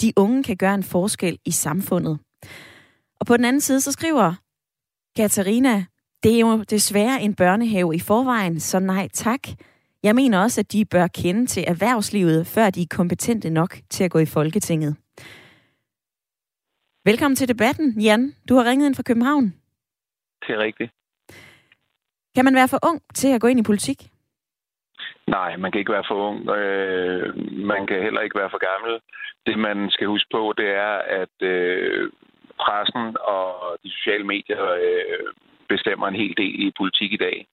De 0.00 0.12
unge 0.16 0.42
kan 0.42 0.56
gøre 0.56 0.74
en 0.74 0.82
forskel 0.82 1.38
i 1.44 1.50
samfundet. 1.50 2.18
Og 3.20 3.26
på 3.26 3.36
den 3.36 3.44
anden 3.44 3.60
side, 3.60 3.80
så 3.80 3.92
skriver 3.92 4.34
Katarina, 5.16 5.84
det 6.22 6.34
er 6.36 6.40
jo 6.40 6.62
desværre 6.62 7.20
en 7.22 7.34
børnehave 7.34 7.94
i 7.94 7.98
forvejen, 7.98 8.60
så 8.60 8.78
nej 8.78 9.08
tak. 9.08 9.40
Jeg 10.02 10.14
mener 10.14 10.42
også, 10.42 10.60
at 10.60 10.72
de 10.72 10.84
bør 10.84 11.06
kende 11.06 11.46
til 11.46 11.64
erhvervslivet, 11.66 12.46
før 12.46 12.70
de 12.70 12.82
er 12.82 12.96
kompetente 12.96 13.50
nok 13.50 13.76
til 13.90 14.04
at 14.04 14.10
gå 14.10 14.18
i 14.18 14.26
Folketinget. 14.26 14.96
Velkommen 17.04 17.36
til 17.36 17.48
debatten, 17.48 18.00
Jan. 18.00 18.32
Du 18.48 18.54
har 18.54 18.64
ringet 18.64 18.86
ind 18.86 18.94
fra 18.94 19.02
København. 19.02 19.44
Det 20.46 20.54
er 20.54 20.58
rigtigt. 20.58 20.90
Kan 22.34 22.44
man 22.44 22.54
være 22.54 22.68
for 22.68 22.78
ung 22.88 23.02
til 23.14 23.28
at 23.34 23.40
gå 23.40 23.46
ind 23.46 23.60
i 23.60 23.62
politik? 23.62 23.98
Nej, 25.26 25.56
man 25.56 25.72
kan 25.72 25.78
ikke 25.78 25.92
være 25.92 26.08
for 26.08 26.18
ung. 26.28 26.48
Øh, 26.48 27.36
man 27.72 27.86
kan 27.86 28.02
heller 28.02 28.20
ikke 28.20 28.38
være 28.38 28.50
for 28.50 28.62
gammel. 28.70 29.00
Det, 29.46 29.58
man 29.58 29.90
skal 29.90 30.06
huske 30.06 30.28
på, 30.32 30.54
det 30.56 30.68
er, 30.68 30.94
at 31.22 31.36
øh, 31.42 32.12
pressen 32.64 33.16
og 33.20 33.78
de 33.82 33.90
sociale 33.90 34.24
medier 34.24 34.64
øh, 34.86 35.26
bestemmer 35.68 36.06
en 36.08 36.20
hel 36.22 36.34
del 36.36 36.54
i 36.66 36.72
politik 36.76 37.12
i 37.12 37.22
dag. 37.26 37.46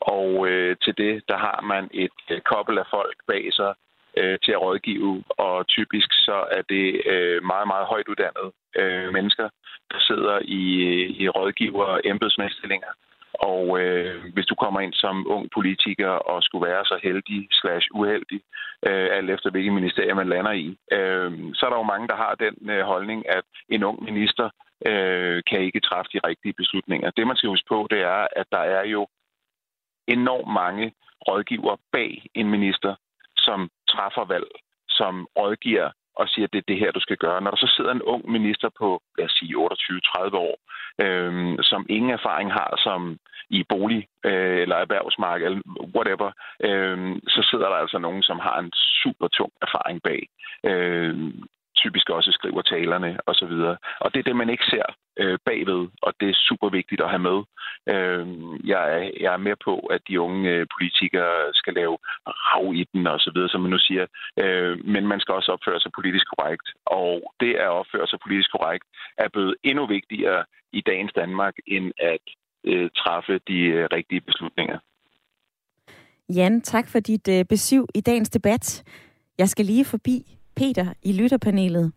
Og 0.00 0.48
øh, 0.48 0.76
til 0.84 0.94
det, 0.96 1.22
der 1.28 1.36
har 1.36 1.60
man 1.72 1.88
et 1.94 2.20
øh, 2.30 2.40
kobbel 2.40 2.78
af 2.78 2.86
folk 2.90 3.16
bag 3.26 3.52
sig, 3.52 3.74
øh, 4.16 4.38
til 4.44 4.52
at 4.52 4.62
rådgive, 4.62 5.24
og 5.28 5.66
typisk 5.66 6.08
så 6.12 6.38
er 6.50 6.62
det 6.68 6.86
øh, 7.12 7.44
meget, 7.44 7.66
meget 7.66 7.86
højt 7.86 8.08
uddannede 8.08 8.50
øh, 8.80 9.12
mennesker, 9.12 9.48
der 9.90 9.98
sidder 10.00 10.38
i, 10.42 10.62
øh, 10.90 11.10
i 11.20 11.28
rådgiver- 11.28 11.84
og 11.94 12.00
embedsmændstillinger. 12.04 12.92
Og 13.40 13.80
øh, 13.80 14.32
hvis 14.34 14.46
du 14.46 14.54
kommer 14.54 14.80
ind 14.80 14.92
som 14.92 15.26
ung 15.28 15.50
politiker 15.54 16.08
og 16.08 16.42
skulle 16.42 16.66
være 16.66 16.84
så 16.84 16.98
heldig 17.02 17.48
slash 17.52 17.86
uheldig, 17.94 18.40
øh, 18.86 19.08
alt 19.12 19.30
efter 19.30 19.50
hvilket 19.50 19.72
ministerium 19.72 20.16
man 20.16 20.28
lander 20.28 20.52
i, 20.52 20.78
øh, 20.92 21.30
så 21.54 21.66
er 21.66 21.70
der 21.70 21.76
jo 21.76 21.92
mange, 21.92 22.08
der 22.08 22.16
har 22.16 22.34
den 22.34 22.70
øh, 22.70 22.84
holdning, 22.84 23.28
at 23.28 23.44
en 23.68 23.84
ung 23.84 24.02
minister 24.04 24.50
øh, 24.86 25.42
kan 25.50 25.60
ikke 25.60 25.80
træffe 25.80 26.10
de 26.12 26.20
rigtige 26.28 26.52
beslutninger. 26.52 27.10
Det, 27.10 27.26
man 27.26 27.36
skal 27.36 27.48
huske 27.48 27.68
på, 27.68 27.86
det 27.90 28.00
er, 28.00 28.26
at 28.36 28.46
der 28.52 28.64
er 28.78 28.84
jo 28.84 29.06
enormt 30.08 30.52
mange 30.52 30.92
rådgiver 31.28 31.76
bag 31.92 32.26
en 32.34 32.50
minister, 32.50 32.94
som 33.36 33.70
træffer 33.88 34.24
valg, 34.24 34.50
som 34.88 35.26
rådgiver 35.38 35.90
og 36.16 36.28
siger, 36.28 36.44
at 36.46 36.52
det 36.52 36.58
er 36.58 36.68
det 36.68 36.78
her, 36.78 36.90
du 36.92 37.00
skal 37.00 37.16
gøre. 37.16 37.40
Når 37.40 37.50
der 37.50 37.56
så 37.56 37.72
sidder 37.76 37.92
en 37.92 38.02
ung 38.02 38.30
minister 38.30 38.68
på, 38.78 39.02
lad 39.18 39.26
os 39.26 39.36
sige, 39.38 39.56
28-30 39.56 40.36
år, 40.48 40.56
øh, 41.04 41.56
som 41.62 41.86
ingen 41.88 42.10
erfaring 42.10 42.52
har 42.52 42.80
som 42.86 43.18
i 43.50 43.64
bolig 43.68 44.08
øh, 44.24 44.58
eller 44.62 44.76
erhvervsmarked, 44.76 45.46
eller 45.46 45.60
whatever, 45.96 46.30
øh, 46.68 47.16
så 47.28 47.48
sidder 47.50 47.68
der 47.68 47.76
altså 47.76 47.98
nogen, 47.98 48.22
som 48.22 48.38
har 48.38 48.58
en 48.58 48.72
super 49.02 49.28
tung 49.28 49.52
erfaring 49.62 50.02
bag. 50.02 50.22
Øh, 50.64 51.14
typisk 51.86 52.10
også 52.10 52.30
skriver 52.32 52.62
talerne 52.62 53.10
osv. 53.26 53.54
Og, 53.70 53.76
og 54.00 54.08
det 54.12 54.18
er 54.18 54.28
det, 54.28 54.36
man 54.36 54.50
ikke 54.50 54.66
ser 54.72 54.86
øh, 55.22 55.38
bagved, 55.44 55.82
og 56.02 56.12
det 56.20 56.28
er 56.30 56.44
super 56.48 56.68
vigtigt 56.78 57.00
at 57.00 57.10
have 57.14 57.24
med. 57.30 57.38
Øh, 57.94 58.26
jeg, 58.72 58.82
er, 58.96 59.10
jeg 59.24 59.32
er 59.34 59.46
med 59.48 59.56
på, 59.64 59.74
at 59.94 60.00
de 60.08 60.20
unge 60.20 60.50
øh, 60.50 60.66
politikere 60.76 61.36
skal 61.60 61.74
lave 61.74 61.96
rav 62.46 62.74
i 62.74 62.84
den 62.92 63.06
og 63.06 63.20
så 63.20 63.30
videre, 63.34 63.48
som 63.48 63.60
man 63.60 63.70
nu 63.70 63.78
siger. 63.78 64.06
Øh, 64.42 64.74
men 64.94 65.06
man 65.06 65.20
skal 65.20 65.34
også 65.34 65.52
opføre 65.52 65.80
sig 65.80 65.92
politisk 65.98 66.26
korrekt. 66.32 66.68
Og 66.86 67.32
det 67.40 67.54
at 67.54 67.68
opføre 67.80 68.06
sig 68.06 68.18
politisk 68.24 68.50
korrekt 68.50 68.84
er 69.18 69.28
blevet 69.28 69.54
endnu 69.62 69.86
vigtigere 69.86 70.44
i 70.72 70.80
dagens 70.80 71.12
Danmark, 71.12 71.54
end 71.66 71.92
at 71.98 72.24
øh, 72.64 72.90
træffe 72.96 73.40
de 73.48 73.58
øh, 73.76 73.88
rigtige 73.92 74.20
beslutninger. 74.20 74.78
Jan, 76.28 76.60
tak 76.60 76.88
for 76.88 77.00
dit 77.00 77.28
øh, 77.28 77.44
besøg 77.44 77.84
i 77.94 78.00
dagens 78.00 78.30
debat. 78.30 78.84
Jeg 79.38 79.48
skal 79.48 79.64
lige 79.64 79.84
forbi 79.84 80.35
Peter 80.56 80.86
i 81.02 81.12
lytterpanelet. 81.12 81.92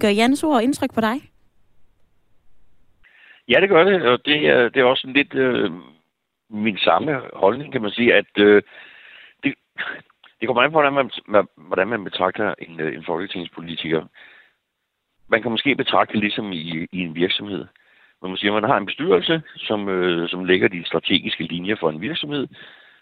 Gør 0.00 0.08
Jans 0.08 0.44
ord 0.44 0.62
indtryk 0.62 0.94
på 0.94 1.00
dig? 1.00 1.16
Ja, 3.48 3.60
det 3.60 3.68
gør 3.68 3.84
det, 3.84 4.02
og 4.02 4.18
det 4.24 4.48
er, 4.48 4.68
det 4.68 4.80
er 4.80 4.84
også 4.84 5.06
lidt 5.06 5.34
øh, 5.34 5.70
min 6.50 6.78
samme 6.78 7.20
holdning, 7.34 7.72
kan 7.72 7.82
man 7.82 7.90
sige, 7.90 8.14
at 8.14 8.38
øh, 8.38 8.62
det, 9.42 9.54
det 10.40 10.48
kommer 10.48 10.62
an 10.62 10.70
på, 10.70 10.80
hvordan 10.80 11.10
man, 11.28 11.46
hvordan 11.56 11.88
man 11.88 12.04
betragter 12.04 12.54
en, 12.58 12.80
øh, 12.80 12.94
en 12.94 13.04
folketingspolitiker. 13.04 14.06
Man 15.28 15.42
kan 15.42 15.50
måske 15.50 15.74
betragte 15.74 16.12
det 16.12 16.20
ligesom 16.20 16.52
i, 16.52 16.86
i 16.92 16.98
en 16.98 17.14
virksomhed. 17.14 17.66
Man 18.22 18.36
siger, 18.36 18.54
at 18.54 18.62
man 18.62 18.70
har 18.70 18.78
en 18.78 18.86
bestyrelse, 18.86 19.42
som, 19.56 19.88
øh, 19.88 20.28
som 20.28 20.44
lægger 20.44 20.68
de 20.68 20.84
strategiske 20.86 21.44
linjer 21.44 21.76
for 21.80 21.90
en 21.90 22.00
virksomhed, 22.00 22.48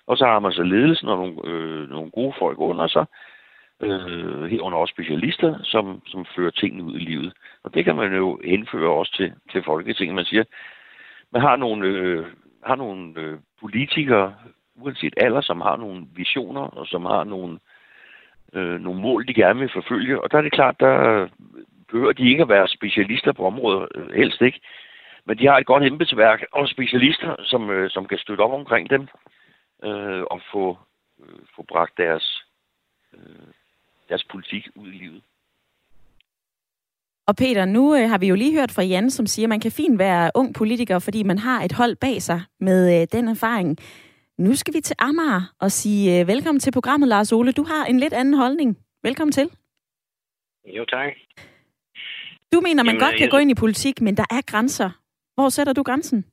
og 0.06 0.16
så 0.16 0.24
har 0.24 0.38
man 0.38 0.52
så 0.52 0.62
ledelsen 0.62 1.08
og 1.08 1.16
nogle, 1.16 1.36
øh, 1.44 1.90
nogle 1.90 2.10
gode 2.10 2.34
folk 2.38 2.58
under 2.58 2.86
sig, 2.86 3.06
øh, 3.80 4.44
herunder 4.44 4.78
også 4.78 4.92
specialister, 4.92 5.58
som, 5.62 6.02
som 6.06 6.26
fører 6.36 6.50
tingene 6.50 6.84
ud 6.84 6.94
i 6.94 6.98
livet. 6.98 7.32
Og 7.62 7.74
det 7.74 7.84
kan 7.84 7.96
man 7.96 8.14
jo 8.14 8.38
indføre 8.44 8.90
også 8.90 9.12
til, 9.16 9.32
til 9.52 9.62
Folketinget. 9.64 10.14
Man 10.14 10.24
siger, 10.24 10.44
man 11.32 11.42
har 11.42 11.56
nogle, 11.56 11.88
øh, 11.88 12.26
har 12.64 12.76
nogle 12.76 13.20
øh, 13.20 13.38
politikere, 13.60 14.34
uanset 14.74 15.14
alder, 15.16 15.40
som 15.40 15.60
har 15.60 15.76
nogle 15.76 16.06
visioner, 16.14 16.60
og 16.60 16.86
som 16.86 17.04
har 17.04 17.24
nogle, 17.24 17.58
øh, 18.52 18.80
nogle 18.80 19.00
mål, 19.00 19.26
de 19.26 19.34
gerne 19.34 19.60
vil 19.60 19.70
forfølge. 19.72 20.20
Og 20.20 20.30
der 20.30 20.38
er 20.38 20.42
det 20.42 20.52
klart, 20.52 20.80
der 20.80 21.28
behøver 21.90 22.12
de 22.12 22.28
ikke 22.28 22.42
at 22.42 22.48
være 22.48 22.68
specialister 22.68 23.32
på 23.32 23.46
området, 23.46 23.88
øh, 23.94 24.10
helst 24.10 24.42
ikke. 24.42 24.60
Men 25.24 25.38
de 25.38 25.46
har 25.46 25.58
et 25.58 25.66
godt 25.66 25.84
embedsværk 25.84 26.44
og 26.52 26.68
specialister, 26.68 27.36
som, 27.44 27.70
øh, 27.70 27.90
som 27.90 28.06
kan 28.06 28.18
støtte 28.18 28.40
op 28.40 28.52
omkring 28.52 28.90
dem 28.90 29.08
øh, 29.84 30.22
og 30.22 30.40
få, 30.52 30.78
øh, 31.20 31.38
få 31.56 31.62
bragt 31.62 31.98
deres, 31.98 32.44
øh, 33.14 33.52
deres 34.10 34.24
politik 34.32 34.64
ud 34.76 34.88
i 34.88 34.96
livet. 35.02 35.22
Og 37.28 37.36
Peter, 37.36 37.64
nu 37.64 37.96
øh, 37.96 38.08
har 38.10 38.18
vi 38.18 38.26
jo 38.28 38.34
lige 38.34 38.58
hørt 38.58 38.70
fra 38.70 38.82
Jan, 38.82 39.10
som 39.10 39.26
siger, 39.26 39.46
at 39.46 39.48
man 39.48 39.60
kan 39.60 39.72
fint 39.72 39.98
være 39.98 40.30
ung 40.34 40.54
politiker, 40.54 40.98
fordi 40.98 41.22
man 41.22 41.38
har 41.38 41.62
et 41.62 41.72
hold 41.72 41.96
bag 41.96 42.22
sig 42.22 42.40
med 42.60 43.00
øh, 43.00 43.06
den 43.12 43.28
erfaring. 43.28 43.78
Nu 44.38 44.54
skal 44.54 44.74
vi 44.74 44.80
til 44.80 44.96
Amager 44.98 45.54
og 45.60 45.72
sige 45.72 46.20
øh, 46.20 46.26
velkommen 46.26 46.60
til 46.60 46.72
programmet, 46.72 47.08
Lars 47.08 47.32
Ole. 47.32 47.52
Du 47.52 47.62
har 47.62 47.84
en 47.84 47.98
lidt 48.00 48.12
anden 48.12 48.34
holdning. 48.34 48.78
Velkommen 49.02 49.32
til. 49.32 49.50
Jo, 50.76 50.84
tak. 50.84 51.12
Du 52.52 52.60
mener, 52.60 52.82
man 52.82 52.94
Jamen, 52.94 53.00
godt 53.00 53.14
kan 53.14 53.20
jeg... 53.20 53.30
gå 53.30 53.36
ind 53.36 53.50
i 53.50 53.54
politik, 53.54 54.00
men 54.00 54.16
der 54.16 54.24
er 54.30 54.40
grænser. 54.46 54.90
Hvor 55.34 55.48
sætter 55.48 55.72
du 55.72 55.82
grænsen? 55.82 56.24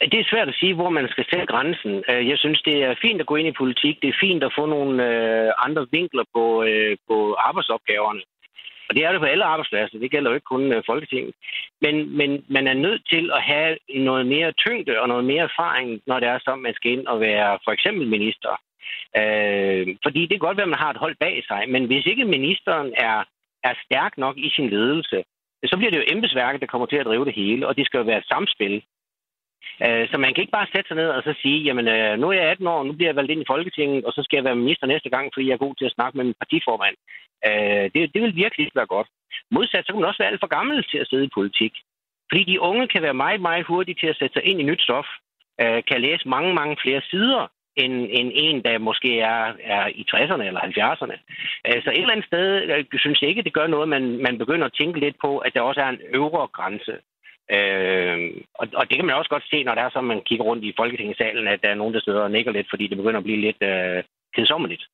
Det 0.00 0.18
er 0.20 0.30
svært 0.30 0.48
at 0.48 0.58
sige, 0.60 0.74
hvor 0.74 0.90
man 0.90 1.08
skal 1.08 1.24
sætte 1.30 1.46
grænsen. 1.46 2.04
Øh, 2.10 2.28
jeg 2.28 2.38
synes, 2.38 2.62
det 2.62 2.76
er 2.84 2.94
fint 3.02 3.20
at 3.20 3.26
gå 3.26 3.36
ind 3.36 3.48
i 3.48 3.60
politik. 3.62 4.02
Det 4.02 4.08
er 4.08 4.22
fint 4.26 4.42
at 4.44 4.54
få 4.58 4.66
nogle 4.66 4.94
øh, 5.08 5.52
andre 5.66 5.86
vinkler 5.90 6.24
på, 6.34 6.62
øh, 6.62 6.96
på 7.08 7.34
arbejdsopgaverne. 7.34 8.22
Og 8.88 8.96
det 8.96 9.04
er 9.04 9.12
det 9.12 9.20
på 9.20 9.26
alle 9.32 9.44
arbejdspladser. 9.44 9.98
Det 9.98 10.10
gælder 10.10 10.30
jo 10.30 10.34
ikke 10.34 10.52
kun 10.54 10.82
Folketinget. 10.86 11.34
Men, 11.80 12.16
men 12.16 12.44
man 12.48 12.66
er 12.66 12.74
nødt 12.74 13.02
til 13.12 13.30
at 13.36 13.42
have 13.42 13.78
noget 13.94 14.26
mere 14.26 14.52
tyngde 14.52 15.00
og 15.00 15.08
noget 15.08 15.24
mere 15.24 15.42
erfaring, 15.50 16.00
når 16.06 16.20
det 16.20 16.28
er 16.28 16.38
så, 16.38 16.54
man 16.56 16.74
skal 16.74 16.92
ind 16.92 17.06
og 17.06 17.20
være 17.20 17.58
for 17.64 17.72
eksempel 17.72 18.08
minister. 18.08 18.52
Øh, 19.20 19.86
fordi 20.04 20.20
det 20.20 20.34
kan 20.34 20.46
godt 20.46 20.56
være, 20.56 20.68
at 20.68 20.74
man 20.74 20.84
har 20.84 20.90
et 20.90 21.02
hold 21.04 21.16
bag 21.20 21.44
sig, 21.50 21.62
men 21.68 21.84
hvis 21.86 22.06
ikke 22.06 22.24
ministeren 22.24 22.92
er, 22.96 23.18
er 23.64 23.74
stærk 23.84 24.18
nok 24.18 24.36
i 24.38 24.50
sin 24.56 24.68
ledelse, 24.70 25.18
så 25.70 25.76
bliver 25.76 25.90
det 25.90 25.98
jo 25.98 26.12
embedsværket, 26.14 26.60
der 26.60 26.72
kommer 26.72 26.86
til 26.86 26.96
at 26.96 27.06
drive 27.06 27.24
det 27.24 27.34
hele, 27.34 27.68
og 27.68 27.76
det 27.76 27.86
skal 27.86 27.98
jo 27.98 28.04
være 28.04 28.18
et 28.18 28.32
samspil. 28.32 28.82
Øh, 29.84 30.04
så 30.10 30.16
man 30.18 30.32
kan 30.32 30.42
ikke 30.42 30.58
bare 30.58 30.72
sætte 30.72 30.88
sig 30.88 30.96
ned 30.96 31.08
og 31.16 31.22
så 31.22 31.32
sige, 31.42 31.58
jamen 31.66 31.88
øh, 31.88 32.18
nu 32.20 32.26
er 32.28 32.32
jeg 32.32 32.50
18 32.50 32.66
år, 32.66 32.82
nu 32.82 32.92
bliver 32.92 33.08
jeg 33.08 33.16
valgt 33.16 33.32
ind 33.32 33.42
i 33.42 33.50
Folketinget, 33.52 34.04
og 34.04 34.12
så 34.12 34.20
skal 34.22 34.36
jeg 34.36 34.44
være 34.44 34.62
minister 34.62 34.86
næste 34.86 35.10
gang, 35.10 35.30
fordi 35.34 35.46
jeg 35.46 35.52
er 35.52 35.66
god 35.66 35.74
til 35.76 35.88
at 35.88 35.96
snakke 35.96 36.16
med 36.16 36.24
min 36.24 36.40
partiformand. 36.42 36.96
Øh, 37.48 37.84
det, 37.94 38.14
det 38.14 38.22
vil 38.22 38.40
virkelig 38.42 38.64
ikke 38.64 38.80
være 38.80 38.94
godt. 38.96 39.08
Modsat, 39.50 39.84
så 39.84 39.92
kan 39.92 40.00
man 40.00 40.08
også 40.08 40.22
være 40.22 40.32
alt 40.32 40.44
for 40.44 40.54
gammel 40.58 40.84
til 40.90 40.98
at 40.98 41.08
sidde 41.08 41.24
i 41.24 41.36
politik. 41.38 41.72
Fordi 42.30 42.44
de 42.44 42.60
unge 42.60 42.88
kan 42.88 43.02
være 43.02 43.22
meget, 43.24 43.40
meget 43.40 43.66
hurtige 43.66 44.00
til 44.00 44.06
at 44.06 44.18
sætte 44.18 44.34
sig 44.34 44.44
ind 44.44 44.60
i 44.60 44.68
nyt 44.70 44.82
stof, 44.82 45.08
øh, 45.62 45.82
kan 45.88 46.00
læse 46.00 46.28
mange, 46.28 46.54
mange 46.54 46.76
flere 46.82 47.02
sider, 47.10 47.46
end, 47.76 47.94
end 48.10 48.30
en, 48.34 48.64
der 48.64 48.78
måske 48.78 49.20
er, 49.20 49.52
er 49.62 49.86
i 50.00 50.06
60'erne 50.14 50.44
eller 50.48 50.60
70'erne. 50.60 51.16
Så 51.84 51.90
et 51.90 51.98
eller 51.98 52.12
andet 52.12 52.26
sted 52.26 52.48
synes 52.98 53.20
jeg 53.20 53.28
ikke, 53.30 53.42
det 53.42 53.52
gør 53.52 53.66
noget, 53.66 53.88
man, 53.88 54.22
man 54.26 54.38
begynder 54.38 54.66
at 54.66 54.76
tænke 54.80 55.00
lidt 55.00 55.16
på, 55.24 55.38
at 55.38 55.54
der 55.54 55.60
også 55.60 55.80
er 55.80 55.88
en 55.88 56.00
øvre 56.14 56.46
grænse. 56.46 56.94
Øh, 57.56 58.18
og, 58.60 58.66
og 58.78 58.84
det 58.88 58.96
kan 58.96 59.06
man 59.06 59.14
også 59.14 59.30
godt 59.30 59.50
se, 59.50 59.64
når 59.64 59.74
det 59.74 59.82
er 59.82 59.90
så, 59.90 60.00
man 60.00 60.22
kigger 60.28 60.44
rundt 60.44 60.64
i 60.64 60.76
Folketingssalen, 60.80 61.46
at 61.48 61.62
der 61.62 61.68
er 61.70 61.80
nogen, 61.80 61.94
der 61.94 62.00
sidder 62.00 62.20
og 62.20 62.30
nikker 62.30 62.52
lidt, 62.52 62.70
fordi 62.70 62.86
det 62.86 62.96
begynder 62.96 63.18
at 63.18 63.28
blive 63.28 63.40
lidt 63.46 63.62
øh, 63.62 64.02
kedsommeligt. 64.34 64.84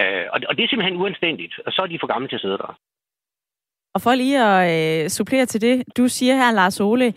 Øh, 0.00 0.26
og, 0.32 0.38
og 0.48 0.52
det 0.56 0.62
er 0.64 0.68
simpelthen 0.68 1.00
uanstændigt, 1.02 1.54
og 1.66 1.72
så 1.72 1.82
er 1.82 1.86
de 1.86 1.98
for 2.00 2.12
gamle 2.12 2.28
til 2.28 2.34
at 2.34 2.40
sidde 2.40 2.58
der. 2.58 2.78
Og 3.94 4.00
for 4.00 4.14
lige 4.14 4.38
at 4.44 4.62
øh, 5.04 5.08
supplere 5.08 5.46
til 5.46 5.60
det, 5.60 5.84
du 5.96 6.08
siger 6.08 6.34
her, 6.36 6.52
Lars 6.52 6.80
Ole, 6.80 7.14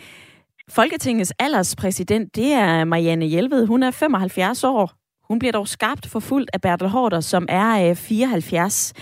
Folketingets 0.69 1.33
alderspræsident, 1.39 2.35
det 2.35 2.53
er 2.53 2.83
Marianne 2.83 3.25
Hjelved. 3.25 3.67
Hun 3.67 3.83
er 3.83 3.91
75 3.91 4.63
år. 4.63 4.91
Hun 5.27 5.39
bliver 5.39 5.51
dog 5.51 5.67
skarpt 5.67 6.07
forfulgt 6.11 6.49
af 6.53 6.61
Bertel 6.61 6.87
Hårder, 6.87 7.19
som 7.19 7.45
er 7.49 7.89
øh, 7.89 7.95
74. 7.95 8.93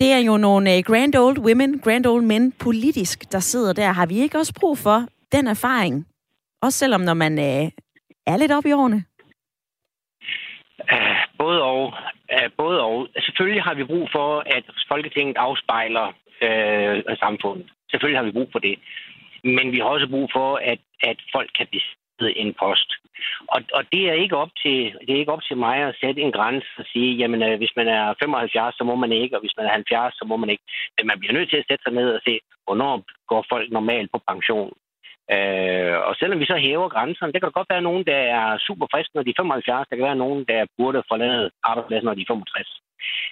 Det 0.00 0.12
er 0.12 0.18
jo 0.18 0.36
nogle 0.36 0.76
øh, 0.76 0.82
grand 0.84 1.14
old 1.14 1.38
women, 1.38 1.80
grand 1.80 2.06
old 2.06 2.22
men 2.22 2.52
politisk, 2.52 3.32
der 3.32 3.38
sidder 3.38 3.72
der. 3.72 3.92
Har 3.92 4.06
vi 4.06 4.14
ikke 4.14 4.38
også 4.38 4.54
brug 4.60 4.78
for 4.78 4.98
den 5.32 5.46
erfaring? 5.46 6.06
Også 6.62 6.78
selvom 6.78 7.00
når 7.00 7.14
man 7.14 7.38
øh, 7.38 7.70
er 8.26 8.36
lidt 8.36 8.52
op 8.52 8.66
i 8.66 8.72
årene? 8.72 9.04
Uh, 10.92 11.16
både 11.38 11.62
og. 11.62 11.94
Uh, 12.34 12.48
både 12.56 12.80
og. 12.80 13.08
Selvfølgelig 13.26 13.62
har 13.62 13.74
vi 13.74 13.84
brug 13.84 14.08
for, 14.12 14.42
at 14.56 14.64
Folketinget 14.88 15.36
afspejler 15.36 16.06
uh, 16.46 17.16
samfundet. 17.24 17.66
Selvfølgelig 17.90 18.18
har 18.18 18.28
vi 18.28 18.36
brug 18.38 18.48
for 18.52 18.58
det. 18.58 18.78
Men 19.44 19.72
vi 19.72 19.78
har 19.78 19.88
også 19.96 20.08
brug 20.08 20.28
for, 20.32 20.56
at, 20.72 20.80
at 21.00 21.18
folk 21.34 21.50
kan 21.58 21.66
en 22.20 22.54
post. 22.62 22.88
Og, 23.54 23.60
og 23.74 23.82
det, 23.92 24.02
er 24.08 24.12
ikke 24.12 24.36
op 24.36 24.52
til, 24.62 24.78
det 25.06 25.10
er 25.14 25.22
ikke 25.22 25.32
op 25.32 25.44
til 25.48 25.56
mig 25.56 25.76
at 25.76 25.96
sætte 26.00 26.20
en 26.20 26.32
grænse 26.32 26.68
og 26.78 26.84
sige, 26.92 27.16
jamen 27.20 27.42
øh, 27.42 27.58
hvis 27.58 27.76
man 27.76 27.88
er 27.88 28.14
75, 28.22 28.74
så 28.78 28.84
må 28.84 28.94
man 28.94 29.12
ikke, 29.12 29.36
og 29.36 29.40
hvis 29.40 29.56
man 29.56 29.66
er 29.66 29.72
70, 29.72 30.14
så 30.14 30.24
må 30.30 30.36
man 30.36 30.50
ikke. 30.50 30.64
Men 30.96 31.06
man 31.06 31.18
bliver 31.18 31.32
nødt 31.32 31.50
til 31.50 31.56
at 31.56 31.66
sætte 31.68 31.82
sig 31.82 31.92
ned 31.92 32.08
og 32.16 32.20
se, 32.24 32.40
hvornår 32.64 33.04
går 33.28 33.44
folk 33.52 33.70
normalt 33.70 34.10
på 34.12 34.18
pension. 34.28 34.72
Øh, 35.34 35.96
og 36.08 36.12
selvom 36.20 36.40
vi 36.40 36.46
så 36.46 36.56
hæver 36.66 36.88
grænserne, 36.88 37.32
det 37.32 37.42
kan 37.42 37.58
godt 37.58 37.72
være 37.74 37.88
nogen, 37.88 38.04
der 38.10 38.20
er 38.38 38.58
super 38.66 38.86
friske, 38.92 39.14
når 39.14 39.22
de 39.22 39.30
er 39.30 39.40
75. 39.40 39.88
Der 39.88 39.96
kan 39.96 40.08
være 40.10 40.22
nogen, 40.24 40.44
der 40.48 40.70
burde 40.78 41.02
forlade 41.10 41.50
arbejdspladsen, 41.64 42.06
når 42.06 42.14
de 42.14 42.22
er 42.22 42.30
65. 42.30 42.80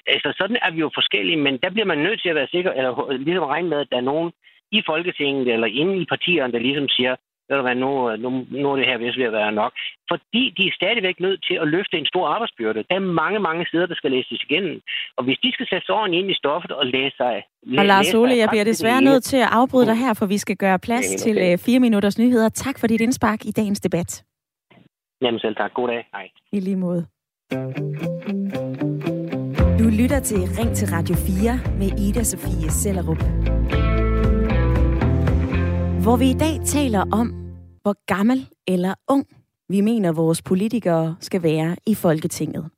Altså 0.06 0.28
sådan 0.38 0.58
er 0.62 0.70
vi 0.70 0.80
jo 0.80 0.90
forskellige, 0.94 1.36
men 1.46 1.54
der 1.62 1.70
bliver 1.70 1.86
man 1.92 1.98
nødt 1.98 2.22
til 2.22 2.28
at 2.28 2.38
være 2.40 2.54
sikker, 2.54 2.72
eller 2.72 3.12
ligesom 3.26 3.44
regne 3.44 3.68
med, 3.68 3.80
at 3.80 3.90
der 3.90 3.96
er 3.96 4.10
nogen 4.12 4.32
i 4.78 4.82
Folketinget 4.86 5.48
eller 5.54 5.66
inde 5.66 5.96
i 6.02 6.10
partierne, 6.14 6.52
der 6.52 6.58
ligesom 6.58 6.88
siger, 6.88 7.14
ved 7.48 7.56
du 7.56 7.62
hvad, 7.62 7.74
nu, 7.84 7.90
nu, 8.24 8.28
nu 8.62 8.66
er 8.72 8.76
det 8.76 8.86
her 8.90 8.98
vist 8.98 9.18
ved 9.18 9.30
at 9.30 9.38
være 9.40 9.52
nok. 9.62 9.72
Fordi 10.10 10.42
de 10.56 10.62
er 10.68 10.74
stadigvæk 10.80 11.16
nødt 11.20 11.40
til 11.48 11.56
at 11.62 11.68
løfte 11.68 11.96
en 11.98 12.06
stor 12.12 12.26
arbejdsbyrde. 12.34 12.84
Der 12.88 12.94
er 12.96 13.10
mange, 13.22 13.38
mange 13.48 13.66
sider, 13.70 13.86
der 13.86 13.94
skal 13.94 14.10
læses 14.10 14.40
igennem. 14.48 14.80
Og 15.16 15.24
hvis 15.24 15.38
de 15.44 15.50
skal 15.52 15.66
sætte 15.70 15.86
sig 15.86 16.18
ind 16.18 16.30
i 16.30 16.40
stoffet 16.42 16.70
og 16.70 16.86
læse 16.86 17.16
sig... 17.16 17.34
Læ- 17.62 17.78
og 17.78 17.84
Lars 17.86 18.14
Ole, 18.14 18.36
jeg 18.42 18.48
bliver 18.48 18.64
desværre 18.64 19.02
nødt 19.02 19.24
til 19.24 19.36
at 19.36 19.48
afbryde 19.52 19.86
dig 19.86 19.96
her, 19.96 20.14
for 20.14 20.26
vi 20.26 20.38
skal 20.38 20.56
gøre 20.56 20.78
plads 20.78 21.08
okay. 21.10 21.18
til 21.24 21.52
uh, 21.52 21.58
fire 21.66 21.80
minutters 21.80 22.18
nyheder. 22.18 22.48
Tak 22.48 22.78
for 22.78 22.86
dit 22.86 23.00
indspark 23.00 23.40
i 23.44 23.50
dagens 23.50 23.80
debat. 23.80 24.24
Jamen 25.22 25.40
selv 25.40 25.56
tak. 25.56 25.74
God 25.74 25.88
dag. 25.88 26.08
Hej. 26.14 26.28
I 26.52 26.60
lige 26.60 26.76
måde. 26.76 27.06
Du 29.78 29.86
lytter 30.00 30.20
til 30.20 30.38
Ring 30.58 30.76
til 30.76 30.88
Radio 30.88 31.14
4 31.14 31.60
med 31.78 31.98
Ida 32.06 32.22
Sofie 32.22 32.70
Sellerup 32.70 33.22
hvor 36.04 36.16
vi 36.16 36.30
i 36.30 36.34
dag 36.34 36.60
taler 36.66 37.04
om, 37.12 37.34
hvor 37.82 37.96
gammel 38.06 38.48
eller 38.66 38.94
ung 39.08 39.26
vi 39.68 39.80
mener, 39.80 40.12
vores 40.12 40.42
politikere 40.42 41.16
skal 41.20 41.42
være 41.42 41.76
i 41.86 41.94
Folketinget. 41.94 42.70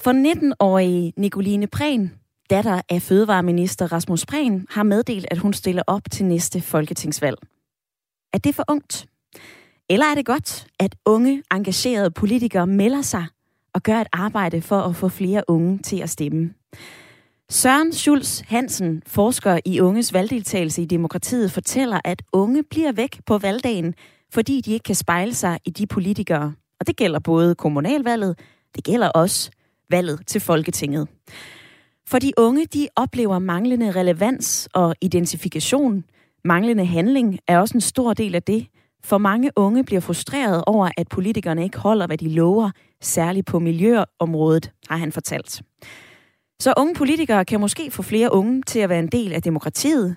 For 0.00 0.12
19-årige 0.12 1.12
Nicoline 1.16 1.66
Prehn, 1.66 2.12
datter 2.50 2.80
af 2.88 3.02
fødevareminister 3.02 3.92
Rasmus 3.92 4.26
Prehn, 4.26 4.66
har 4.70 4.82
meddelt, 4.82 5.26
at 5.30 5.38
hun 5.38 5.52
stiller 5.52 5.82
op 5.86 6.02
til 6.10 6.24
næste 6.24 6.60
folketingsvalg. 6.60 7.36
Er 8.32 8.38
det 8.38 8.54
for 8.54 8.64
ungt? 8.68 9.06
Eller 9.88 10.06
er 10.06 10.14
det 10.14 10.26
godt, 10.26 10.66
at 10.78 10.96
unge, 11.06 11.42
engagerede 11.52 12.10
politikere 12.10 12.66
melder 12.66 13.02
sig 13.02 13.26
og 13.74 13.82
gør 13.82 14.00
et 14.00 14.08
arbejde 14.12 14.62
for 14.62 14.80
at 14.80 14.96
få 14.96 15.08
flere 15.08 15.42
unge 15.48 15.78
til 15.78 16.02
at 16.02 16.10
stemme? 16.10 16.54
Søren 17.50 17.92
Schulz 17.92 18.40
Hansen, 18.40 19.02
forsker 19.06 19.60
i 19.64 19.80
unges 19.80 20.12
valgdeltagelse 20.12 20.82
i 20.82 20.84
demokratiet, 20.84 21.52
fortæller, 21.52 22.00
at 22.04 22.22
unge 22.32 22.62
bliver 22.62 22.92
væk 22.92 23.20
på 23.26 23.38
valgdagen, 23.38 23.94
fordi 24.32 24.60
de 24.60 24.72
ikke 24.72 24.82
kan 24.82 24.94
spejle 24.94 25.34
sig 25.34 25.58
i 25.64 25.70
de 25.70 25.86
politikere. 25.86 26.54
Og 26.80 26.86
det 26.86 26.96
gælder 26.96 27.18
både 27.18 27.54
kommunalvalget, 27.54 28.38
det 28.76 28.84
gælder 28.84 29.08
også 29.08 29.50
valget 29.90 30.20
til 30.26 30.40
Folketinget. 30.40 31.08
For 32.06 32.18
de 32.18 32.32
unge, 32.36 32.66
de 32.66 32.88
oplever 32.96 33.38
manglende 33.38 33.90
relevans 33.90 34.68
og 34.74 34.94
identifikation. 35.00 36.04
Manglende 36.44 36.84
handling 36.84 37.38
er 37.46 37.58
også 37.58 37.74
en 37.74 37.80
stor 37.80 38.14
del 38.14 38.34
af 38.34 38.42
det. 38.42 38.66
For 39.04 39.18
mange 39.18 39.50
unge 39.56 39.84
bliver 39.84 40.00
frustreret 40.00 40.64
over, 40.66 40.88
at 40.96 41.08
politikerne 41.08 41.64
ikke 41.64 41.78
holder, 41.78 42.06
hvad 42.06 42.18
de 42.18 42.28
lover, 42.28 42.70
særligt 43.00 43.46
på 43.46 43.58
miljøområdet, 43.58 44.70
har 44.88 44.96
han 44.96 45.12
fortalt. 45.12 45.62
Så 46.62 46.74
unge 46.76 46.94
politikere 46.94 47.44
kan 47.44 47.60
måske 47.60 47.90
få 47.90 48.02
flere 48.02 48.32
unge 48.32 48.62
til 48.62 48.78
at 48.78 48.88
være 48.88 48.98
en 48.98 49.08
del 49.08 49.32
af 49.32 49.42
demokratiet. 49.42 50.16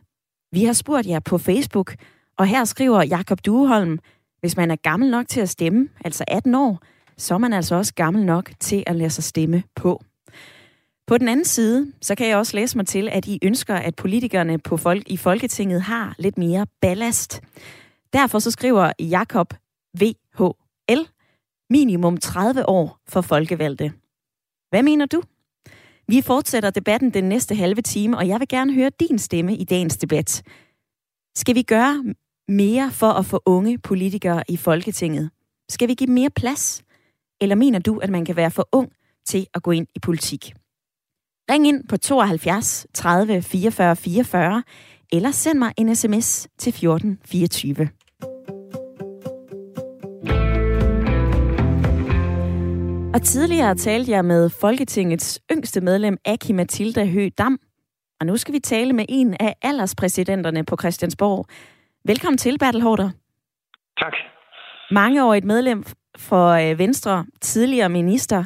Vi 0.51 0.63
har 0.63 0.73
spurgt 0.73 1.07
jer 1.07 1.19
på 1.19 1.37
Facebook, 1.37 1.95
og 2.37 2.47
her 2.47 2.65
skriver 2.65 3.03
Jakob 3.03 3.45
Dueholm, 3.45 3.99
hvis 4.39 4.57
man 4.57 4.71
er 4.71 4.75
gammel 4.75 5.11
nok 5.11 5.27
til 5.27 5.41
at 5.41 5.49
stemme, 5.49 5.89
altså 6.05 6.23
18 6.27 6.55
år, 6.55 6.79
så 7.17 7.33
er 7.33 7.37
man 7.37 7.53
altså 7.53 7.75
også 7.75 7.93
gammel 7.93 8.25
nok 8.25 8.51
til 8.59 8.83
at 8.87 8.95
lade 8.95 9.09
sig 9.09 9.23
stemme 9.23 9.63
på. 9.75 10.03
På 11.07 11.17
den 11.17 11.27
anden 11.27 11.45
side, 11.45 11.93
så 12.01 12.15
kan 12.15 12.27
jeg 12.27 12.37
også 12.37 12.57
læse 12.57 12.77
mig 12.77 12.87
til, 12.87 13.09
at 13.09 13.27
I 13.27 13.39
ønsker, 13.43 13.75
at 13.75 13.95
politikerne 13.95 14.59
på 14.59 14.77
folk, 14.77 15.09
i 15.09 15.17
Folketinget 15.17 15.81
har 15.81 16.15
lidt 16.19 16.37
mere 16.37 16.67
ballast. 16.81 17.41
Derfor 18.13 18.39
så 18.39 18.51
skriver 18.51 18.91
Jakob 18.99 19.53
VHL 19.99 21.07
minimum 21.69 22.17
30 22.17 22.69
år 22.69 22.97
for 23.07 23.21
folkevalgte. 23.21 23.93
Hvad 24.69 24.83
mener 24.83 25.05
du? 25.05 25.21
Vi 26.07 26.21
fortsætter 26.21 26.69
debatten 26.69 27.09
den 27.09 27.23
næste 27.23 27.55
halve 27.55 27.81
time, 27.81 28.17
og 28.17 28.27
jeg 28.27 28.39
vil 28.39 28.47
gerne 28.47 28.73
høre 28.73 28.91
din 28.99 29.19
stemme 29.19 29.57
i 29.57 29.63
dagens 29.63 29.97
debat. 29.97 30.43
Skal 31.35 31.55
vi 31.55 31.61
gøre 31.61 32.03
mere 32.47 32.91
for 32.91 33.11
at 33.11 33.25
få 33.25 33.41
unge 33.45 33.77
politikere 33.77 34.43
i 34.47 34.57
Folketinget? 34.57 35.29
Skal 35.69 35.87
vi 35.87 35.93
give 35.93 36.09
mere 36.09 36.29
plads? 36.29 36.83
Eller 37.41 37.55
mener 37.55 37.79
du, 37.79 37.97
at 37.97 38.09
man 38.09 38.25
kan 38.25 38.35
være 38.35 38.51
for 38.51 38.69
ung 38.71 38.91
til 39.25 39.47
at 39.53 39.63
gå 39.63 39.71
ind 39.71 39.87
i 39.95 39.99
politik? 39.99 40.53
Ring 41.51 41.67
ind 41.67 41.87
på 41.87 41.97
72 41.97 42.87
30 42.93 43.41
44 43.41 43.95
44, 43.95 44.63
eller 45.11 45.31
send 45.31 45.59
mig 45.59 45.73
en 45.77 45.95
sms 45.95 46.47
til 46.57 46.69
1424. 46.69 47.89
Og 53.13 53.21
tidligere 53.21 53.75
talte 53.75 54.11
jeg 54.11 54.25
med 54.25 54.49
Folketingets 54.49 55.41
yngste 55.51 55.81
medlem, 55.81 56.17
Aki 56.25 56.53
Mathilda 56.53 57.05
Høgh 57.05 57.31
Dam. 57.37 57.59
Og 58.19 58.25
nu 58.25 58.37
skal 58.37 58.53
vi 58.53 58.59
tale 58.59 58.93
med 58.93 59.05
en 59.09 59.35
af 59.39 59.55
alderspræsidenterne 59.61 60.65
på 60.65 60.75
Christiansborg. 60.79 61.45
Velkommen 62.05 62.37
til, 62.37 62.57
Bertel 62.59 62.81
Hårder. 62.81 63.09
Tak. 63.99 64.13
Mangeårigt 64.91 65.45
medlem 65.45 65.83
for 66.17 66.49
øh, 66.49 66.79
Venstre, 66.79 67.25
tidligere 67.41 67.89
minister. 67.89 68.43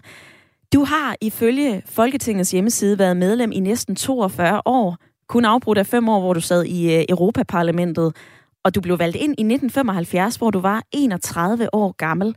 Du 0.73 0.83
har 0.83 1.15
ifølge 1.21 1.83
Folketingets 1.85 2.51
hjemmeside 2.51 2.99
været 2.99 3.17
medlem 3.17 3.51
i 3.51 3.59
næsten 3.59 3.95
42 3.95 4.61
år. 4.65 4.97
Kun 5.27 5.45
afbrudt 5.45 5.77
af 5.77 5.85
fem 5.85 6.09
år, 6.09 6.19
hvor 6.19 6.33
du 6.33 6.41
sad 6.41 6.63
i 6.63 6.95
øh, 6.95 7.05
Europaparlamentet. 7.09 8.15
Og 8.63 8.75
du 8.75 8.81
blev 8.81 8.99
valgt 8.99 9.15
ind 9.15 9.35
i 9.37 9.43
1975, 9.43 10.35
hvor 10.35 10.51
du 10.51 10.59
var 10.59 10.83
31 10.91 11.69
år 11.73 11.91
gammel. 11.91 12.35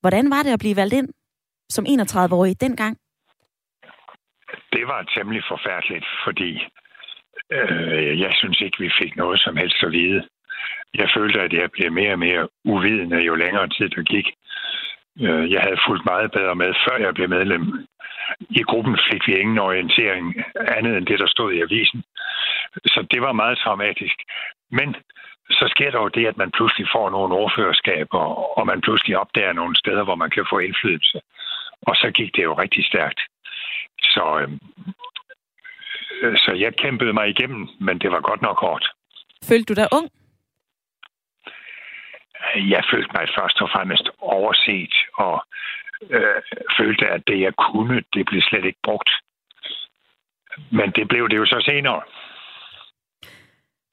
Hvordan 0.00 0.30
var 0.30 0.42
det 0.42 0.50
at 0.50 0.58
blive 0.58 0.76
valgt 0.76 0.94
ind? 0.94 1.08
Som 1.68 1.84
31-årig 1.86 2.60
dengang? 2.60 2.96
Det 4.72 4.86
var 4.86 5.02
temmelig 5.02 5.42
forfærdeligt, 5.48 6.06
fordi 6.24 6.50
øh, 7.52 8.20
jeg 8.20 8.32
synes 8.34 8.60
ikke, 8.60 8.78
vi 8.78 8.90
fik 9.02 9.16
noget 9.16 9.40
som 9.40 9.56
helst 9.56 9.82
at 9.82 9.92
vide. 9.92 10.28
Jeg 10.94 11.08
følte, 11.16 11.40
at 11.40 11.52
jeg 11.52 11.70
blev 11.70 11.92
mere 11.92 12.12
og 12.12 12.18
mere 12.18 12.48
uvidende, 12.64 13.24
jo 13.24 13.34
længere 13.34 13.68
tid 13.68 13.88
der 13.88 14.02
gik. 14.02 14.26
Øh, 15.20 15.52
jeg 15.52 15.60
havde 15.60 15.84
fulgt 15.86 16.04
meget 16.04 16.32
bedre 16.32 16.54
med, 16.54 16.74
før 16.84 16.96
jeg 17.04 17.14
blev 17.14 17.28
medlem. 17.28 17.64
I 18.50 18.62
gruppen 18.62 18.98
fik 19.10 19.22
vi 19.26 19.36
ingen 19.36 19.58
orientering 19.58 20.44
andet 20.76 20.96
end 20.96 21.06
det, 21.06 21.18
der 21.18 21.26
stod 21.26 21.52
i 21.52 21.60
avisen. 21.60 22.02
Så 22.86 23.06
det 23.10 23.20
var 23.20 23.32
meget 23.32 23.58
traumatisk. 23.58 24.18
Men 24.70 24.96
så 25.50 25.64
sker 25.74 25.90
der 25.90 26.00
jo 26.00 26.08
det, 26.08 26.26
at 26.26 26.36
man 26.36 26.50
pludselig 26.50 26.86
får 26.94 27.10
nogle 27.10 27.34
ordførerskaber, 27.34 28.22
og 28.58 28.66
man 28.66 28.80
pludselig 28.80 29.18
opdager 29.18 29.52
nogle 29.52 29.76
steder, 29.76 30.04
hvor 30.04 30.14
man 30.14 30.30
kan 30.30 30.46
få 30.50 30.58
indflydelse. 30.58 31.20
Og 31.82 31.94
så 31.96 32.10
gik 32.10 32.36
det 32.36 32.44
jo 32.44 32.54
rigtig 32.54 32.84
stærkt. 32.84 33.20
Så, 34.00 34.24
øh, 36.22 36.36
så 36.36 36.52
jeg 36.52 36.76
kæmpede 36.76 37.12
mig 37.12 37.28
igennem, 37.28 37.68
men 37.80 37.98
det 37.98 38.10
var 38.10 38.20
godt 38.20 38.42
nok 38.42 38.60
hårdt. 38.60 38.86
Følte 39.44 39.74
du 39.74 39.80
dig 39.80 39.88
ung? 39.92 40.10
Jeg 42.74 42.82
følte 42.92 43.10
mig 43.14 43.28
først 43.38 43.62
og 43.62 43.68
fremmest 43.74 44.10
overset, 44.18 44.94
og 45.14 45.44
øh, 46.10 46.42
følte, 46.78 47.06
at 47.06 47.22
det, 47.26 47.40
jeg 47.40 47.54
kunne, 47.54 48.02
det 48.14 48.26
blev 48.26 48.42
slet 48.42 48.64
ikke 48.64 48.78
brugt. 48.82 49.10
Men 50.70 50.90
det 50.90 51.08
blev 51.08 51.28
det 51.28 51.36
jo 51.36 51.46
så 51.46 51.60
senere. 51.64 52.00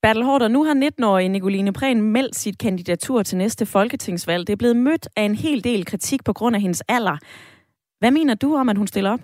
Bertel 0.01 0.23
Hårder, 0.23 0.47
nu 0.47 0.63
har 0.63 0.73
19-årige 0.73 1.29
Nicoline 1.29 1.73
Prehn 1.73 2.01
meldt 2.01 2.35
sit 2.35 2.57
kandidatur 2.59 3.23
til 3.23 3.37
næste 3.37 3.65
folketingsvalg. 3.65 4.47
Det 4.47 4.53
er 4.53 4.57
blevet 4.57 4.75
mødt 4.75 5.07
af 5.15 5.23
en 5.23 5.35
hel 5.35 5.63
del 5.63 5.85
kritik 5.85 6.23
på 6.25 6.33
grund 6.33 6.55
af 6.55 6.61
hendes 6.61 6.81
alder. 6.81 7.17
Hvad 8.05 8.11
mener 8.11 8.35
du 8.35 8.55
om, 8.55 8.69
at 8.69 8.77
hun 8.77 8.87
stiller 8.87 9.11
op? 9.11 9.19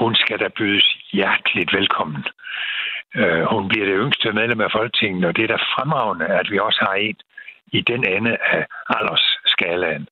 Hun 0.00 0.14
skal 0.14 0.38
da 0.38 0.48
bydes 0.58 0.88
hjerteligt 1.12 1.72
velkommen. 1.72 2.24
Øh, 3.14 3.44
hun 3.54 3.68
bliver 3.68 3.86
det 3.86 3.96
yngste 4.04 4.32
medlem 4.32 4.60
af 4.60 4.70
Folketinget, 4.72 5.24
og 5.24 5.36
det 5.36 5.44
er 5.44 5.52
da 5.56 5.68
fremragende, 5.74 6.26
at 6.26 6.50
vi 6.50 6.58
også 6.58 6.80
har 6.86 6.94
en 6.94 7.16
i 7.66 7.80
den 7.80 8.06
ende 8.16 8.36
af 8.36 8.66
aldersskalaen. 8.88 10.08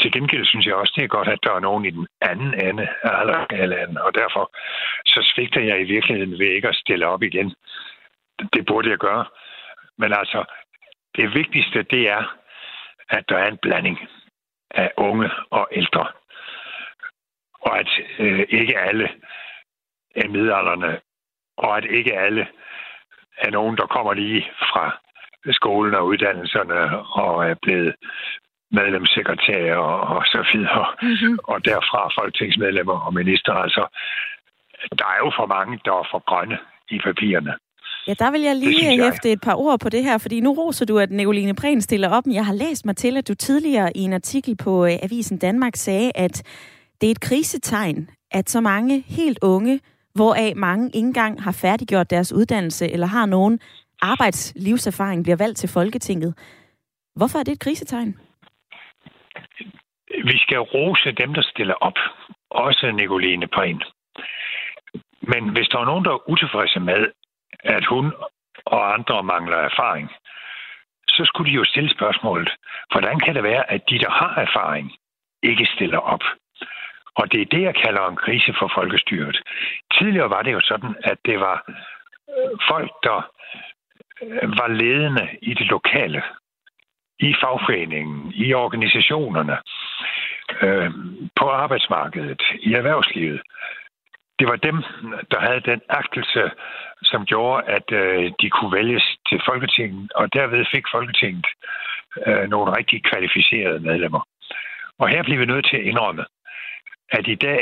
Til 0.00 0.12
gengæld 0.12 0.46
synes 0.46 0.66
jeg 0.66 0.74
også, 0.74 0.92
det 0.96 1.04
er 1.04 1.16
godt, 1.16 1.28
at 1.28 1.42
der 1.42 1.52
er 1.54 1.60
nogen 1.60 1.84
i 1.84 1.90
den 1.90 2.06
anden 2.20 2.54
ende 2.68 2.88
af 3.02 3.12
aldersskalaen, 3.20 3.98
og 3.98 4.14
derfor 4.14 4.44
så 5.06 5.20
svigter 5.34 5.60
jeg 5.60 5.80
i 5.80 5.90
virkeligheden 5.94 6.38
ved 6.38 6.50
ikke 6.56 6.68
at 6.68 6.80
stille 6.82 7.06
op 7.06 7.22
igen. 7.22 7.54
Det 8.52 8.66
burde 8.66 8.90
jeg 8.90 8.98
gøre. 8.98 9.24
Men 9.98 10.12
altså, 10.12 10.44
det 11.16 11.34
vigtigste, 11.34 11.82
det 11.82 12.10
er, 12.10 12.36
at 13.08 13.24
der 13.28 13.36
er 13.38 13.48
en 13.48 13.58
blanding 13.62 13.98
af 14.74 14.90
unge 14.96 15.30
og 15.50 15.68
ældre. 15.72 16.06
Og 17.60 17.78
at 17.78 17.88
øh, 18.18 18.46
ikke 18.48 18.78
alle 18.78 19.08
er 20.16 20.28
midalderne, 20.28 21.00
og 21.56 21.76
at 21.76 21.84
ikke 21.84 22.18
alle 22.18 22.46
er 23.38 23.50
nogen, 23.50 23.76
der 23.76 23.86
kommer 23.86 24.12
lige 24.14 24.50
fra 24.58 24.98
skolen 25.52 25.94
og 25.94 26.06
uddannelserne 26.06 26.98
og 26.98 27.50
er 27.50 27.54
blevet 27.62 27.94
medlemssekretærer 28.70 29.76
og, 29.76 30.16
og 30.16 30.22
så 30.26 30.46
videre, 30.52 30.86
mm-hmm. 31.02 31.38
og 31.44 31.64
derfra 31.64 32.10
folketingsmedlemmer 32.18 32.98
og 33.06 33.14
minister. 33.14 33.52
Altså, 33.52 33.86
der 34.98 35.06
er 35.14 35.18
jo 35.24 35.32
for 35.38 35.46
mange, 35.46 35.80
der 35.84 35.92
er 35.92 36.08
for 36.10 36.22
grønne 36.30 36.58
i 36.90 36.98
papirerne. 36.98 37.54
Ja, 38.08 38.14
der 38.18 38.30
vil 38.30 38.40
jeg 38.40 38.56
lige 38.56 38.84
jeg. 38.84 39.04
hæfte 39.04 39.32
et 39.32 39.40
par 39.40 39.54
ord 39.54 39.80
på 39.80 39.88
det 39.88 40.04
her, 40.04 40.18
fordi 40.18 40.40
nu 40.40 40.52
roser 40.52 40.86
du, 40.86 40.98
at 40.98 41.10
Nicoline 41.10 41.54
Prehn 41.54 41.80
stiller 41.80 42.08
op. 42.08 42.24
Jeg 42.26 42.46
har 42.46 42.54
læst 42.54 42.86
mig 42.86 42.96
til, 42.96 43.16
at 43.16 43.28
du 43.28 43.34
tidligere 43.34 43.96
i 43.96 44.00
en 44.00 44.12
artikel 44.12 44.56
på 44.56 44.86
øh, 44.86 44.92
Avisen 45.02 45.38
Danmark 45.38 45.76
sagde, 45.76 46.12
at 46.14 46.42
det 47.00 47.06
er 47.06 47.10
et 47.10 47.20
krisetegn, 47.20 48.10
at 48.30 48.50
så 48.50 48.60
mange 48.60 49.04
helt 49.08 49.38
unge, 49.42 49.80
hvoraf 50.14 50.52
mange 50.56 50.86
ikke 50.86 51.06
engang 51.06 51.42
har 51.42 51.52
færdiggjort 51.52 52.10
deres 52.10 52.32
uddannelse 52.32 52.92
eller 52.92 53.06
har 53.06 53.26
nogen 53.26 53.60
arbejdslivserfaring 54.02 55.22
bliver 55.22 55.36
valgt 55.36 55.58
til 55.58 55.68
Folketinget. 55.68 56.34
Hvorfor 57.16 57.38
er 57.38 57.42
det 57.42 57.52
et 57.52 57.60
krisetegn? 57.60 58.18
Vi 60.24 60.38
skal 60.38 60.58
rose 60.58 61.12
dem, 61.12 61.34
der 61.34 61.42
stiller 61.42 61.74
op. 61.74 61.98
Også 62.50 62.92
Nicoline 62.96 63.46
Prehn. 63.46 63.82
Men 65.22 65.42
hvis 65.52 65.68
der 65.68 65.78
er 65.78 65.84
nogen, 65.84 66.04
der 66.04 66.10
er 66.10 66.30
utilfredse 66.30 66.80
med, 66.80 67.02
at 67.62 67.84
hun 67.84 68.12
og 68.66 68.94
andre 68.94 69.22
mangler 69.22 69.56
erfaring, 69.56 70.10
så 71.08 71.24
skulle 71.24 71.50
de 71.50 71.56
jo 71.56 71.64
stille 71.64 71.90
spørgsmålet, 71.90 72.50
hvordan 72.92 73.18
kan 73.18 73.34
det 73.34 73.42
være, 73.42 73.70
at 73.70 73.82
de, 73.90 73.98
der 73.98 74.10
har 74.10 74.34
erfaring, 74.46 74.92
ikke 75.42 75.66
stiller 75.74 75.98
op? 75.98 76.22
Og 77.14 77.32
det 77.32 77.40
er 77.40 77.46
det, 77.46 77.62
jeg 77.62 77.74
kalder 77.74 78.06
en 78.06 78.16
krise 78.16 78.54
for 78.58 78.70
folkestyret. 78.74 79.42
Tidligere 79.98 80.30
var 80.30 80.42
det 80.42 80.52
jo 80.52 80.60
sådan, 80.60 80.94
at 81.04 81.18
det 81.24 81.40
var 81.40 81.64
øh, 82.28 82.50
folk, 82.70 82.90
der 83.02 83.30
øh, 84.22 84.48
var 84.58 84.68
ledende 84.68 85.28
i 85.42 85.54
det 85.54 85.66
lokale, 85.66 86.22
i 87.18 87.34
fagforeningen, 87.42 88.32
i 88.34 88.54
organisationerne, 88.54 89.56
øh, 90.62 90.90
på 91.36 91.48
arbejdsmarkedet, 91.48 92.42
i 92.60 92.72
erhvervslivet. 92.72 93.42
Det 94.42 94.50
var 94.50 94.56
dem, 94.56 94.82
der 95.30 95.40
havde 95.40 95.60
den 95.60 95.80
agtelse, 95.88 96.50
som 97.02 97.26
gjorde, 97.26 97.64
at 97.76 97.92
øh, 97.92 98.32
de 98.40 98.50
kunne 98.50 98.72
vælges 98.72 99.04
til 99.28 99.40
Folketinget, 99.48 100.12
og 100.12 100.32
derved 100.32 100.64
fik 100.74 100.84
Folketinget 100.92 101.46
øh, 102.26 102.48
nogle 102.48 102.76
rigtig 102.76 103.04
kvalificerede 103.04 103.80
medlemmer. 103.80 104.22
Og 104.98 105.08
her 105.08 105.22
bliver 105.22 105.38
vi 105.38 105.46
nødt 105.46 105.66
til 105.66 105.76
at 105.76 105.82
indrømme, 105.82 106.24
at 107.10 107.28
i 107.28 107.34
dag, 107.34 107.60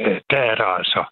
øh, 0.00 0.20
der 0.30 0.38
er 0.38 0.54
der 0.54 0.64
altså 0.64 1.04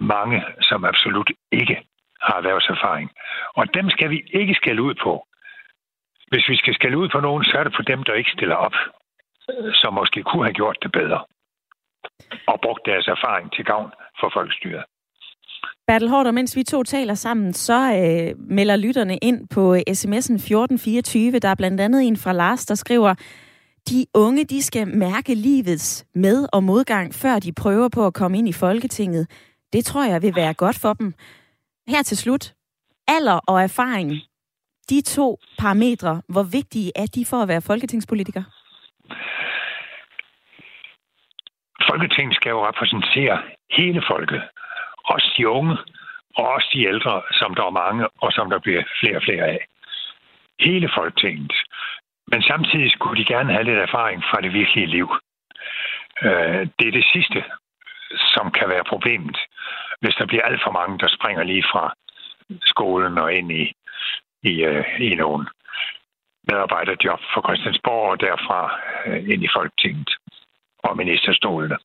mange, 0.00 0.44
som 0.60 0.84
absolut 0.84 1.30
ikke 1.52 1.76
har 2.20 2.36
erhvervserfaring. 2.36 3.10
Og 3.54 3.74
dem 3.74 3.90
skal 3.90 4.10
vi 4.10 4.22
ikke 4.32 4.54
skælde 4.54 4.82
ud 4.82 4.94
på. 4.94 5.26
Hvis 6.28 6.48
vi 6.48 6.56
skal 6.56 6.74
skælde 6.74 6.98
ud 6.98 7.08
på 7.08 7.20
nogen, 7.20 7.44
så 7.44 7.58
er 7.58 7.64
det 7.64 7.74
på 7.76 7.82
dem, 7.82 8.02
der 8.02 8.14
ikke 8.14 8.30
stiller 8.30 8.56
op, 8.56 8.74
som 9.72 9.94
måske 9.94 10.22
kunne 10.22 10.44
have 10.44 10.54
gjort 10.54 10.78
det 10.82 10.92
bedre 10.92 11.24
og 12.48 12.58
brugt 12.64 12.82
deres 12.86 13.06
erfaring 13.16 13.52
til 13.52 13.64
gavn 13.64 13.90
for 14.20 14.30
folkestyret. 14.36 14.84
Bertel 15.86 16.08
Hårder, 16.08 16.30
mens 16.30 16.56
vi 16.56 16.62
to 16.62 16.82
taler 16.82 17.14
sammen, 17.14 17.52
så 17.52 17.78
øh, 18.02 18.48
melder 18.50 18.76
lytterne 18.76 19.16
ind 19.22 19.48
på 19.48 19.74
sms'en 19.74 20.36
1424. 20.36 21.38
Der 21.38 21.48
er 21.48 21.54
blandt 21.54 21.80
andet 21.80 22.06
en 22.06 22.16
fra 22.16 22.32
Lars, 22.32 22.66
der 22.66 22.74
skriver, 22.74 23.14
de 23.88 24.06
unge, 24.14 24.44
de 24.44 24.62
skal 24.62 24.88
mærke 24.88 25.34
livets 25.34 26.06
med- 26.14 26.46
og 26.52 26.64
modgang, 26.64 27.14
før 27.14 27.38
de 27.38 27.52
prøver 27.52 27.88
på 27.88 28.06
at 28.06 28.14
komme 28.14 28.38
ind 28.38 28.48
i 28.48 28.52
Folketinget. 28.52 29.30
Det 29.72 29.84
tror 29.84 30.04
jeg 30.04 30.22
vil 30.22 30.36
være 30.36 30.54
godt 30.54 30.78
for 30.78 30.92
dem. 30.92 31.14
Her 31.88 32.02
til 32.02 32.16
slut. 32.16 32.54
Alder 33.08 33.40
og 33.48 33.62
erfaring. 33.62 34.12
De 34.90 35.00
to 35.00 35.38
parametre, 35.58 36.22
hvor 36.28 36.42
vigtige 36.42 36.92
er 36.96 37.06
de 37.06 37.24
for 37.24 37.36
at 37.36 37.48
være 37.48 37.62
folketingspolitiker? 37.62 38.42
Folketinget 41.90 42.36
skal 42.36 42.50
jo 42.50 42.68
repræsentere 42.68 43.42
hele 43.70 44.02
folket. 44.10 44.42
Også 45.04 45.34
de 45.36 45.48
unge, 45.48 45.76
og 46.36 46.44
også 46.54 46.68
de 46.74 46.86
ældre, 46.86 47.22
som 47.32 47.54
der 47.54 47.64
er 47.64 47.78
mange, 47.84 48.08
og 48.22 48.32
som 48.32 48.50
der 48.50 48.58
bliver 48.58 48.82
flere 49.00 49.16
og 49.16 49.22
flere 49.22 49.44
af. 49.44 49.66
Hele 50.60 50.88
Folketinget. 50.94 51.52
Men 52.32 52.42
samtidig 52.42 52.90
skulle 52.92 53.20
de 53.20 53.32
gerne 53.34 53.52
have 53.52 53.64
lidt 53.64 53.78
erfaring 53.78 54.22
fra 54.30 54.40
det 54.40 54.52
virkelige 54.52 54.86
liv. 54.86 55.08
Øh, 56.22 56.62
det 56.78 56.88
er 56.88 56.98
det 56.98 57.06
sidste, 57.12 57.44
som 58.34 58.50
kan 58.50 58.68
være 58.68 58.84
problemet, 58.84 59.38
hvis 60.00 60.14
der 60.14 60.26
bliver 60.26 60.42
alt 60.42 60.62
for 60.64 60.70
mange, 60.70 60.98
der 60.98 61.08
springer 61.08 61.42
lige 61.42 61.64
fra 61.72 61.94
skolen 62.62 63.18
og 63.18 63.34
ind 63.34 63.52
i, 63.52 63.72
i, 64.42 64.64
øh, 64.64 65.00
i 65.00 65.14
nogle 65.14 65.46
medarbejderjob 66.48 67.20
for 67.34 67.40
Christiansborg 67.46 68.10
og 68.10 68.20
derfra 68.20 68.80
øh, 69.06 69.28
ind 69.32 69.44
i 69.44 69.48
Folketinget 69.56 70.10
og 70.88 70.96
ministerstolene. 70.96 71.76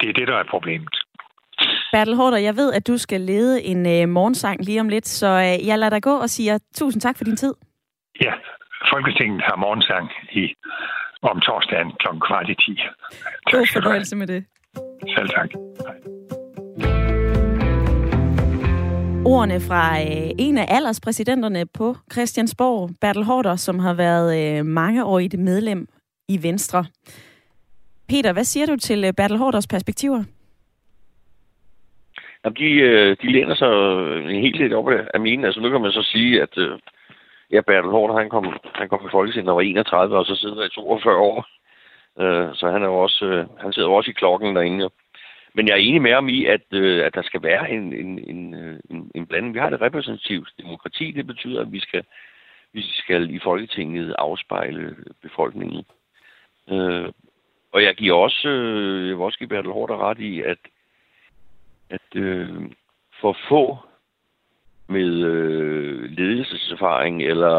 Det 0.00 0.08
er 0.08 0.12
det, 0.12 0.28
der 0.28 0.36
er 0.36 0.44
problemet. 0.50 0.94
Bertel 1.92 2.14
Hårder, 2.14 2.38
jeg 2.38 2.56
ved, 2.56 2.72
at 2.72 2.86
du 2.86 2.98
skal 2.98 3.20
lede 3.20 3.62
en 3.62 3.86
øh, 3.86 4.08
morgensang 4.08 4.64
lige 4.64 4.80
om 4.80 4.88
lidt, 4.88 5.06
så 5.06 5.26
øh, 5.26 5.66
jeg 5.66 5.78
lader 5.78 5.90
dig 5.90 6.02
gå 6.02 6.14
og 6.24 6.30
siger 6.30 6.58
tusind 6.74 7.00
tak 7.00 7.16
for 7.16 7.24
din 7.24 7.36
tid. 7.36 7.54
Ja, 8.20 8.32
Folketinget 8.92 9.42
har 9.42 9.56
morgensang 9.56 10.10
i, 10.32 10.54
om 11.22 11.40
torsdagen 11.40 11.90
kl. 12.00 12.06
kvart 12.26 12.48
i 12.48 12.54
10. 12.54 12.78
God 13.44 13.66
fornøjelse 13.72 14.16
med 14.16 14.26
det. 14.26 14.44
Selv 15.16 15.28
tak. 15.28 15.50
Ordene 19.26 19.60
fra 19.60 20.00
øh, 20.00 20.30
en 20.38 20.58
af 20.58 20.66
alderspræsidenterne 20.68 21.66
på 21.66 21.96
Christiansborg, 22.12 22.90
Bertel 23.00 23.24
Hårder, 23.24 23.56
som 23.56 23.78
har 23.78 23.94
været 23.94 24.58
øh, 24.58 24.66
mange 24.66 25.04
år 25.04 25.18
i 25.18 25.28
det 25.28 25.40
medlem 25.40 25.86
i 26.28 26.42
Venstre. 26.42 26.84
Peter, 28.10 28.32
hvad 28.32 28.44
siger 28.44 28.66
du 28.66 28.76
til 28.76 29.04
øh, 29.04 29.12
Bertel 29.16 29.38
Hårders 29.38 29.66
perspektiver? 29.66 30.22
Jamen, 32.44 32.56
de, 32.56 32.70
øh, 32.70 33.16
de 33.22 33.32
læner 33.32 33.54
sig 33.54 33.70
helt 34.40 34.56
lidt 34.56 34.72
op 34.72 34.88
af 35.14 35.20
mine. 35.20 35.46
Altså, 35.46 35.60
nu 35.60 35.70
kan 35.70 35.80
man 35.80 35.92
så 35.92 36.02
sige, 36.02 36.42
at 36.42 36.58
øh, 36.58 36.78
Ja, 37.52 37.60
Bertel 37.60 37.90
Hård, 37.90 38.18
han 38.18 38.30
kom, 38.30 38.58
han 38.74 38.88
kom 38.88 39.06
i 39.06 39.10
Folketinget, 39.10 39.46
når 39.46 39.54
var 39.54 39.60
31, 39.60 40.18
og 40.18 40.26
så 40.26 40.34
sidder 40.34 40.54
der 40.54 40.66
i 40.66 40.74
42 40.74 41.16
år. 41.16 41.46
Så 42.54 42.70
han, 42.72 42.82
er 42.82 42.86
jo 42.86 42.98
også, 42.98 43.46
han 43.60 43.72
sidder 43.72 43.88
jo 43.88 43.94
også 43.94 44.10
i 44.10 44.18
klokken 44.20 44.56
derinde. 44.56 44.90
Men 45.54 45.68
jeg 45.68 45.72
er 45.72 45.86
enig 45.88 46.02
med 46.02 46.12
ham 46.12 46.28
i, 46.28 46.46
at, 46.46 46.74
at 47.06 47.14
der 47.14 47.22
skal 47.22 47.42
være 47.42 47.70
en, 47.70 47.92
en, 47.92 48.18
en, 48.30 48.54
en, 48.90 49.10
en 49.14 49.26
blanding. 49.26 49.54
Vi 49.54 49.58
har 49.58 49.70
det 49.70 49.80
repræsentativt 49.80 50.48
demokrati. 50.60 51.10
Det 51.10 51.26
betyder, 51.26 51.60
at 51.60 51.72
vi 51.72 51.80
skal, 51.80 52.04
vi 52.72 52.82
skal 52.82 53.34
i 53.34 53.38
Folketinget 53.38 54.14
afspejle 54.18 54.96
befolkningen. 55.22 55.84
Og 57.72 57.82
jeg 57.82 57.94
giver 57.94 58.16
også, 58.16 58.48
øh, 58.48 59.08
jeg 59.08 59.16
vil 59.16 59.24
også 59.24 59.38
give 59.38 59.48
Bertel 59.48 59.72
Hård 59.72 59.90
ret 59.90 60.18
i, 60.18 60.42
at, 60.42 60.58
at 61.90 62.16
øh, 62.16 62.70
for 63.20 63.36
få 63.48 63.78
med 64.88 65.24
øh, 65.24 66.10
ledelseserfaring 66.10 67.22
eller 67.22 67.54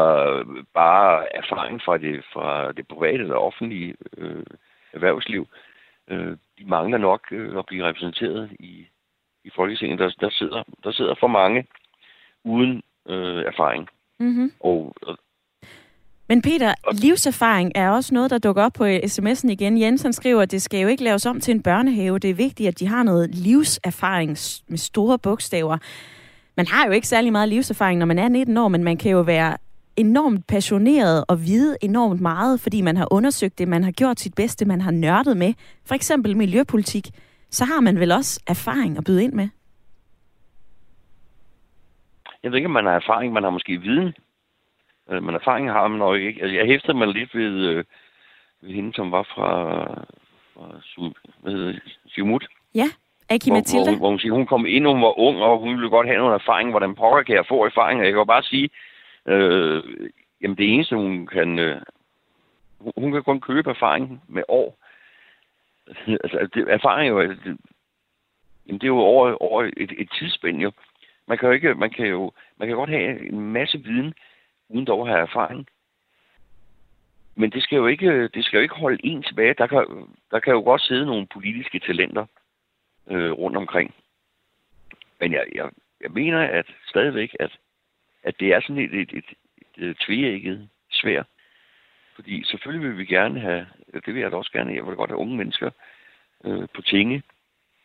bare 0.74 1.36
erfaring 1.36 1.82
fra 1.82 1.98
det, 1.98 2.24
fra 2.32 2.72
det 2.72 2.88
private 2.88 3.22
eller 3.22 3.34
offentlige 3.34 3.94
øh, 4.16 4.44
erhvervsliv. 4.92 5.46
Øh, 6.08 6.36
de 6.58 6.64
mangler 6.64 6.98
nok 6.98 7.20
øh, 7.30 7.58
at 7.58 7.66
blive 7.66 7.84
repræsenteret 7.84 8.50
i, 8.58 8.86
i 9.44 9.50
Folketinget. 9.54 9.98
Der, 9.98 10.10
der, 10.20 10.30
sidder, 10.30 10.62
der 10.84 10.92
sidder 10.92 11.14
for 11.20 11.26
mange 11.26 11.66
uden 12.44 12.82
øh, 13.08 13.44
erfaring. 13.44 13.88
Mm-hmm. 14.18 14.52
Og, 14.60 14.94
og, 15.02 15.18
men 16.32 16.42
Peter, 16.42 16.74
livserfaring 16.92 17.72
er 17.74 17.90
også 17.90 18.14
noget, 18.14 18.30
der 18.30 18.38
dukker 18.38 18.62
op 18.62 18.72
på 18.72 18.84
sms'en 18.84 19.48
igen. 19.50 19.80
Jensen 19.80 20.12
skriver, 20.12 20.42
at 20.42 20.50
det 20.50 20.62
skal 20.62 20.80
jo 20.80 20.88
ikke 20.88 21.04
laves 21.04 21.26
om 21.26 21.40
til 21.40 21.54
en 21.54 21.62
børnehave. 21.62 22.18
Det 22.18 22.30
er 22.30 22.34
vigtigt, 22.34 22.68
at 22.68 22.78
de 22.78 22.86
har 22.86 23.02
noget 23.02 23.34
livserfaring 23.34 24.30
med 24.68 24.78
store 24.78 25.18
bogstaver 25.18 25.78
man 26.56 26.66
har 26.66 26.86
jo 26.86 26.92
ikke 26.92 27.08
særlig 27.08 27.32
meget 27.32 27.48
livserfaring, 27.48 27.98
når 27.98 28.06
man 28.06 28.18
er 28.18 28.28
19 28.28 28.56
år, 28.56 28.68
men 28.68 28.84
man 28.84 28.96
kan 28.96 29.10
jo 29.10 29.20
være 29.20 29.56
enormt 29.96 30.46
passioneret 30.46 31.24
og 31.28 31.40
vide 31.40 31.76
enormt 31.82 32.20
meget, 32.20 32.60
fordi 32.60 32.80
man 32.80 32.96
har 32.96 33.08
undersøgt 33.10 33.58
det, 33.58 33.68
man 33.68 33.84
har 33.84 33.92
gjort 33.92 34.20
sit 34.20 34.34
bedste, 34.34 34.64
man 34.64 34.80
har 34.80 34.90
nørdet 34.90 35.36
med. 35.36 35.54
For 35.86 35.94
eksempel 35.94 36.36
miljøpolitik. 36.36 37.06
Så 37.50 37.64
har 37.64 37.80
man 37.80 38.00
vel 38.00 38.12
også 38.12 38.42
erfaring 38.46 38.98
at 38.98 39.04
byde 39.04 39.24
ind 39.24 39.32
med? 39.32 39.48
Jeg 42.42 42.50
ved 42.50 42.58
ikke, 42.58 42.66
om 42.66 42.72
man 42.72 42.84
har 42.84 42.92
erfaring, 42.92 43.32
man 43.32 43.42
har 43.42 43.50
måske 43.50 43.78
viden. 43.78 44.12
Øh, 45.12 45.22
men 45.22 45.34
erfaring 45.34 45.70
har 45.70 45.88
man 45.88 45.98
nok 45.98 46.16
ikke. 46.16 46.42
Altså, 46.42 46.56
jeg 46.56 46.66
hæftede 46.66 46.96
mig 46.96 47.08
lidt 47.08 47.34
ved, 47.34 47.68
øh, 47.68 47.84
ved 48.60 48.74
hende, 48.74 48.94
som 48.94 49.12
var 49.12 49.22
fra, 49.22 49.50
fra 50.54 50.80
hvad 51.42 51.52
hedder 51.52 51.78
Simut. 52.06 52.46
Ja. 52.74 52.88
Aki 53.28 53.50
hvor, 53.50 53.56
Mathilde? 53.56 53.90
Hvor, 53.90 53.98
hvor, 53.98 54.08
hun 54.08 54.18
siger, 54.18 54.32
hun 54.32 54.46
kom 54.46 54.66
ind, 54.66 54.86
hun 54.86 55.02
var 55.02 55.18
ung, 55.18 55.42
og 55.42 55.58
hun 55.58 55.76
ville 55.76 55.90
godt 55.90 56.06
have 56.06 56.18
noget 56.18 56.34
erfaring. 56.34 56.70
Hvordan 56.70 56.94
pokker 56.94 57.22
kan 57.22 57.34
jeg 57.34 57.46
få 57.48 57.64
erfaring? 57.64 58.00
Og 58.00 58.06
jeg 58.06 58.14
kan 58.14 58.26
bare 58.26 58.42
sige, 58.42 58.70
øh, 59.26 59.82
jamen 60.42 60.56
det 60.56 60.74
eneste, 60.74 60.96
hun 60.96 61.26
kan... 61.26 61.58
Øh, 61.58 61.80
hun 62.96 63.12
kan 63.12 63.22
kun 63.22 63.40
købe 63.40 63.70
erfaring 63.70 64.22
med 64.28 64.42
år. 64.48 64.78
altså, 66.24 66.48
det, 66.54 66.64
erfaring 66.68 67.08
er 67.08 67.12
jo... 67.12 67.22
Det, 67.22 67.56
jamen, 68.66 68.80
det 68.80 68.84
er 68.84 68.94
jo 68.96 68.98
over, 68.98 69.42
over 69.42 69.62
et, 69.62 69.92
et 69.98 70.10
tidsspænd, 70.18 70.60
jo. 70.60 70.72
Man 71.28 71.38
kan 71.38 71.48
jo 71.48 71.52
ikke... 71.52 71.74
Man 71.74 71.90
kan 71.90 72.06
jo 72.06 72.32
man 72.62 72.68
kan 72.68 72.76
godt 72.76 72.90
have 72.90 73.28
en 73.28 73.40
masse 73.40 73.78
viden, 73.78 74.14
uden 74.68 74.84
dog 74.84 75.00
at 75.00 75.08
have 75.08 75.20
erfaring. 75.20 75.66
Men 77.34 77.50
det 77.50 77.62
skal 77.62 77.76
jo 77.76 77.86
ikke, 77.86 78.28
det 78.28 78.44
skal 78.44 78.56
jo 78.56 78.62
ikke 78.62 78.74
holde 78.74 79.06
en 79.06 79.22
tilbage. 79.22 79.54
Der 79.54 79.66
kan, 79.66 80.08
der 80.30 80.40
kan 80.40 80.52
jo 80.52 80.60
godt 80.60 80.82
sidde 80.82 81.06
nogle 81.06 81.26
politiske 81.26 81.78
talenter, 81.78 82.26
øh, 83.10 83.32
rundt 83.32 83.56
omkring. 83.56 83.94
Men 85.20 85.32
jeg, 85.32 85.44
jeg, 85.54 85.70
jeg 86.00 86.10
mener 86.10 86.38
at 86.38 86.66
stadigvæk, 86.88 87.36
at, 87.40 87.58
at 88.22 88.34
det 88.40 88.48
er 88.54 88.60
sådan 88.60 88.78
et, 88.78 88.94
et, 88.94 89.12
et, 89.12 89.24
et, 89.76 89.88
et 89.88 89.96
tvægget 90.06 90.68
svær. 90.90 91.22
Fordi 92.14 92.44
selvfølgelig 92.44 92.88
vil 92.88 92.98
vi 92.98 93.04
gerne 93.04 93.40
have, 93.40 93.66
det 94.06 94.14
vil 94.14 94.20
jeg 94.20 94.30
da 94.30 94.36
også 94.36 94.52
gerne, 94.52 94.74
jeg 94.74 94.86
vil 94.86 94.96
godt 94.96 95.10
have 95.10 95.18
unge 95.18 95.36
mennesker 95.36 95.70
øh, 96.44 96.68
på 96.74 96.82
tinge, 96.82 97.22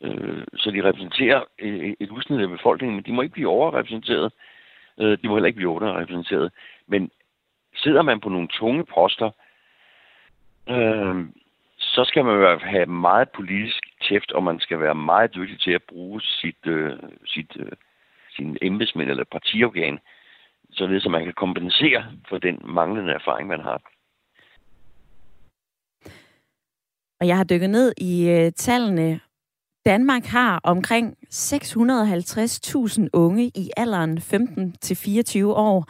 øh, 0.01 0.43
så 0.55 0.71
de 0.71 0.83
repræsenterer 0.83 1.43
et, 1.59 1.95
et 1.99 2.09
udsnit 2.09 2.41
af 2.41 2.49
befolkningen, 2.49 2.95
men 2.95 3.05
de 3.05 3.13
må 3.13 3.21
ikke 3.21 3.33
blive 3.33 3.49
overrepræsenteret 3.49 4.33
Øh, 4.99 5.17
de 5.21 5.27
må 5.27 5.35
heller 5.35 5.47
ikke 5.47 5.57
blive 5.57 5.69
underrepræsenteret. 5.69 6.51
Men 6.87 7.11
sidder 7.75 8.01
man 8.01 8.19
på 8.19 8.29
nogle 8.29 8.47
tunge 8.47 8.85
poster, 8.85 9.31
øh, 10.69 11.25
så 11.77 12.03
skal 12.07 12.25
man 12.25 12.59
have 12.59 12.85
meget 12.85 13.29
politisk 13.29 13.83
tæft, 14.09 14.31
og 14.31 14.43
man 14.43 14.59
skal 14.59 14.79
være 14.79 14.95
meget 14.95 15.35
dygtig 15.35 15.59
til 15.59 15.71
at 15.71 15.83
bruge 15.83 16.21
sit, 16.21 16.65
øh, 16.65 16.99
sit, 17.25 17.51
øh, 17.59 17.71
sin 18.35 18.57
embedsmænd 18.61 19.09
eller 19.09 19.23
partiorgan, 19.23 19.99
således 20.71 21.05
at 21.05 21.11
man 21.11 21.23
kan 21.23 21.33
kompensere 21.33 22.05
for 22.29 22.37
den 22.37 22.61
manglende 22.63 23.13
erfaring, 23.13 23.47
man 23.47 23.61
har. 23.61 23.81
Og 27.19 27.27
jeg 27.27 27.37
har 27.37 27.43
dykket 27.43 27.69
ned 27.69 27.93
i 27.97 28.29
øh, 28.29 28.51
tallene. 28.51 29.19
Danmark 29.87 30.25
har 30.25 30.59
omkring 30.63 31.15
650.000 31.33 33.07
unge 33.13 33.51
i 33.55 33.69
alderen 33.77 34.17
15-24 34.17 35.45
år. 35.45 35.85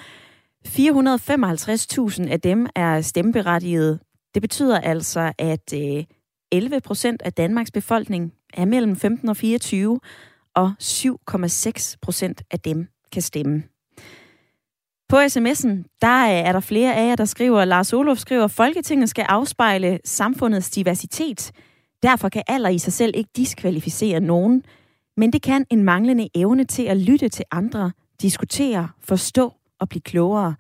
455.000 0.67 2.31
af 2.31 2.41
dem 2.41 2.67
er 2.75 3.01
stemmeberettigede. 3.01 3.99
Det 4.33 4.41
betyder 4.41 4.79
altså, 4.79 5.33
at 5.37 5.73
øh, 5.73 6.03
11 6.51 6.81
procent 6.81 7.21
af 7.21 7.33
Danmarks 7.33 7.71
befolkning 7.71 8.33
er 8.53 8.65
mellem 8.65 8.95
15 8.95 9.29
og 9.29 9.37
24, 9.37 9.99
og 10.55 10.71
7,6 10.83 11.95
procent 12.01 12.43
af 12.51 12.59
dem 12.59 12.87
kan 13.11 13.21
stemme. 13.21 13.63
På 15.09 15.15
sms'en, 15.15 15.97
der 16.01 16.25
øh, 16.25 16.47
er 16.47 16.51
der 16.51 16.59
flere 16.59 16.95
af 16.95 17.07
jer, 17.07 17.15
der 17.15 17.25
skriver, 17.25 17.65
Lars 17.65 17.93
Olof 17.93 18.17
skriver, 18.17 18.47
Folketinget 18.47 19.09
skal 19.09 19.25
afspejle 19.29 19.99
samfundets 20.05 20.69
diversitet. 20.69 21.51
Derfor 22.03 22.29
kan 22.29 22.43
alder 22.47 22.69
i 22.69 22.77
sig 22.77 22.93
selv 22.93 23.11
ikke 23.15 23.29
diskvalificere 23.35 24.19
nogen. 24.19 24.63
Men 25.17 25.33
det 25.33 25.41
kan 25.41 25.65
en 25.69 25.83
manglende 25.83 26.29
evne 26.35 26.63
til 26.63 26.83
at 26.83 26.97
lytte 26.97 27.29
til 27.29 27.45
andre, 27.51 27.91
diskutere, 28.21 28.89
forstå 29.01 29.53
og 29.79 29.89
blive 29.89 30.01
klogere. 30.01 30.55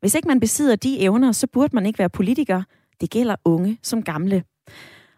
Hvis 0.00 0.14
ikke 0.14 0.28
man 0.28 0.40
besidder 0.40 0.76
de 0.76 1.00
evner, 1.00 1.32
så 1.32 1.46
burde 1.46 1.76
man 1.76 1.86
ikke 1.86 1.98
være 1.98 2.10
politiker. 2.10 2.62
Det 3.00 3.10
gælder 3.10 3.36
unge 3.44 3.78
som 3.82 4.02
gamle. 4.02 4.44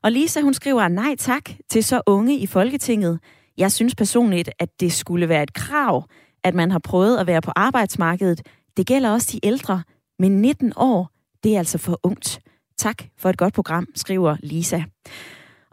Og 0.03 0.13
Lisa, 0.13 0.41
hun 0.41 0.55
skriver 0.55 0.89
nej 0.89 1.15
tak 1.19 1.51
til 1.71 1.85
så 1.85 2.01
unge 2.07 2.39
i 2.39 2.47
Folketinget. 2.47 3.21
Jeg 3.59 3.73
synes 3.73 3.95
personligt, 3.95 4.51
at 4.59 4.81
det 4.81 4.93
skulle 4.93 5.29
være 5.29 5.43
et 5.43 5.55
krav, 5.55 6.05
at 6.45 6.55
man 6.55 6.71
har 6.71 6.79
prøvet 6.79 7.19
at 7.19 7.27
være 7.27 7.43
på 7.43 7.53
arbejdsmarkedet. 7.57 8.43
Det 8.77 8.87
gælder 8.87 9.11
også 9.11 9.29
de 9.33 9.41
ældre, 9.43 9.83
men 10.19 10.41
19 10.41 10.73
år, 10.77 11.11
det 11.45 11.55
er 11.55 11.59
altså 11.59 11.79
for 11.79 12.01
ungt. 12.03 12.41
Tak 12.79 13.03
for 13.19 13.31
et 13.31 13.39
godt 13.39 13.55
program, 13.55 13.87
skriver 13.95 14.37
Lisa. 14.43 14.83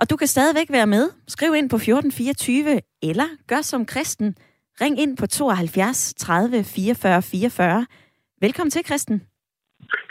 Og 0.03 0.09
du 0.09 0.15
kan 0.17 0.27
stadigvæk 0.27 0.69
være 0.77 0.87
med. 0.95 1.05
Skriv 1.27 1.51
ind 1.59 1.69
på 1.69 1.75
1424, 1.75 2.81
eller 3.09 3.29
gør 3.51 3.61
som 3.71 3.85
kristen. 3.85 4.35
Ring 4.81 4.95
ind 5.03 5.17
på 5.17 5.25
72 5.27 6.13
30 6.13 6.63
44 6.63 7.21
44. 7.21 7.85
Velkommen 8.41 8.71
til, 8.71 8.83
Kristen. 8.89 9.17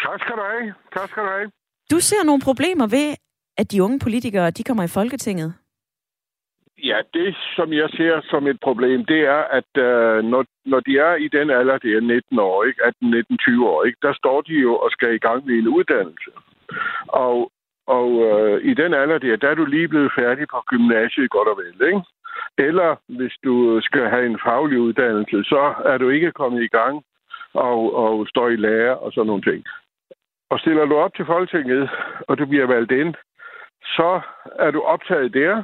Tak 0.04 0.18
skal 0.22 0.34
du 0.40 0.44
have. 0.52 0.74
Tak 0.96 1.08
skal 1.10 1.22
du 1.22 1.28
have. 1.28 1.50
Du 1.92 1.98
ser 2.00 2.22
nogle 2.24 2.42
problemer 2.48 2.86
ved, 2.96 3.06
at 3.60 3.72
de 3.72 3.82
unge 3.82 3.98
politikere 3.98 4.50
de 4.50 4.64
kommer 4.64 4.84
i 4.84 4.94
Folketinget. 4.98 5.50
Ja, 6.90 6.98
det 7.14 7.36
som 7.56 7.72
jeg 7.72 7.88
ser 7.98 8.14
som 8.30 8.46
et 8.46 8.58
problem, 8.66 9.04
det 9.04 9.20
er, 9.36 9.42
at 9.58 9.70
uh, 9.86 10.18
når, 10.32 10.44
når 10.64 10.80
de 10.80 10.92
er 11.08 11.14
i 11.14 11.28
den 11.36 11.50
alder, 11.50 11.78
det 11.78 11.92
er 11.96 12.00
19 12.00 12.38
år, 12.38 12.64
ikke? 12.64 12.80
18-19-20 12.84 13.64
år, 13.72 13.84
ikke? 13.84 13.98
der 14.02 14.14
står 14.14 14.40
de 14.40 14.54
jo 14.66 14.72
og 14.76 14.90
skal 14.90 15.14
i 15.14 15.24
gang 15.26 15.46
med 15.46 15.54
en 15.54 15.68
uddannelse. 15.68 16.30
Og, 17.08 17.52
og 17.98 18.08
øh, 18.28 18.64
i 18.70 18.74
den 18.74 18.94
alder 18.94 19.18
der, 19.18 19.36
der 19.36 19.48
er 19.50 19.54
du 19.54 19.64
lige 19.64 19.88
blevet 19.88 20.12
færdig 20.18 20.46
på 20.50 20.58
gymnasiet 20.66 21.30
godt 21.30 21.48
og 21.48 21.56
vel, 21.62 21.86
ikke? 21.88 22.02
Eller 22.58 22.96
hvis 23.06 23.34
du 23.44 23.80
skal 23.80 24.04
have 24.08 24.26
en 24.26 24.38
faglig 24.44 24.78
uddannelse, 24.78 25.44
så 25.44 25.74
er 25.84 25.98
du 25.98 26.08
ikke 26.08 26.32
kommet 26.32 26.62
i 26.62 26.72
gang 26.78 27.04
og, 27.54 27.96
og 27.96 28.26
står 28.28 28.48
i 28.48 28.56
lære 28.56 28.98
og 28.98 29.12
sådan 29.12 29.26
nogle 29.26 29.42
ting. 29.42 29.64
Og 30.50 30.58
stiller 30.58 30.84
du 30.84 30.96
op 30.96 31.14
til 31.14 31.26
Folketinget, 31.26 31.90
og 32.28 32.38
du 32.38 32.46
bliver 32.46 32.66
valgt 32.66 32.92
ind, 32.92 33.14
så 33.96 34.20
er 34.58 34.70
du 34.70 34.80
optaget 34.80 35.34
der, 35.34 35.62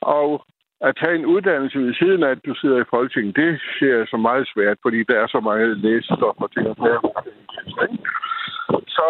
og 0.00 0.44
at 0.80 0.96
tage 0.96 1.14
en 1.14 1.26
uddannelse 1.26 1.78
ved 1.78 1.94
siden 1.94 2.22
af, 2.22 2.30
at 2.30 2.44
du 2.46 2.54
sidder 2.54 2.78
i 2.80 2.90
Folketinget, 2.90 3.36
det 3.36 3.60
ser 3.78 3.96
jeg 3.98 4.06
som 4.08 4.20
meget 4.20 4.48
svært, 4.54 4.78
fordi 4.82 5.04
der 5.04 5.16
er 5.20 5.26
så 5.26 5.40
mange 5.40 5.74
læsestoffer 5.74 6.46
til 6.46 6.64
at 6.70 6.76
tage. 6.76 7.00
Så 8.96 9.08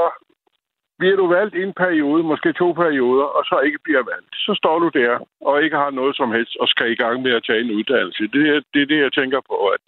bliver 0.99 1.16
du 1.16 1.26
valgt 1.26 1.55
en 1.55 1.72
periode, 1.72 2.22
måske 2.22 2.53
to 2.53 2.72
perioder, 2.72 3.24
og 3.36 3.42
så 3.45 3.57
ikke 3.66 3.78
bliver 3.84 4.03
valgt, 4.12 4.32
så 4.47 4.53
står 4.61 4.78
du 4.78 4.88
der 5.01 5.12
og 5.40 5.62
ikke 5.64 5.76
har 5.76 5.90
noget 5.90 6.16
som 6.16 6.32
helst 6.32 6.57
og 6.61 6.68
skal 6.68 6.90
i 6.92 7.01
gang 7.03 7.22
med 7.22 7.32
at 7.32 7.45
tage 7.47 7.61
en 7.61 7.70
uddannelse. 7.70 8.22
Det 8.34 8.42
er 8.49 8.61
det, 8.74 8.82
er 8.82 8.86
det 8.86 8.99
jeg 9.07 9.12
tænker 9.12 9.40
på, 9.51 9.57
at 9.74 9.82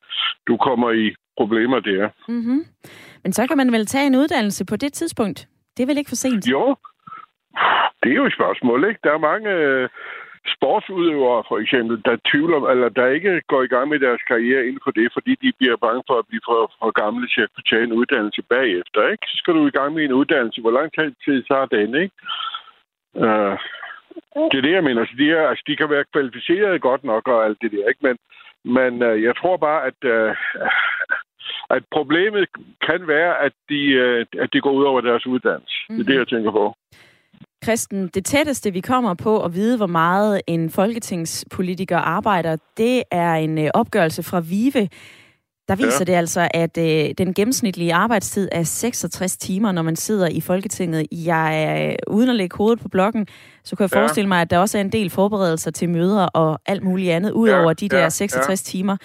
du 0.48 0.56
kommer 0.56 0.90
i 0.90 1.14
problemer 1.36 1.80
der. 1.80 2.08
Mm-hmm. 2.28 2.60
Men 3.22 3.32
så 3.32 3.46
kan 3.46 3.56
man 3.56 3.72
vel 3.72 3.86
tage 3.86 4.06
en 4.06 4.16
uddannelse 4.16 4.64
på 4.64 4.76
det 4.76 4.92
tidspunkt? 4.92 5.48
Det 5.76 5.82
er 5.82 5.86
vel 5.86 5.98
ikke 5.98 6.08
for 6.08 6.22
sent? 6.24 6.46
Jo, 6.48 6.76
det 8.02 8.10
er 8.12 8.16
jo 8.16 8.26
et 8.26 8.38
spørgsmål, 8.38 8.88
ikke? 8.88 9.00
Der 9.04 9.12
er 9.12 9.18
mange 9.18 9.50
øh, 9.50 9.88
sportsudøvere, 10.56 11.44
for 11.48 11.58
eksempel, 11.58 11.96
der 12.04 12.24
tvivler, 12.30 12.58
eller 12.72 12.88
der 12.88 13.06
ikke 13.06 13.42
går 13.52 13.62
i 13.62 13.72
gang 13.74 13.88
med 13.88 13.98
deres 14.06 14.22
karriere 14.30 14.66
inden 14.66 14.84
for 14.84 14.90
det, 14.90 15.08
fordi 15.12 15.32
de 15.42 15.52
bliver 15.58 15.76
bange 15.86 16.02
for 16.08 16.16
at 16.18 16.28
blive 16.28 16.44
for, 16.48 16.60
for 16.78 16.90
gamle 17.02 17.28
til 17.28 17.40
at 17.46 17.52
kunne 17.54 17.70
tage 17.70 17.84
en 17.84 17.98
uddannelse 18.00 18.42
bagefter, 18.42 19.00
ikke? 19.12 19.24
Så 19.30 19.34
skal 19.40 19.54
du 19.54 19.66
i 19.66 19.76
gang 19.78 19.94
med 19.94 20.04
en 20.04 20.18
uddannelse. 20.20 20.60
Hvor 20.60 20.74
lang 20.78 20.88
tid 21.24 21.38
så 21.48 21.54
er 21.64 21.66
den, 21.76 21.94
ikke? 22.02 22.16
Uh, 23.24 23.56
det 24.50 24.56
er 24.58 24.66
det, 24.68 24.74
jeg 24.78 24.84
mener. 24.84 25.04
Så 25.04 25.14
de, 25.18 25.30
er, 25.30 25.48
altså, 25.48 25.64
de 25.66 25.76
kan 25.76 25.90
være 25.90 26.10
kvalificeret 26.12 26.86
godt 26.88 27.04
nok 27.04 27.28
og 27.28 27.44
alt 27.44 27.58
det 27.62 27.72
der, 27.72 27.88
ikke? 27.88 28.02
Men, 28.06 28.16
men 28.78 28.92
uh, 29.08 29.22
jeg 29.22 29.36
tror 29.36 29.56
bare, 29.56 29.80
at, 29.90 30.00
uh, 30.16 30.32
at 31.76 31.82
problemet 31.96 32.48
kan 32.88 33.06
være, 33.06 33.32
at 33.46 33.52
de, 33.70 33.80
uh, 34.02 34.42
at 34.42 34.48
de 34.52 34.60
går 34.60 34.72
ud 34.78 34.84
over 34.84 35.00
deres 35.00 35.26
uddannelse. 35.26 35.76
Mm-hmm. 35.88 35.96
Det 35.96 36.02
er 36.04 36.12
det, 36.12 36.18
jeg 36.18 36.28
tænker 36.28 36.50
på. 36.50 36.74
Christen, 37.64 38.08
det 38.14 38.24
tætteste 38.24 38.72
vi 38.72 38.80
kommer 38.80 39.14
på 39.14 39.44
at 39.44 39.54
vide, 39.54 39.76
hvor 39.76 39.86
meget 39.86 40.40
en 40.46 40.70
folketingspolitiker 40.70 41.96
arbejder, 41.96 42.56
det 42.76 43.02
er 43.10 43.34
en 43.34 43.58
øh, 43.58 43.70
opgørelse 43.74 44.22
fra 44.22 44.40
VIVE. 44.40 44.88
Der 45.68 45.76
viser 45.76 45.98
ja. 45.98 46.04
det 46.04 46.12
altså, 46.12 46.48
at 46.54 46.78
øh, 46.78 47.14
den 47.18 47.34
gennemsnitlige 47.34 47.94
arbejdstid 47.94 48.48
er 48.52 48.62
66 48.62 49.36
timer, 49.36 49.72
når 49.72 49.82
man 49.82 49.96
sidder 49.96 50.28
i 50.28 50.40
Folketinget. 50.40 51.06
Jeg 51.12 51.62
er, 51.64 51.88
øh, 51.88 51.94
uden 52.06 52.28
at 52.28 52.36
lægge 52.36 52.56
hovedet 52.56 52.80
på 52.80 52.88
blokken, 52.88 53.26
så 53.64 53.76
kan 53.76 53.84
jeg 53.84 53.94
ja. 53.94 54.00
forestille 54.00 54.28
mig, 54.28 54.40
at 54.40 54.50
der 54.50 54.58
også 54.58 54.78
er 54.78 54.82
en 54.82 54.92
del 54.92 55.10
forberedelser 55.10 55.70
til 55.70 55.88
møder 55.88 56.24
og 56.24 56.60
alt 56.66 56.82
muligt 56.82 57.12
andet, 57.12 57.30
ud 57.30 57.48
over 57.48 57.68
ja, 57.68 57.72
de 57.72 57.88
der 57.88 58.02
ja, 58.02 58.08
66 58.08 58.48
ja. 58.48 58.70
timer. 58.70 58.96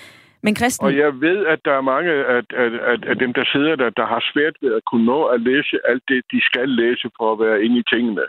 Men 0.43 0.55
Christen... 0.55 0.85
Og 0.85 0.97
jeg 0.97 1.21
ved, 1.21 1.45
at 1.45 1.59
der 1.65 1.73
er 1.73 1.81
mange 1.81 2.11
af, 2.11 2.41
af, 2.49 2.69
af, 2.91 2.97
af 3.07 3.15
dem, 3.15 3.33
der 3.33 3.45
sidder 3.53 3.75
der, 3.75 3.89
der 3.89 4.05
har 4.05 4.23
svært 4.33 4.55
ved 4.61 4.75
at 4.75 4.85
kunne 4.85 5.05
nå 5.05 5.23
at 5.25 5.41
læse 5.41 5.77
alt 5.85 6.03
det, 6.07 6.23
de 6.31 6.41
skal 6.41 6.69
læse 6.69 7.09
for 7.17 7.31
at 7.31 7.39
være 7.39 7.63
inde 7.63 7.79
i 7.79 7.83
tingene. 7.93 8.21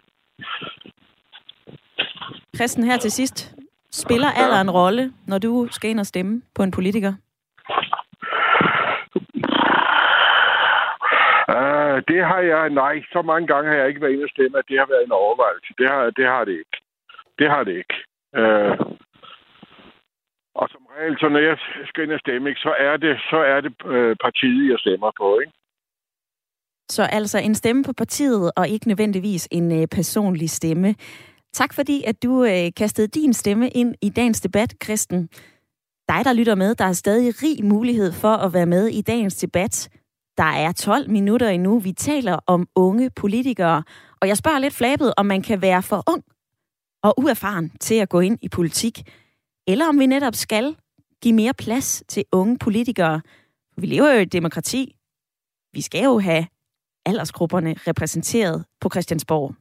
Christen, 2.57 2.85
her 2.85 2.97
til 2.97 3.11
sidst. 3.11 3.55
Spiller 3.91 4.31
alder 4.31 4.61
en 4.61 4.71
rolle, 4.71 5.13
når 5.27 5.39
du 5.39 5.69
skal 5.71 5.91
ind 5.91 6.01
og 6.01 6.07
stemme 6.07 6.43
på 6.55 6.63
en 6.63 6.71
politiker? 6.71 7.13
Uh, 11.49 11.99
det 12.09 12.21
har 12.31 12.41
jeg, 12.53 12.71
nej, 12.71 13.03
så 13.13 13.23
mange 13.23 13.47
gange 13.47 13.71
har 13.71 13.77
jeg 13.77 13.89
ikke 13.89 14.01
været 14.01 14.13
inde 14.13 14.25
og 14.25 14.31
stemme, 14.31 14.59
at 14.59 14.65
det 14.69 14.79
har 14.79 14.87
været 14.87 15.05
en 15.05 15.13
overvejelse. 15.13 15.75
Det 15.79 15.89
har, 15.89 16.11
det 16.11 16.27
har 16.27 16.45
det 16.45 16.53
ikke. 16.53 16.77
Det 17.39 17.51
har 17.51 17.65
det 17.65 17.75
ikke. 17.83 17.97
Uh, 18.39 18.77
altså, 20.99 21.29
når 21.29 21.39
jeg 21.39 21.57
skal 21.89 22.05
ind 22.05 22.13
og 22.13 22.21
stemme, 22.21 22.49
ikke, 22.49 22.61
så 22.61 22.75
er 22.79 22.97
det, 22.97 23.19
så 23.31 23.37
er 23.37 23.61
det 23.61 23.73
øh, 23.87 24.17
partiet, 24.25 24.71
jeg 24.71 24.79
stemmer 24.79 25.11
på. 25.21 25.39
Ikke? 25.39 25.53
Så 26.89 27.03
altså 27.03 27.39
en 27.39 27.55
stemme 27.55 27.85
på 27.85 27.93
partiet, 27.93 28.53
og 28.57 28.69
ikke 28.69 28.89
nødvendigvis 28.89 29.49
en 29.51 29.81
øh, 29.81 29.87
personlig 29.87 30.51
stemme. 30.51 30.95
Tak 31.53 31.75
fordi, 31.75 32.05
at 32.07 32.23
du 32.23 32.45
øh, 32.45 32.71
kastede 32.77 33.09
din 33.09 33.33
stemme 33.33 33.69
ind 33.69 33.95
i 34.03 34.09
dagens 34.09 34.41
debat, 34.41 34.75
Kristen. 34.81 35.29
Dig, 36.09 36.25
der 36.25 36.33
lytter 36.33 36.55
med, 36.55 36.75
der 36.75 36.85
er 36.85 36.93
stadig 36.93 37.43
rig 37.43 37.65
mulighed 37.65 38.13
for 38.13 38.35
at 38.35 38.53
være 38.53 38.67
med 38.67 38.87
i 38.89 39.03
dagens 39.03 39.37
debat. 39.37 39.89
Der 40.37 40.51
er 40.65 40.73
12 40.73 41.11
minutter 41.11 41.49
endnu. 41.49 41.79
Vi 41.79 41.93
taler 41.93 42.39
om 42.47 42.67
unge 42.77 43.11
politikere. 43.11 43.83
Og 44.21 44.29
jeg 44.29 44.37
spørger 44.37 44.59
lidt 44.59 44.75
flabet, 44.75 45.15
om 45.17 45.27
man 45.27 45.43
kan 45.43 45.63
være 45.63 45.83
for 45.83 46.03
ung 46.13 46.25
og 47.03 47.15
uerfaren 47.19 47.71
til 47.81 47.95
at 47.95 48.09
gå 48.09 48.21
ind 48.21 48.39
i 48.43 48.49
politik. 48.49 48.99
Eller 49.67 49.89
om 49.89 49.99
vi 49.99 50.07
netop 50.07 50.35
skal 50.35 50.77
give 51.23 51.35
mere 51.35 51.55
plads 51.55 52.03
til 52.09 52.25
unge 52.33 52.59
politikere. 52.59 53.21
Vi 53.77 53.87
lever 53.87 54.13
jo 54.13 54.19
i 54.19 54.23
et 54.23 54.33
demokrati. 54.33 54.97
Vi 55.73 55.81
skal 55.81 56.05
jo 56.05 56.19
have 56.19 56.47
aldersgrupperne 57.07 57.75
repræsenteret 57.87 58.65
på 58.81 58.89
Christiansborg. 58.93 59.55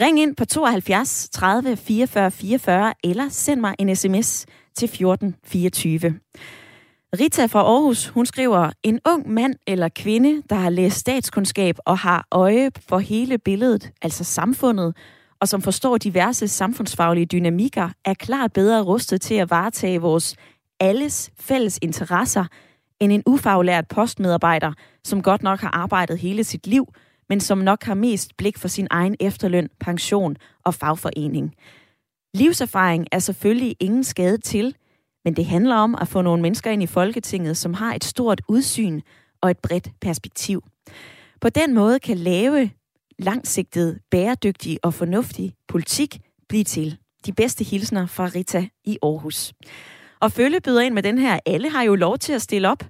Ring 0.00 0.20
ind 0.20 0.36
på 0.36 0.44
72 0.44 1.28
30 1.32 1.76
44 1.76 2.30
44 2.30 2.94
eller 3.04 3.28
send 3.28 3.60
mig 3.60 3.74
en 3.78 3.96
sms 3.96 4.46
til 4.74 4.86
1424. 4.86 6.18
Rita 7.20 7.46
fra 7.46 7.60
Aarhus, 7.60 8.06
hun 8.06 8.26
skriver, 8.26 8.70
en 8.82 9.00
ung 9.06 9.30
mand 9.30 9.54
eller 9.66 9.88
kvinde, 9.88 10.42
der 10.50 10.56
har 10.56 10.70
læst 10.70 10.96
statskundskab 10.96 11.76
og 11.84 11.98
har 11.98 12.26
øje 12.32 12.70
for 12.88 12.98
hele 12.98 13.38
billedet, 13.38 13.90
altså 14.02 14.24
samfundet, 14.24 14.96
og 15.40 15.48
som 15.48 15.62
forstår 15.62 15.98
diverse 15.98 16.48
samfundsfaglige 16.48 17.26
dynamikker, 17.26 17.88
er 18.04 18.14
klart 18.14 18.52
bedre 18.52 18.82
rustet 18.82 19.20
til 19.20 19.34
at 19.34 19.50
varetage 19.50 20.00
vores 20.00 20.36
alles 20.80 21.30
fælles 21.40 21.78
interesser, 21.82 22.44
end 23.00 23.12
en 23.12 23.22
ufaglært 23.26 23.88
postmedarbejder, 23.88 24.72
som 25.04 25.22
godt 25.22 25.42
nok 25.42 25.60
har 25.60 25.70
arbejdet 25.70 26.18
hele 26.18 26.44
sit 26.44 26.66
liv, 26.66 26.86
men 27.28 27.40
som 27.40 27.58
nok 27.58 27.84
har 27.84 27.94
mest 27.94 28.36
blik 28.36 28.58
for 28.58 28.68
sin 28.68 28.86
egen 28.90 29.16
efterløn, 29.20 29.68
pension 29.80 30.36
og 30.64 30.74
fagforening. 30.74 31.54
Livserfaring 32.34 33.06
er 33.12 33.18
selvfølgelig 33.18 33.76
ingen 33.80 34.04
skade 34.04 34.38
til, 34.38 34.74
men 35.24 35.36
det 35.36 35.46
handler 35.46 35.76
om 35.76 35.94
at 36.00 36.08
få 36.08 36.22
nogle 36.22 36.42
mennesker 36.42 36.70
ind 36.70 36.82
i 36.82 36.86
Folketinget, 36.86 37.56
som 37.56 37.74
har 37.74 37.94
et 37.94 38.04
stort 38.04 38.40
udsyn 38.48 39.00
og 39.40 39.50
et 39.50 39.58
bredt 39.58 39.90
perspektiv. 40.00 40.64
På 41.40 41.48
den 41.48 41.74
måde 41.74 41.98
kan 41.98 42.18
lave 42.18 42.70
langsigtet, 43.18 44.00
bæredygtig 44.10 44.78
og 44.82 44.94
fornuftig 44.94 45.54
politik 45.68 46.20
blive 46.48 46.64
til. 46.64 46.96
De 47.26 47.32
bedste 47.32 47.64
hilsner 47.64 48.06
fra 48.06 48.24
Rita 48.24 48.68
i 48.84 48.98
Aarhus. 49.02 49.52
Og 50.20 50.32
Følge 50.32 50.60
byder 50.60 50.80
ind 50.80 50.94
med 50.94 51.02
den 51.02 51.18
her, 51.18 51.40
alle 51.46 51.70
har 51.70 51.82
jo 51.82 51.94
lov 51.94 52.18
til 52.18 52.32
at 52.32 52.42
stille 52.42 52.68
op. 52.68 52.82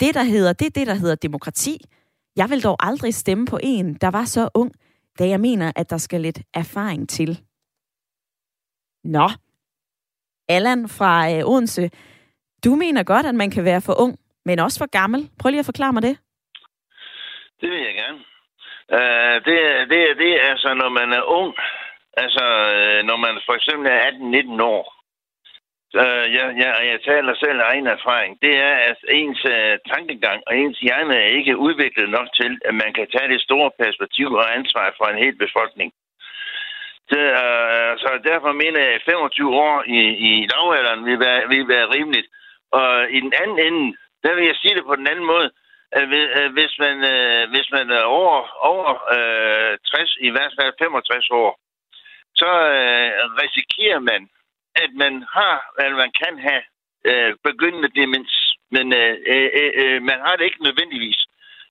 Det, 0.00 0.14
der 0.14 0.22
hedder, 0.22 0.52
det 0.52 0.66
er 0.66 0.70
det, 0.70 0.86
der 0.86 0.94
hedder 0.94 1.14
demokrati. 1.14 1.76
Jeg 2.36 2.50
vil 2.50 2.64
dog 2.64 2.76
aldrig 2.80 3.14
stemme 3.14 3.46
på 3.46 3.58
en, 3.62 3.94
der 3.94 4.10
var 4.10 4.24
så 4.24 4.48
ung, 4.54 4.72
da 5.18 5.28
jeg 5.28 5.40
mener, 5.40 5.72
at 5.76 5.90
der 5.90 5.98
skal 5.98 6.20
lidt 6.20 6.38
erfaring 6.54 7.08
til. 7.08 7.40
Nå, 9.04 9.28
Allan 10.48 10.88
fra 10.88 11.32
øh, 11.32 11.50
Odense, 11.50 11.90
du 12.64 12.74
mener 12.74 13.02
godt, 13.02 13.26
at 13.26 13.34
man 13.34 13.50
kan 13.50 13.64
være 13.64 13.80
for 13.80 14.00
ung, 14.00 14.18
men 14.44 14.58
også 14.58 14.78
for 14.78 14.90
gammel. 14.90 15.30
Prøv 15.38 15.50
lige 15.50 15.58
at 15.58 15.70
forklare 15.72 15.92
mig 15.92 16.02
det. 16.02 16.18
Det 17.60 17.70
vil 17.70 17.82
jeg 17.88 17.94
gerne. 18.02 18.20
Uh, 18.96 19.36
det, 19.46 19.56
det, 19.90 20.00
det 20.22 20.30
er 20.40 20.50
altså, 20.52 20.74
når 20.74 20.88
man 20.88 21.12
er 21.12 21.22
ung, 21.22 21.54
altså 22.22 22.44
øh, 22.74 23.04
når 23.08 23.16
man 23.16 23.34
for 23.46 23.54
eksempel 23.58 23.86
er 23.90 24.00
18-19 24.58 24.62
år, 24.62 24.99
øh, 25.94 26.26
jeg, 26.36 26.46
jeg, 26.62 26.72
jeg 26.90 26.98
taler 27.10 27.34
selv 27.34 27.60
af 27.60 27.68
egen 27.72 27.86
erfaring, 27.86 28.38
det 28.42 28.54
er, 28.68 28.74
at 28.90 28.98
ens 29.08 29.44
uh, 29.44 29.74
tankegang 29.92 30.42
og 30.46 30.56
ens 30.56 30.78
hjerne 30.78 31.14
er 31.14 31.30
ikke 31.38 31.56
udviklet 31.56 32.08
nok 32.10 32.28
til, 32.40 32.52
at 32.64 32.74
man 32.74 32.92
kan 32.92 33.06
tage 33.14 33.32
det 33.32 33.40
store 33.40 33.70
perspektiv 33.82 34.28
og 34.32 34.56
ansvar 34.58 34.94
for 34.98 35.06
en 35.08 35.22
hel 35.24 35.36
befolkning. 35.44 35.92
Det, 37.10 37.24
uh, 37.42 37.66
øh, 37.76 37.92
så 38.02 38.10
derfor 38.30 38.52
mener 38.52 38.80
jeg, 38.80 38.94
at 38.94 39.02
25 39.04 39.54
år 39.68 39.84
i, 39.86 40.00
i 40.28 40.30
lavalderen 40.52 41.04
vil 41.04 41.18
være, 41.20 41.48
vil 41.48 41.68
være 41.68 41.90
rimeligt. 41.96 42.28
Og 42.78 43.10
i 43.10 43.20
den 43.20 43.32
anden 43.42 43.58
ende, 43.66 43.96
der 44.24 44.34
vil 44.34 44.44
jeg 44.46 44.56
sige 44.56 44.74
det 44.74 44.84
på 44.86 44.96
den 44.96 45.06
anden 45.06 45.26
måde, 45.32 45.50
øh, 45.96 46.52
hvis 46.56 46.74
man, 46.84 46.96
øh, 47.14 47.50
hvis 47.52 47.68
man 47.76 47.90
er 47.90 48.02
over, 48.02 48.36
over 48.72 48.90
øh, 49.16 49.78
60, 49.86 50.16
i 50.20 50.30
hvert 50.30 50.52
fald 50.58 50.72
65 50.78 51.30
år, 51.30 51.50
så 52.34 52.50
øh, 52.78 53.10
risikerer 53.42 53.98
man, 53.98 54.28
at 54.74 54.90
man 55.02 55.24
har, 55.36 55.56
at 55.78 55.92
man 55.92 56.12
kan 56.22 56.38
have 56.38 56.62
øh, 57.04 57.32
begyndende 57.48 57.90
demens. 58.00 58.34
Men 58.70 58.92
øh, 58.92 59.14
øh, 59.26 59.50
øh, 59.60 59.72
øh, 59.82 60.02
man 60.02 60.18
har 60.24 60.36
det 60.36 60.44
ikke 60.44 60.62
nødvendigvis. 60.68 61.20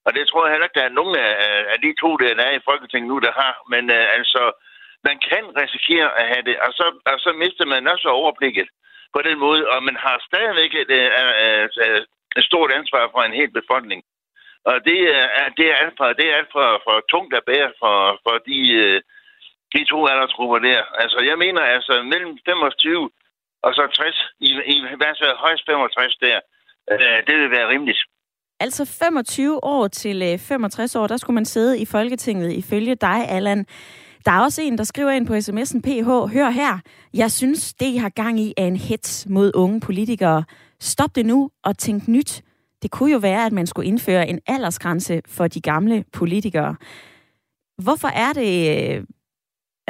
Og 0.04 0.14
det 0.14 0.28
tror 0.28 0.44
jeg 0.44 0.52
heller 0.52 0.66
ikke, 0.66 0.80
der 0.80 0.86
er 0.86 0.98
nogen 1.00 1.16
af, 1.16 1.32
af 1.74 1.78
de 1.84 1.92
to, 2.00 2.16
der 2.16 2.44
er 2.48 2.54
i 2.56 2.66
Folketinget 2.70 3.08
nu, 3.08 3.18
der 3.18 3.32
har. 3.42 3.54
Men 3.72 3.90
øh, 3.90 4.06
altså, 4.18 4.42
man 5.08 5.16
kan 5.30 5.44
risikere 5.62 6.08
at 6.20 6.24
have 6.32 6.44
det, 6.48 6.56
og 6.66 6.72
så, 6.72 6.86
og 7.12 7.18
så 7.24 7.30
mister 7.42 7.66
man 7.66 7.88
også 7.88 8.08
overblikket 8.08 8.68
på 9.14 9.20
den 9.22 9.38
måde, 9.38 9.62
og 9.72 9.82
man 9.82 9.96
har 9.96 10.16
stadigvæk 10.28 10.74
et, 10.74 10.90
et, 10.90 11.12
et, 11.64 11.76
et, 11.86 12.06
et 12.38 12.44
stort 12.44 12.72
ansvar 12.72 13.08
for 13.12 13.22
en 13.22 13.38
hel 13.40 13.50
befolkning. 13.60 14.02
Og 14.64 14.76
det 14.88 14.98
øh, 15.16 15.26
er, 15.40 15.48
det 15.58 15.66
er 15.70 15.76
alt 15.82 15.94
fra, 15.98 16.12
det 16.12 16.26
er 16.28 16.36
alt 16.36 16.52
for, 16.52 16.68
fra 16.84 16.94
tungt 17.12 17.34
at 17.34 17.46
bære 17.50 17.72
for, 17.80 18.20
for 18.24 18.36
de, 18.48 18.58
øh, 18.82 19.00
de 19.74 19.84
to 19.84 19.98
aldersgrupper 20.06 20.58
der. 20.58 20.80
Altså, 21.02 21.18
jeg 21.30 21.36
mener 21.44 21.62
altså 21.76 22.02
mellem 22.12 22.32
25 22.46 23.10
og 23.62 23.74
så 23.74 23.82
60, 23.92 24.16
i, 24.40 24.50
i 24.74 24.96
hvert 25.00 25.18
fald 25.20 25.36
højst 25.36 25.64
65 25.66 26.16
der, 26.16 26.38
øh, 26.92 27.18
det 27.26 27.34
vil 27.40 27.50
være 27.50 27.68
rimeligt. 27.68 28.00
Altså 28.60 28.84
25 28.84 29.64
år 29.64 29.88
til 29.88 30.22
øh, 30.22 30.38
65 30.38 30.96
år, 30.96 31.06
der 31.06 31.16
skulle 31.16 31.34
man 31.34 31.44
sidde 31.44 31.78
i 31.78 31.84
Folketinget 31.84 32.52
ifølge 32.52 32.94
dig, 32.94 33.28
Allan. 33.28 33.66
Der 34.24 34.32
er 34.32 34.40
også 34.40 34.62
en, 34.62 34.78
der 34.78 34.84
skriver 34.84 35.10
ind 35.10 35.26
på 35.26 35.34
sms'en 35.34 35.80
PH, 35.80 36.34
hør 36.34 36.50
her, 36.50 36.78
jeg 37.14 37.30
synes, 37.30 37.74
det 37.74 37.86
I 37.86 37.96
har 37.96 38.08
gang 38.08 38.40
i 38.40 38.54
er 38.56 38.66
en 38.66 38.76
hets 38.76 39.26
mod 39.30 39.52
unge 39.54 39.80
politikere. 39.80 40.44
Stop 40.80 41.16
det 41.16 41.26
nu 41.26 41.50
og 41.64 41.78
tænk 41.78 42.08
nyt. 42.08 42.42
Det 42.82 42.90
kunne 42.90 43.12
jo 43.12 43.18
være, 43.18 43.46
at 43.46 43.52
man 43.52 43.66
skulle 43.66 43.88
indføre 43.88 44.28
en 44.28 44.40
aldersgrænse 44.46 45.22
for 45.28 45.48
de 45.48 45.60
gamle 45.60 46.04
politikere. 46.12 46.76
Hvorfor 47.78 48.08
er 48.08 48.32
det, 48.32 48.54
øh, 48.96 49.04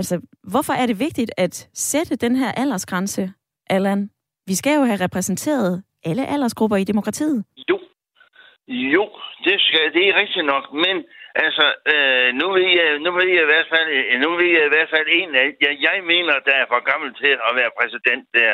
altså, 0.00 0.16
hvorfor 0.52 0.74
er 0.82 0.86
det 0.86 0.96
vigtigt 1.06 1.32
at 1.44 1.54
sætte 1.90 2.14
den 2.24 2.34
her 2.36 2.50
aldersgrænse, 2.62 3.22
Allan? 3.76 4.10
Vi 4.50 4.54
skal 4.60 4.74
jo 4.78 4.84
have 4.90 5.04
repræsenteret 5.06 5.82
alle 6.08 6.24
aldersgrupper 6.34 6.76
i 6.76 6.90
demokratiet. 6.92 7.44
Jo, 7.70 7.78
jo, 8.94 9.04
det, 9.46 9.56
skal, 9.66 9.84
det 9.96 10.02
er 10.08 10.14
rigtigt 10.22 10.46
nok, 10.54 10.64
men 10.84 10.96
altså, 11.44 11.66
øh, 11.92 12.28
nu, 12.40 12.46
vil 12.56 12.68
jeg, 12.80 12.88
nu, 13.04 13.10
vil 13.18 13.28
jeg 13.36 13.42
i 13.46 13.52
hvert 13.52 13.68
fald, 13.74 13.88
øh, 13.98 14.20
nu 14.24 14.28
vil 14.38 14.50
jeg 14.56 14.64
i 14.66 14.74
hvert 14.74 14.90
fald 14.94 15.06
en 15.20 15.30
af, 15.42 15.46
jeg, 15.64 15.72
jeg 15.86 15.96
mener, 16.12 16.34
der 16.48 16.54
er 16.62 16.66
for 16.72 16.80
gammel 16.90 17.10
til 17.22 17.32
at 17.48 17.52
være 17.58 17.76
præsident 17.80 18.26
der. 18.38 18.52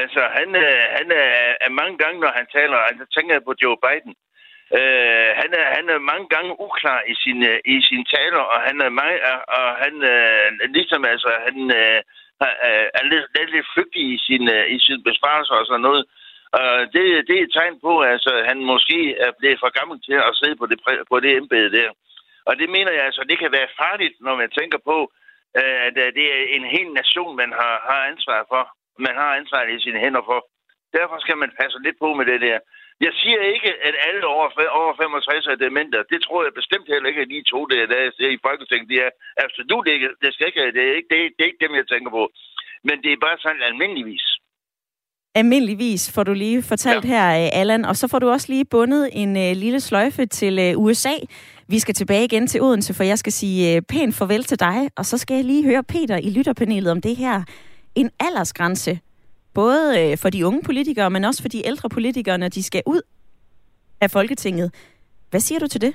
Altså, 0.00 0.20
han, 0.36 0.48
øh, 0.64 0.82
han 0.96 1.06
er, 1.22 1.30
er 1.66 1.70
mange 1.80 1.96
gange, 2.02 2.18
når 2.24 2.32
han 2.38 2.46
taler, 2.56 2.78
altså 2.90 3.04
tænker 3.14 3.32
jeg 3.34 3.44
på 3.48 3.54
Joe 3.62 3.78
Biden, 3.84 4.14
øh, 4.78 5.30
han, 5.40 5.50
er, 5.60 5.66
han 5.76 5.86
er 5.94 6.08
mange 6.10 6.28
gange 6.34 6.60
uklar 6.66 7.00
i 7.12 7.14
sin, 7.22 7.38
øh, 7.50 7.58
i 7.74 7.76
sin 7.88 8.04
taler, 8.14 8.42
og 8.52 8.58
han 8.68 8.76
er 8.86 8.90
meget, 9.00 9.20
øh, 9.30 9.40
og 9.58 9.68
han, 9.84 9.94
øh, 10.12 10.46
ligesom 10.76 11.04
altså, 11.12 11.30
han 11.46 11.56
øh, 11.80 12.00
øh, 12.66 12.86
er 12.98 13.04
lidt, 13.12 13.26
lidt, 13.36 13.50
lidt 13.54 13.68
flygtig 13.74 14.04
i 14.14 14.18
sin, 14.26 14.44
øh, 14.56 14.64
i 14.76 14.78
sin 14.86 15.02
besparelser 15.08 15.54
og 15.54 15.66
sådan 15.66 15.86
noget. 15.88 16.04
Og 16.60 16.70
det, 16.94 17.04
det 17.28 17.34
er 17.36 17.44
et 17.44 17.52
tegn 17.52 17.76
på, 17.86 17.92
at 18.00 18.10
altså, 18.12 18.32
han 18.50 18.58
måske 18.72 18.98
er 19.26 19.32
blevet 19.38 19.60
for 19.62 19.70
gammel 19.78 19.98
til 20.06 20.16
at 20.28 20.36
sidde 20.40 20.56
på 20.56 20.66
det, 20.66 20.78
på 21.10 21.20
det 21.20 21.30
embede 21.36 21.72
der. 21.78 21.90
Og 22.48 22.56
det 22.60 22.68
mener 22.70 22.92
jeg 22.92 23.04
altså, 23.04 23.22
det 23.30 23.38
kan 23.38 23.52
være 23.52 23.74
farligt, 23.80 24.16
når 24.20 24.34
man 24.36 24.50
tænker 24.50 24.78
på, 24.90 25.12
at 25.86 25.94
det 26.18 26.26
er 26.36 26.42
en 26.56 26.64
hel 26.74 26.88
nation, 26.92 27.36
man 27.36 27.52
har, 27.52 27.74
har 27.88 28.00
ansvar 28.12 28.44
for 28.48 28.62
man 28.98 29.14
har 29.16 29.30
ansvaret 29.40 29.70
i 29.70 29.82
sine 29.82 29.98
hænder 30.04 30.22
for. 30.30 30.38
Derfor 30.96 31.16
skal 31.20 31.36
man 31.36 31.56
passe 31.60 31.78
lidt 31.86 31.98
på 31.98 32.08
med 32.14 32.26
det 32.26 32.40
der. 32.40 32.58
Jeg 33.00 33.12
siger 33.22 33.40
ikke, 33.54 33.70
at 33.88 33.94
alle 34.08 34.22
over, 34.34 34.48
over 34.80 34.92
65 34.96 35.46
er 35.46 35.54
dementer. 35.66 36.10
Det 36.12 36.20
tror 36.22 36.40
jeg 36.44 36.60
bestemt 36.60 36.86
heller 36.92 37.08
ikke, 37.10 37.22
at 37.24 37.32
de 37.34 37.50
to, 37.52 37.60
der, 37.70 37.86
der 37.92 37.98
er 38.26 38.32
i 38.36 38.44
Folketinget, 38.48 38.90
de 38.92 38.96
er 39.06 39.10
absolut 39.44 39.86
ikke. 39.94 40.08
Det, 40.22 40.30
skal 40.34 40.46
ikke, 40.50 40.72
det, 40.76 40.82
er 40.90 40.94
ikke, 40.98 41.10
det, 41.12 41.18
det 41.36 41.42
er 41.42 41.50
ikke 41.50 41.64
dem, 41.64 41.74
jeg 41.80 41.88
tænker 41.88 42.10
på. 42.18 42.24
Men 42.88 42.96
det 43.04 43.10
er 43.12 43.24
bare 43.26 43.38
sådan 43.44 43.62
almindeligvis. 43.70 44.26
Almindeligvis 45.34 46.12
får 46.14 46.24
du 46.24 46.32
lige 46.32 46.62
fortalt 46.62 47.04
ja. 47.04 47.08
her, 47.08 47.26
øh, 47.40 47.60
Allan, 47.60 47.84
og 47.84 47.96
så 47.96 48.08
får 48.08 48.18
du 48.18 48.28
også 48.28 48.46
lige 48.52 48.64
bundet 48.64 49.10
en 49.12 49.30
uh, 49.36 49.56
lille 49.64 49.80
sløjfe 49.80 50.26
til 50.26 50.76
uh, 50.76 50.84
USA. 50.84 51.14
Vi 51.68 51.78
skal 51.78 51.94
tilbage 51.94 52.24
igen 52.24 52.46
til 52.46 52.62
Odense, 52.62 52.94
for 52.94 53.04
jeg 53.04 53.18
skal 53.18 53.32
sige 53.32 53.76
uh, 53.76 53.82
pænt 53.88 54.14
farvel 54.14 54.44
til 54.44 54.60
dig, 54.60 54.90
og 54.96 55.04
så 55.06 55.18
skal 55.18 55.34
jeg 55.34 55.44
lige 55.44 55.64
høre 55.64 55.84
Peter 55.84 56.16
i 56.16 56.30
lytterpanelet 56.30 56.90
om 56.92 57.00
det 57.00 57.16
her 57.16 57.42
en 57.94 58.10
aldersgrænse, 58.20 59.00
både 59.60 59.82
øh, 60.00 60.18
for 60.22 60.30
de 60.30 60.46
unge 60.46 60.62
politikere, 60.68 61.10
men 61.10 61.24
også 61.24 61.42
for 61.42 61.48
de 61.48 61.66
ældre 61.66 61.88
politikere, 61.88 62.38
når 62.38 62.48
de 62.48 62.62
skal 62.62 62.82
ud 62.86 63.02
af 64.00 64.10
Folketinget. 64.10 64.68
Hvad 65.30 65.40
siger 65.40 65.58
du 65.58 65.68
til 65.68 65.80
det? 65.80 65.94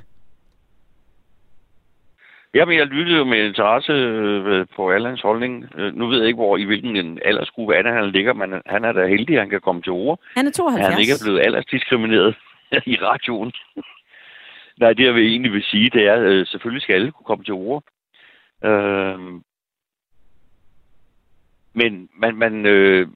Jamen, 2.53 2.77
jeg 2.77 2.85
lyttede 2.85 3.17
jo 3.17 3.23
med 3.23 3.47
interesse 3.47 3.91
øh, 3.91 4.65
på 4.75 4.91
Allans 4.91 5.21
holdning. 5.21 5.53
Øh, 5.77 5.95
nu 5.95 6.07
ved 6.07 6.17
jeg 6.17 6.27
ikke, 6.27 6.43
hvor 6.43 6.57
i 6.57 6.63
hvilken 6.63 7.19
aldersgruppe 7.25 7.75
er 7.75 7.81
det, 7.81 7.93
han 7.93 8.11
ligger, 8.11 8.33
men 8.33 8.49
han 8.65 8.85
er 8.85 8.91
da 8.91 9.07
heldig, 9.07 9.35
at 9.35 9.41
han 9.41 9.49
kan 9.49 9.61
komme 9.61 9.81
til 9.81 9.91
ord. 9.91 10.19
Han 10.35 10.47
er 10.47 10.51
72. 10.51 10.85
Han 10.85 10.93
er 10.93 10.99
ikke 10.99 11.23
blevet 11.23 11.39
aldersdiskrimineret 11.45 12.35
i 12.93 12.95
radioen. 12.95 13.51
Nej, 14.79 14.93
det 14.93 15.05
jeg 15.05 15.15
vil 15.15 15.27
egentlig 15.27 15.51
vil 15.51 15.63
sige, 15.63 15.89
det 15.89 16.07
er, 16.07 16.41
at 16.41 16.47
selvfølgelig 16.47 16.81
skal 16.81 16.93
alle 16.95 17.11
kunne 17.11 17.25
komme 17.25 17.43
til 17.43 17.53
ord. 17.53 17.83
Øh, 18.63 19.19
men 21.73 22.09
man, 22.21 22.35
man 22.35 22.65
øh, 22.65 23.07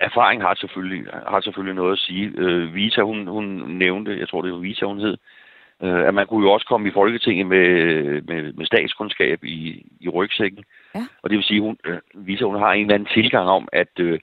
erfaring 0.00 0.42
har 0.42 0.54
selvfølgelig, 0.54 1.06
har 1.28 1.40
selvfølgelig 1.40 1.74
noget 1.74 1.92
at 1.92 1.98
sige. 1.98 2.32
Øh, 2.36 2.74
Vita, 2.74 3.02
hun, 3.02 3.26
hun 3.26 3.44
nævnte, 3.68 4.18
jeg 4.18 4.28
tror 4.28 4.42
det 4.42 4.52
var 4.52 4.58
Vita, 4.58 4.86
hun 4.86 5.00
hed, 5.00 5.16
øh, 5.82 6.08
at 6.08 6.14
man 6.14 6.26
kunne 6.26 6.46
jo 6.46 6.52
også 6.52 6.66
komme 6.66 6.88
i 6.88 6.92
Folketinget 6.92 7.46
med, 7.46 7.66
med, 8.22 8.52
med 8.52 8.66
statskundskab 8.66 9.44
i, 9.44 9.86
i 10.00 10.08
rygsækken. 10.08 10.64
Ja. 10.94 11.06
Og 11.22 11.30
det 11.30 11.36
vil 11.36 11.44
sige, 11.44 11.60
hun, 11.60 11.76
øh, 11.84 11.98
Vita, 12.14 12.44
hun 12.44 12.58
har 12.58 12.72
en 12.72 12.80
eller 12.80 12.94
anden 12.94 13.08
tilgang 13.14 13.48
om, 13.48 13.68
at, 13.72 13.98
øh, 13.98 14.18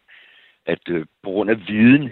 at 0.65 0.89
øh, 0.89 1.05
på 1.23 1.30
grund 1.30 1.49
af 1.49 1.67
viden, 1.67 2.09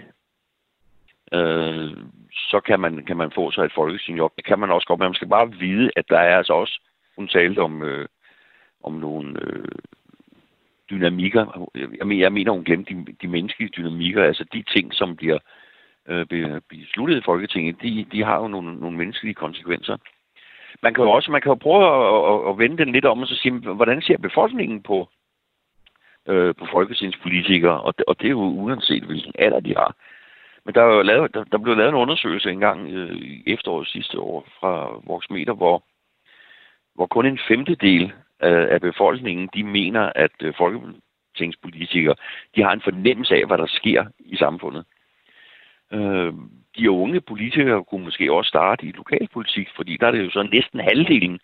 øh, 1.32 1.96
så 2.32 2.60
kan 2.60 2.80
man, 2.80 3.04
kan 3.04 3.16
man 3.16 3.30
få 3.34 3.50
sig 3.50 3.64
et 3.64 3.72
folketingsjob. 3.74 4.32
Det 4.36 4.44
kan 4.44 4.58
man 4.58 4.70
også 4.70 4.86
godt, 4.86 4.98
men 5.00 5.06
man 5.06 5.14
skal 5.14 5.28
bare 5.28 5.52
vide, 5.52 5.90
at 5.96 6.04
der 6.08 6.18
er 6.18 6.36
altså 6.36 6.52
også, 6.52 6.80
hun 7.16 7.28
talte 7.28 7.58
om, 7.58 7.82
øh, 7.82 8.06
om 8.84 8.92
nogle 8.92 9.38
øh, 9.42 9.64
dynamikker. 10.90 11.68
Jeg 11.98 12.06
mener, 12.06 12.24
jeg 12.24 12.32
mener 12.32 12.52
hun 12.52 12.64
glemte 12.64 12.94
de, 12.94 13.04
de 13.22 13.28
menneskelige 13.28 13.72
dynamikker, 13.76 14.24
altså 14.24 14.44
de 14.52 14.62
ting, 14.62 14.94
som 14.94 15.16
bliver 15.16 15.38
øh, 16.08 16.26
besluttet 16.68 17.16
i 17.16 17.24
Folketinget, 17.24 17.82
de, 17.82 18.06
de 18.12 18.24
har 18.24 18.40
jo 18.40 18.48
nogle, 18.48 18.76
nogle 18.80 18.96
menneskelige 18.96 19.34
konsekvenser. 19.34 19.96
Man 20.82 20.94
kan 20.94 21.04
jo 21.04 21.10
også 21.10 21.30
man 21.30 21.40
kan 21.40 21.50
jo 21.50 21.54
prøve 21.54 21.84
at, 21.84 22.34
at, 22.34 22.50
at 22.50 22.58
vende 22.58 22.78
den 22.84 22.92
lidt 22.92 23.04
om 23.04 23.22
og 23.22 23.28
så 23.28 23.36
sige, 23.36 23.58
hvordan 23.58 24.02
ser 24.02 24.18
befolkningen 24.18 24.82
på, 24.82 25.08
øh, 26.28 26.54
på 26.54 26.66
folketingspolitikere, 26.72 27.80
og 27.80 27.94
og 28.06 28.18
det 28.18 28.26
er 28.26 28.30
jo 28.30 28.40
uanset 28.40 29.02
hvilken 29.02 29.32
alder 29.38 29.60
de 29.60 29.74
har. 29.76 29.96
Men 30.64 30.74
der, 30.74 30.82
er 30.82 30.94
jo 30.94 31.02
lavet, 31.02 31.34
der, 31.34 31.44
der 31.44 31.58
blev 31.58 31.76
lavet 31.76 31.88
en 31.88 32.02
undersøgelse 32.04 32.50
engang 32.50 32.88
øh, 32.88 33.16
i 33.16 33.42
efteråret 33.46 33.88
sidste 33.88 34.20
år 34.20 34.46
fra 34.60 35.00
Voxmeter, 35.06 35.52
hvor, 35.52 35.84
hvor 36.94 37.06
kun 37.06 37.26
en 37.26 37.38
femtedel 37.48 38.12
Øh, 38.42 38.66
af, 38.70 38.80
befolkningen, 38.80 39.48
de 39.54 39.64
mener, 39.64 40.12
at 40.14 40.30
øh, 40.42 40.54
folketingspolitikere, 40.58 42.14
de 42.56 42.62
har 42.62 42.72
en 42.72 42.80
fornemmelse 42.80 43.34
af, 43.34 43.46
hvad 43.46 43.58
der 43.58 43.66
sker 43.66 44.04
i 44.18 44.36
samfundet. 44.36 44.84
Øh, 45.92 46.32
de 46.78 46.90
unge 46.90 47.20
politikere 47.20 47.84
kunne 47.84 48.04
måske 48.04 48.32
også 48.32 48.48
starte 48.48 48.86
i 48.86 48.92
lokalpolitik, 48.92 49.68
fordi 49.76 49.96
der 50.00 50.06
er 50.06 50.10
det 50.10 50.24
jo 50.24 50.30
så 50.30 50.48
næsten 50.52 50.80
halvdelen 50.80 51.40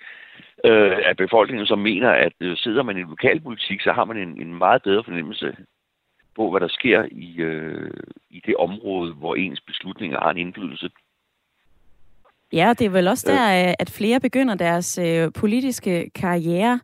øh, 0.65 0.99
af 1.05 1.17
befolkningen, 1.17 1.67
som 1.67 1.79
mener, 1.79 2.11
at 2.11 2.33
øh, 2.41 2.57
sidder 2.57 2.83
man 2.83 2.99
i 2.99 3.03
lokalpolitik, 3.03 3.81
så 3.81 3.93
har 3.93 4.05
man 4.05 4.17
en, 4.17 4.43
en 4.43 4.55
meget 4.55 4.83
bedre 4.83 5.05
fornemmelse 5.05 5.57
på, 6.37 6.51
hvad 6.51 6.61
der 6.61 6.69
sker 6.69 7.05
i, 7.11 7.37
øh, 7.39 7.91
i 8.31 8.43
det 8.47 8.57
område, 8.57 9.13
hvor 9.15 9.35
ens 9.35 9.61
beslutninger 9.61 10.21
har 10.21 10.31
en 10.31 10.39
indflydelse. 10.39 10.91
Ja, 12.53 12.75
det 12.79 12.85
er 12.85 12.91
vel 12.91 13.09
også 13.09 13.27
der, 13.27 13.69
øh. 13.69 13.75
at 13.79 13.91
flere 13.91 14.21
begynder 14.21 14.55
deres 14.55 14.99
øh, 14.99 15.33
politiske 15.33 16.11
karriere. 16.15 16.81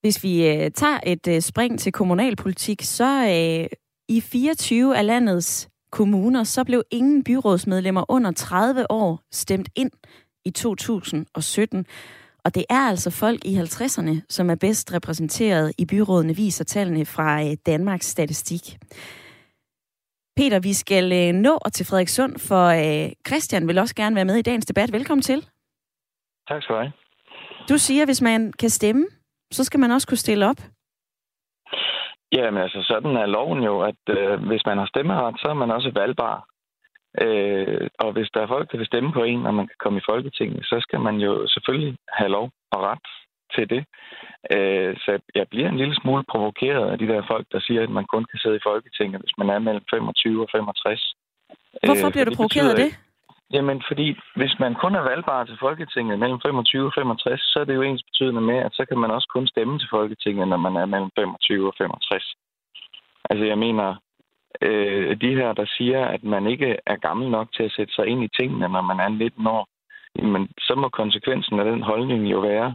Hvis 0.00 0.22
vi 0.22 0.48
øh, 0.48 0.70
tager 0.70 1.00
et 1.06 1.28
øh, 1.28 1.40
spring 1.40 1.78
til 1.78 1.92
kommunalpolitik, 1.92 2.82
så 2.82 3.24
øh, 3.24 3.66
i 4.08 4.20
24 4.20 4.96
af 4.96 5.06
landets 5.06 5.68
kommuner, 5.92 6.44
så 6.44 6.64
blev 6.64 6.82
ingen 6.90 7.24
byrådsmedlemmer 7.24 8.04
under 8.08 8.32
30 8.32 8.90
år 8.90 9.20
stemt 9.32 9.68
ind 9.76 9.90
i 10.44 10.50
2017. 10.50 11.86
Og 12.44 12.54
det 12.54 12.64
er 12.70 12.80
altså 12.80 13.10
folk 13.10 13.44
i 13.44 13.58
50'erne, 13.58 14.20
som 14.28 14.50
er 14.50 14.54
bedst 14.54 14.92
repræsenteret 14.92 15.72
i 15.78 15.84
byrådene, 15.84 16.36
viser 16.36 16.64
tallene 16.64 17.04
fra 17.04 17.44
øh, 17.44 17.56
Danmarks 17.66 18.06
Statistik. 18.06 18.78
Peter, 20.36 20.60
vi 20.60 20.72
skal 20.72 21.06
øh, 21.20 21.32
nå 21.46 21.58
til 21.72 21.86
Frederikssund, 21.86 22.32
for 22.48 22.64
øh, 22.82 23.12
Christian 23.28 23.68
vil 23.68 23.78
også 23.78 23.94
gerne 23.94 24.16
være 24.16 24.24
med 24.24 24.36
i 24.36 24.42
dagens 24.42 24.66
debat. 24.66 24.92
Velkommen 24.92 25.22
til. 25.22 25.40
Tak 26.48 26.62
skal 26.62 26.74
du 26.74 26.80
have. 26.80 26.92
Du 27.68 27.76
siger, 27.78 28.02
at 28.02 28.08
hvis 28.08 28.22
man 28.22 28.52
kan 28.52 28.70
stemme, 28.70 29.06
så 29.52 29.64
skal 29.64 29.80
man 29.80 29.90
også 29.90 30.08
kunne 30.08 30.26
stille 30.26 30.46
op. 30.46 30.60
Jamen 32.32 32.62
altså, 32.62 32.82
sådan 32.82 33.16
er 33.16 33.26
loven 33.26 33.62
jo, 33.62 33.80
at 33.80 34.02
øh, 34.08 34.46
hvis 34.48 34.62
man 34.66 34.78
har 34.78 34.86
stemmeret, 34.86 35.40
så 35.40 35.46
er 35.48 35.54
man 35.54 35.70
også 35.70 35.90
valgbar. 35.94 36.46
Øh, 37.22 37.90
og 37.98 38.12
hvis 38.12 38.28
der 38.34 38.40
er 38.42 38.52
folk, 38.54 38.72
der 38.72 38.78
vil 38.78 38.86
stemme 38.86 39.12
på 39.12 39.22
en, 39.22 39.46
og 39.46 39.54
man 39.54 39.66
kan 39.66 39.76
komme 39.78 39.98
i 39.98 40.08
Folketinget, 40.10 40.64
så 40.64 40.76
skal 40.80 41.00
man 41.00 41.16
jo 41.16 41.46
selvfølgelig 41.48 41.96
have 42.08 42.30
lov 42.30 42.50
og 42.72 42.80
ret 42.82 43.08
til 43.56 43.66
det. 43.74 43.82
Øh, 44.54 44.96
så 45.04 45.12
jeg 45.34 45.46
bliver 45.48 45.68
en 45.68 45.80
lille 45.82 45.96
smule 46.00 46.24
provokeret 46.32 46.90
af 46.92 46.98
de 46.98 47.08
der 47.12 47.22
folk, 47.32 47.46
der 47.52 47.60
siger, 47.66 47.82
at 47.82 47.90
man 47.98 48.06
kun 48.12 48.24
kan 48.30 48.38
sidde 48.38 48.56
i 48.56 48.66
Folketinget, 48.68 49.20
hvis 49.20 49.38
man 49.38 49.48
er 49.50 49.58
mellem 49.58 49.84
25 49.90 50.42
og 50.42 50.48
65. 50.52 51.14
Hvorfor 51.86 52.10
bliver 52.10 52.24
du 52.24 52.34
provokeret 52.36 52.70
af 52.70 52.76
det? 52.76 52.90
Jamen, 53.52 53.82
fordi 53.88 54.06
hvis 54.36 54.54
man 54.60 54.74
kun 54.74 54.94
er 54.94 55.00
valgbar 55.10 55.44
til 55.44 55.56
Folketinget 55.60 56.18
mellem 56.18 56.40
25 56.46 56.86
og 56.86 56.92
65, 56.94 57.40
så 57.40 57.60
er 57.60 57.64
det 57.64 57.74
jo 57.74 57.82
ens 57.82 58.02
betydende 58.02 58.40
med, 58.40 58.58
at 58.58 58.72
så 58.74 58.84
kan 58.88 58.98
man 58.98 59.10
også 59.10 59.28
kun 59.34 59.46
stemme 59.46 59.78
til 59.78 59.88
Folketinget, 59.90 60.48
når 60.48 60.56
man 60.56 60.76
er 60.76 60.86
mellem 60.86 61.10
25 61.18 61.66
og 61.66 61.74
65. 61.78 62.34
Altså, 63.30 63.44
jeg 63.44 63.58
mener, 63.58 63.96
øh, 64.62 65.20
de 65.20 65.34
her, 65.38 65.52
der 65.52 65.66
siger, 65.76 66.04
at 66.04 66.24
man 66.24 66.46
ikke 66.46 66.76
er 66.86 66.96
gammel 66.96 67.30
nok 67.30 67.48
til 67.56 67.62
at 67.62 67.72
sætte 67.76 67.94
sig 67.94 68.06
ind 68.06 68.24
i 68.24 68.34
tingene, 68.38 68.68
når 68.68 68.82
man 68.82 69.00
er 69.00 69.08
19 69.08 69.46
år, 69.46 69.66
jamen, 70.18 70.48
så 70.58 70.74
må 70.74 70.88
konsekvensen 70.88 71.58
af 71.60 71.64
den 71.64 71.82
holdning 71.82 72.30
jo 72.32 72.38
være, 72.40 72.74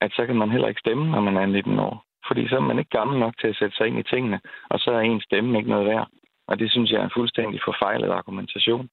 at 0.00 0.12
så 0.16 0.26
kan 0.26 0.36
man 0.36 0.50
heller 0.50 0.68
ikke 0.68 0.80
stemme, 0.80 1.10
når 1.10 1.20
man 1.20 1.36
er 1.36 1.46
19 1.46 1.78
år. 1.78 2.04
Fordi 2.28 2.48
så 2.48 2.56
er 2.56 2.60
man 2.60 2.78
ikke 2.78 2.96
gammel 2.98 3.18
nok 3.20 3.34
til 3.40 3.48
at 3.48 3.56
sætte 3.56 3.76
sig 3.76 3.86
ind 3.86 3.98
i 3.98 4.02
tingene, 4.02 4.40
og 4.70 4.78
så 4.78 4.90
er 4.90 5.00
en 5.00 5.20
stemme 5.20 5.58
ikke 5.58 5.70
noget 5.70 5.86
værd. 5.86 6.08
Og 6.48 6.58
det 6.58 6.70
synes 6.70 6.90
jeg 6.90 7.00
er 7.00 7.04
en 7.04 7.16
fuldstændig 7.16 7.60
forfejlet 7.64 8.10
argumentation. 8.10 8.88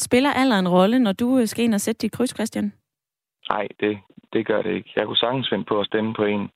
Spiller 0.00 0.32
alderen 0.32 0.66
en 0.66 0.72
rolle, 0.72 0.98
når 0.98 1.12
du 1.12 1.46
skal 1.46 1.64
ind 1.64 1.74
og 1.74 1.80
sætte 1.80 1.98
dit 1.98 2.12
kryds, 2.12 2.34
Christian? 2.34 2.72
Nej, 3.50 3.68
det, 3.80 3.98
det 4.32 4.46
gør 4.46 4.62
det 4.62 4.72
ikke. 4.74 4.92
Jeg 4.96 5.06
kunne 5.06 5.16
sagtens 5.16 5.48
finde 5.48 5.64
på 5.64 5.80
at 5.80 5.86
stemme 5.86 6.14
på 6.14 6.24
en 6.24 6.50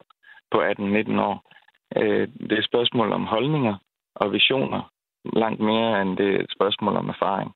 på 0.50 0.62
18-19 0.62 1.20
år. 1.20 1.52
Øh, 1.96 2.28
det 2.28 2.52
er 2.52 2.58
et 2.58 2.70
spørgsmål 2.70 3.12
om 3.12 3.24
holdninger 3.24 3.74
og 4.14 4.32
visioner, 4.32 4.92
langt 5.24 5.60
mere 5.60 6.02
end 6.02 6.16
det 6.16 6.28
er 6.34 6.40
et 6.40 6.52
spørgsmål 6.56 6.96
om 6.96 7.08
erfaring. 7.08 7.50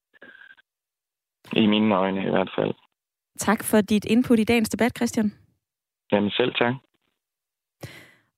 I 1.53 1.67
mine 1.67 1.95
øjne 1.95 2.27
i 2.27 2.31
hvert 2.31 2.51
fald. 2.57 2.75
Tak 3.39 3.65
for 3.65 3.81
dit 3.81 4.05
input 4.05 4.39
i 4.39 4.45
dagens 4.45 4.69
debat, 4.69 4.97
Christian. 4.97 5.33
Jamen 6.13 6.31
selv 6.31 6.55
tak. 6.55 6.75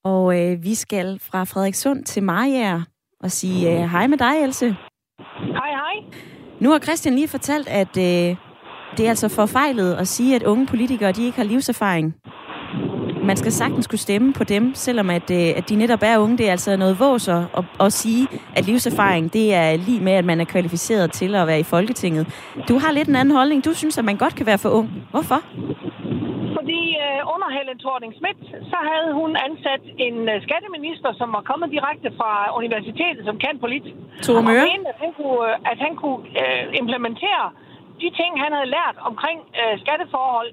Og 0.05 0.41
øh, 0.41 0.65
vi 0.65 0.75
skal 0.75 1.19
fra 1.19 1.45
Frederikssund 1.45 2.05
til 2.05 2.23
Mariager 2.23 2.83
og 3.21 3.31
sige 3.31 3.71
øh, 3.73 3.91
hej 3.91 4.07
med 4.07 4.19
dig, 4.19 4.43
Else. 4.43 4.67
Hej, 5.39 5.71
hej. 5.71 6.19
Nu 6.61 6.71
har 6.71 6.79
Christian 6.79 7.15
lige 7.15 7.29
fortalt, 7.29 7.69
at 7.69 7.97
øh, 7.97 8.37
det 8.97 9.05
er 9.07 9.09
altså 9.09 9.29
forfejlet 9.29 9.95
at 9.95 10.09
sige, 10.09 10.37
at 10.37 10.43
unge 10.43 10.67
politikere 10.67 11.13
de 11.13 11.25
ikke 11.25 11.37
har 11.37 11.45
livserfaring 11.45 12.15
man 13.31 13.37
skal 13.37 13.53
sagtens 13.53 13.87
kunne 13.87 13.99
stemme 13.99 14.33
på 14.33 14.45
dem, 14.45 14.75
selvom 14.75 15.11
at, 15.11 15.31
øh, 15.31 15.59
at 15.59 15.69
de 15.69 15.77
netop 15.77 16.03
er 16.03 16.19
unge. 16.19 16.39
Det 16.39 16.47
er 16.49 16.51
altså 16.51 16.77
noget 16.77 17.01
vås 17.01 17.29
at, 17.29 17.43
at, 17.81 17.93
sige, 17.93 18.29
at 18.57 18.63
livserfaring 18.67 19.33
det 19.33 19.55
er 19.55 19.77
lige 19.77 20.01
med, 20.01 20.13
at 20.13 20.25
man 20.25 20.41
er 20.41 20.45
kvalificeret 20.45 21.13
til 21.13 21.35
at 21.35 21.47
være 21.47 21.61
i 21.61 21.69
Folketinget. 21.75 22.25
Du 22.69 22.75
har 22.83 22.91
lidt 22.93 23.09
en 23.09 23.17
anden 23.17 23.35
holdning. 23.39 23.65
Du 23.65 23.73
synes, 23.75 23.99
at 23.99 24.05
man 24.05 24.17
godt 24.17 24.35
kan 24.39 24.47
være 24.47 24.59
for 24.59 24.71
ung. 24.79 24.89
Hvorfor? 25.11 25.41
Fordi 26.59 26.83
øh, 27.05 27.21
under 27.35 27.49
Helen 27.57 27.79
thorning 27.85 28.13
Schmidt, 28.19 28.41
så 28.73 28.79
havde 28.91 29.11
hun 29.21 29.31
ansat 29.47 29.83
en 30.07 30.17
øh, 30.33 30.37
skatteminister, 30.47 31.11
som 31.21 31.29
var 31.37 31.43
kommet 31.51 31.69
direkte 31.77 32.09
fra 32.19 32.33
universitetet, 32.61 33.23
som 33.29 33.37
kan 33.45 33.55
på 33.63 33.67
lidt. 33.75 33.87
Tore 34.27 34.43
Møre? 34.49 34.63
Og 34.63 34.69
mente, 34.73 34.89
at 34.93 34.99
han 35.05 35.13
kunne, 35.19 35.43
øh, 35.49 35.71
at 35.73 35.79
han 35.87 35.93
kunne 36.03 36.23
øh, 36.43 36.63
implementere 36.81 37.45
de 38.03 38.09
ting, 38.21 38.31
han 38.45 38.51
havde 38.57 38.71
lært 38.79 38.97
omkring 39.11 39.39
øh, 39.61 39.75
skatteforhold 39.83 40.51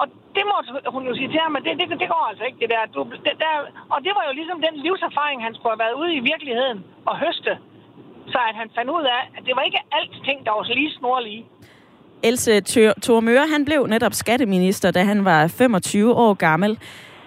og 0.00 0.06
det 0.36 0.44
måtte 0.52 0.68
hun 0.94 1.02
jo 1.08 1.12
sige 1.18 1.30
til 1.34 1.40
ham, 1.46 1.56
at 1.58 1.62
det, 1.66 1.72
det, 1.80 1.86
det 2.02 2.08
går 2.14 2.24
altså 2.30 2.44
ikke, 2.48 2.58
det 2.62 2.70
der. 2.74 2.82
Du, 2.94 3.00
det 3.26 3.34
der. 3.44 3.54
Og 3.94 3.98
det 4.04 4.12
var 4.16 4.24
jo 4.28 4.32
ligesom 4.38 4.58
den 4.66 4.74
livserfaring, 4.84 5.38
han 5.46 5.52
skulle 5.54 5.72
have 5.74 5.84
været 5.84 5.96
ude 6.02 6.12
i 6.20 6.22
virkeligheden 6.30 6.78
og 7.10 7.14
høste. 7.24 7.52
Så 8.32 8.38
at 8.50 8.54
han 8.60 8.68
fandt 8.76 8.90
ud 8.96 9.04
af, 9.16 9.22
at 9.36 9.42
det 9.46 9.54
var 9.56 9.64
ikke 9.68 9.80
alt 9.98 10.14
ting, 10.26 10.38
der 10.46 10.52
var 10.56 10.64
så 10.64 10.74
lige 10.80 10.92
snorlige. 10.98 11.42
Else 12.22 12.60
Tormøre, 13.06 13.46
han 13.54 13.64
blev 13.64 13.86
netop 13.86 14.14
skatteminister, 14.14 14.90
da 14.90 15.02
han 15.02 15.24
var 15.24 15.46
25 15.48 16.14
år 16.14 16.34
gammel. 16.34 16.78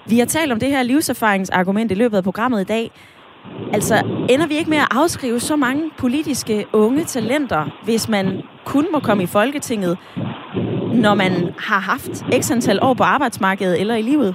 Vi 0.09 0.19
har 0.19 0.25
talt 0.25 0.51
om 0.51 0.59
det 0.59 0.69
her 0.69 0.83
livserfaringsargument 0.83 1.91
i 1.91 1.95
løbet 1.95 2.17
af 2.17 2.23
programmet 2.23 2.61
i 2.61 2.63
dag. 2.63 2.91
Altså, 3.73 3.95
ender 4.29 4.47
vi 4.47 4.55
ikke 4.55 4.69
med 4.69 4.77
at 4.77 4.87
afskrive 4.91 5.39
så 5.39 5.55
mange 5.55 5.91
politiske 5.97 6.65
unge 6.73 7.03
talenter, 7.03 7.79
hvis 7.83 8.09
man 8.09 8.41
kun 8.65 8.87
må 8.91 8.99
komme 8.99 9.23
i 9.23 9.25
Folketinget, 9.25 9.97
når 11.05 11.13
man 11.23 11.33
har 11.69 11.81
haft 11.91 12.15
x 12.41 12.43
antal 12.51 12.79
år 12.87 12.93
på 12.93 13.03
arbejdsmarkedet 13.03 13.81
eller 13.81 13.95
i 13.95 14.01
livet? 14.11 14.31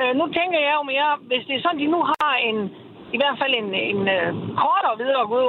Øh, 0.00 0.12
nu 0.20 0.24
tænker 0.38 0.58
jeg 0.66 0.72
jo 0.78 0.82
mere, 0.92 1.10
hvis 1.28 1.42
det 1.48 1.54
er 1.56 1.62
sådan, 1.62 1.80
de 1.82 1.86
nu 1.96 2.00
har 2.12 2.32
en, 2.48 2.58
i 3.16 3.18
hvert 3.20 3.36
fald 3.40 3.52
en, 3.62 3.70
en 3.92 4.00
øh, 4.16 4.28
kortere 4.62 4.94
videregående 5.02 5.48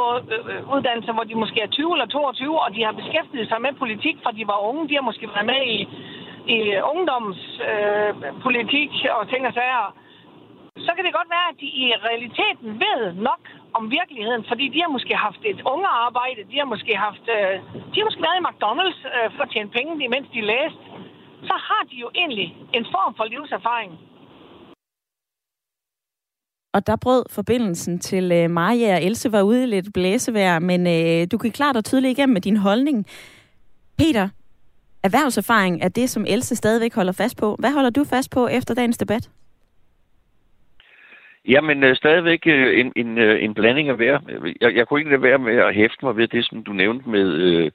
uddannelse, 0.73 1.11
hvor 1.15 1.25
de 1.29 1.35
måske 1.43 1.59
er 1.61 1.67
20 1.67 1.95
eller 1.95 2.07
22, 2.07 2.59
og 2.63 2.69
de 2.75 2.81
har 2.87 2.93
beskæftiget 3.01 3.47
sig 3.49 3.59
med 3.61 3.73
politik, 3.83 4.15
fra 4.23 4.31
de 4.37 4.43
var 4.51 4.59
unge. 4.69 4.87
De 4.89 4.97
har 4.99 5.05
måske 5.09 5.25
været 5.35 5.49
med 5.53 5.61
i, 5.75 5.77
i 6.55 6.57
ungdomspolitik 6.91 8.91
øh, 9.05 9.17
og 9.17 9.23
ting 9.31 9.41
og 9.49 9.53
sager 9.53 9.87
så 10.87 10.91
kan 10.95 11.03
det 11.05 11.13
godt 11.19 11.29
være, 11.35 11.47
at 11.51 11.57
de 11.63 11.69
i 11.83 11.85
realiteten 12.07 12.69
ved 12.85 12.99
nok 13.29 13.43
om 13.77 13.83
virkeligheden, 13.99 14.43
fordi 14.49 14.65
de 14.73 14.79
har 14.83 14.91
måske 14.97 15.13
haft 15.27 15.41
et 15.51 15.59
unge 15.73 15.87
arbejde, 16.05 16.41
de 16.51 16.57
har 16.61 16.67
måske 16.73 16.93
haft, 17.07 17.25
øh, 17.37 17.53
de 17.91 17.97
har 17.99 18.07
måske 18.07 18.25
været 18.27 18.39
i 18.39 18.45
McDonald's 18.49 19.01
øh, 19.15 19.27
for 19.35 19.43
at 19.45 19.51
tjene 19.53 19.69
penge, 19.77 20.09
mens 20.15 20.27
de 20.35 20.41
læste. 20.51 20.81
Så 21.49 21.55
har 21.67 21.81
de 21.91 21.95
jo 22.03 22.09
egentlig 22.21 22.47
en 22.77 22.85
form 22.93 23.11
for 23.17 23.25
livserfaring. 23.33 23.91
Og 26.73 26.87
der 26.87 26.95
brød 26.95 27.23
forbindelsen 27.29 27.99
til 27.99 28.31
øh, 28.31 28.49
Maja 28.49 28.95
og 28.95 29.03
Else 29.03 29.31
var 29.31 29.41
ude 29.41 29.63
i 29.63 29.65
lidt 29.65 29.93
blæsevejr, 29.93 30.59
men 30.59 30.87
øh, 30.87 31.27
du 31.31 31.37
kan 31.37 31.51
klart 31.51 31.77
og 31.77 31.85
tydeligt 31.85 32.17
igennem 32.17 32.33
med 32.33 32.41
din 32.41 32.57
holdning. 32.57 33.05
Peter, 33.97 34.29
erhvervserfaring 35.03 35.81
er 35.81 35.89
det, 35.89 36.09
som 36.09 36.25
Else 36.27 36.55
stadigvæk 36.55 36.95
holder 36.95 37.11
fast 37.11 37.37
på. 37.37 37.55
Hvad 37.59 37.71
holder 37.71 37.89
du 37.89 38.03
fast 38.03 38.31
på 38.31 38.47
efter 38.47 38.73
dagens 38.73 38.97
debat? 38.97 39.29
Jamen, 41.47 41.83
øh, 41.83 41.95
stadigvæk 41.95 42.47
øh, 42.47 42.79
en, 42.79 42.93
en, 42.95 43.17
øh, 43.17 43.43
en 43.43 43.53
blanding 43.53 43.89
af 43.89 43.95
hver. 43.95 44.19
Jeg, 44.61 44.75
jeg 44.75 44.87
kunne 44.87 44.99
ikke 44.99 45.11
lade 45.11 45.21
være 45.21 45.39
med 45.39 45.55
at 45.57 45.75
hæfte 45.75 46.05
mig 46.05 46.17
ved 46.17 46.27
det, 46.27 46.45
som 46.45 46.63
du 46.63 46.73
nævnte 46.73 47.09
med 47.09 47.33
øh, 47.33 47.71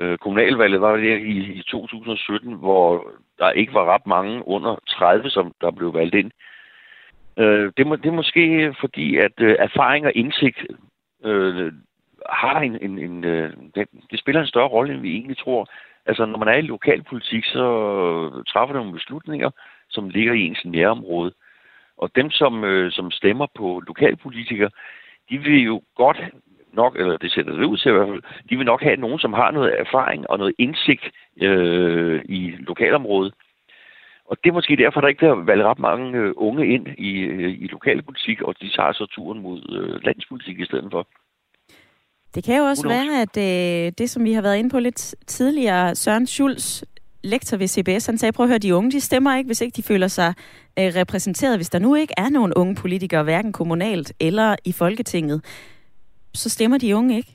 øh, 0.00 0.18
kommunalvalget, 0.18 0.80
var 0.80 0.96
det 0.96 1.18
i, 1.18 1.52
i 1.52 1.62
2017, 1.62 2.54
hvor 2.54 3.10
der 3.38 3.50
ikke 3.50 3.74
var 3.74 3.94
ret 3.94 4.06
mange 4.06 4.48
under 4.48 4.76
30, 4.88 5.30
som 5.30 5.54
der 5.60 5.70
blev 5.70 5.94
valgt 5.94 6.14
ind. 6.14 6.30
Øh, 7.36 7.72
det, 7.76 7.86
må, 7.86 7.96
det 7.96 8.06
er 8.06 8.20
måske 8.22 8.74
fordi, 8.80 9.16
at 9.16 9.32
øh, 9.40 9.56
erfaring 9.58 10.06
og 10.06 10.12
indsigt 10.14 10.66
øh, 11.24 11.72
har 12.30 12.60
en, 12.60 12.78
en, 12.82 12.98
en 12.98 13.24
øh, 13.24 13.52
det, 13.74 13.88
det 14.10 14.20
spiller 14.20 14.40
en 14.40 14.46
større 14.46 14.68
rolle, 14.68 14.92
end 14.94 15.02
vi 15.02 15.12
egentlig 15.12 15.38
tror. 15.38 15.68
Altså, 16.06 16.26
når 16.26 16.38
man 16.38 16.48
er 16.48 16.56
i 16.56 16.62
lokalpolitik, 16.62 17.44
så 17.44 17.64
træffer 18.48 18.82
man 18.82 18.92
beslutninger, 18.92 19.50
som 19.88 20.08
ligger 20.08 20.32
i 20.32 20.40
ens 20.40 20.64
nærområde. 20.64 21.32
Og 22.02 22.10
dem, 22.18 22.30
som, 22.30 22.64
øh, 22.64 22.92
som 22.92 23.10
stemmer 23.10 23.46
på 23.58 23.82
lokalpolitikere, 23.86 24.70
de 25.30 25.38
vil 25.38 25.62
jo 25.70 25.82
godt 25.96 26.20
nok, 26.72 26.96
eller 26.96 27.16
det 27.16 27.32
sætter 27.32 27.52
det 27.52 27.64
ud 27.64 27.76
til 27.76 27.88
i 27.88 27.92
hvert 27.92 28.08
fald, 28.08 28.22
de 28.50 28.56
vil 28.56 28.66
nok 28.66 28.82
have 28.82 28.96
nogen, 28.96 29.18
som 29.18 29.32
har 29.32 29.50
noget 29.50 29.80
erfaring 29.80 30.30
og 30.30 30.38
noget 30.38 30.54
indsigt 30.58 31.04
øh, 31.42 32.22
i 32.24 32.40
lokalområdet. 32.58 33.34
Og 34.30 34.36
det 34.44 34.50
er 34.50 34.54
måske 34.54 34.76
derfor, 34.76 35.00
der 35.00 35.08
ikke 35.08 35.18
bliver 35.18 35.44
valgt 35.44 35.64
ret 35.64 35.78
mange 35.78 36.18
øh, 36.18 36.32
unge 36.36 36.66
ind 36.74 36.86
i, 36.98 37.12
øh, 37.18 37.62
i 37.62 37.66
lokalpolitik, 37.66 38.42
og 38.42 38.54
de 38.60 38.68
tager 38.76 38.92
så 38.92 39.06
turen 39.06 39.42
mod 39.42 39.58
øh, 39.78 40.04
landspolitik 40.04 40.60
i 40.60 40.64
stedet 40.64 40.88
for. 40.90 41.06
Det 42.34 42.44
kan 42.44 42.58
jo 42.58 42.64
også 42.64 42.88
være, 42.88 43.22
at 43.22 43.36
øh, 43.36 43.92
det, 43.98 44.10
som 44.10 44.24
vi 44.24 44.32
har 44.32 44.42
været 44.42 44.58
inde 44.58 44.70
på 44.70 44.78
lidt 44.78 45.14
tidligere, 45.26 45.94
Søren 45.94 46.26
Schulz, 46.26 46.82
lektor 47.22 47.56
ved 47.56 47.66
CBS, 47.66 48.06
han 48.06 48.18
sagde, 48.18 48.32
prøv 48.32 48.44
at 48.44 48.50
høre, 48.50 48.58
de 48.58 48.74
unge, 48.74 48.90
de 48.90 49.00
stemmer 49.00 49.36
ikke, 49.36 49.48
hvis 49.48 49.60
ikke 49.60 49.76
de 49.76 49.82
føler 49.82 50.08
sig 50.08 50.34
øh, 50.78 50.84
repræsenteret. 51.00 51.58
Hvis 51.58 51.70
der 51.70 51.78
nu 51.78 51.94
ikke 51.94 52.14
er 52.16 52.28
nogen 52.28 52.54
unge 52.54 52.74
politikere, 52.74 53.22
hverken 53.22 53.52
kommunalt 53.52 54.12
eller 54.20 54.56
i 54.64 54.72
Folketinget, 54.72 55.44
så 56.34 56.50
stemmer 56.50 56.78
de 56.78 56.96
unge 56.96 57.16
ikke. 57.16 57.32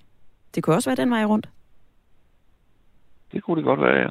Det 0.56 0.64
kunne 0.64 0.76
også 0.76 0.90
være 0.90 1.04
den 1.04 1.12
vej 1.12 1.26
rundt. 1.26 1.50
Det 3.32 3.44
kunne 3.44 3.58
det 3.58 3.66
godt 3.66 3.82
være, 3.82 3.98
ja. 3.98 4.08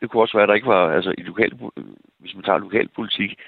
Det 0.00 0.10
kunne 0.10 0.22
også 0.22 0.36
være, 0.36 0.42
at 0.42 0.48
der 0.48 0.54
ikke 0.54 0.66
var, 0.66 0.92
altså 0.92 1.14
i 1.18 1.22
lokal, 1.22 1.52
hvis 2.18 2.34
man 2.34 2.44
tager 2.44 2.58
lokalpolitik, 2.58 3.38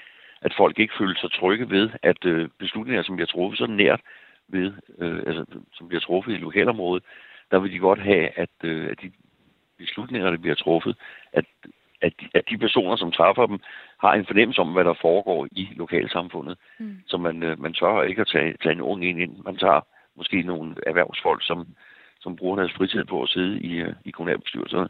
at 0.41 0.53
folk 0.57 0.79
ikke 0.79 0.93
føler 0.99 1.15
sig 1.21 1.31
trygge 1.31 1.69
ved, 1.69 1.89
at 2.03 2.25
øh, 2.25 2.49
beslutninger, 2.59 3.03
som 3.03 3.15
bliver 3.15 3.27
truffet 3.27 3.57
så 3.57 3.67
nært 3.67 4.01
ved, 4.47 4.73
øh, 4.99 5.19
altså, 5.27 5.45
som 5.73 5.87
bliver 5.87 6.01
truffet 6.01 6.33
i 6.33 6.37
lokalområdet, 6.37 7.03
der 7.51 7.59
vil 7.59 7.71
de 7.71 7.79
godt 7.79 8.01
have, 8.01 8.29
at, 8.39 8.49
øh, 8.63 8.89
at 8.91 9.01
de 9.01 9.11
beslutninger, 9.77 10.31
der 10.31 10.37
bliver 10.37 10.55
truffet, 10.55 10.97
at, 11.39 11.45
at, 12.01 12.13
de, 12.19 12.25
at 12.33 12.43
de 12.49 12.57
personer, 12.57 12.95
som 12.95 13.11
træffer 13.11 13.45
dem, 13.45 13.59
har 14.03 14.13
en 14.13 14.25
fornemmelse 14.25 14.61
om, 14.61 14.73
hvad 14.73 14.83
der 14.83 15.01
foregår 15.01 15.47
i 15.51 15.67
lokalsamfundet. 15.75 16.57
Mm. 16.79 16.97
Så 17.07 17.17
man, 17.17 17.43
øh, 17.43 17.61
man 17.61 17.73
tør 17.73 18.01
ikke 18.01 18.21
at 18.21 18.31
tage, 18.33 18.55
tage 18.63 18.73
en 18.73 18.81
ung 18.81 19.05
ind 19.05 19.19
ind. 19.19 19.33
Man 19.45 19.57
tager 19.57 19.81
måske 20.17 20.41
nogle 20.41 20.75
erhvervsfolk, 20.87 21.41
som, 21.45 21.67
som 22.19 22.35
bruger 22.35 22.55
deres 22.55 22.73
fritid 22.77 23.05
på 23.05 23.23
at 23.23 23.29
sidde 23.29 23.59
i, 23.59 23.71
øh, 23.75 23.93
i 24.05 24.11
kommunalbestyrelserne. 24.11 24.89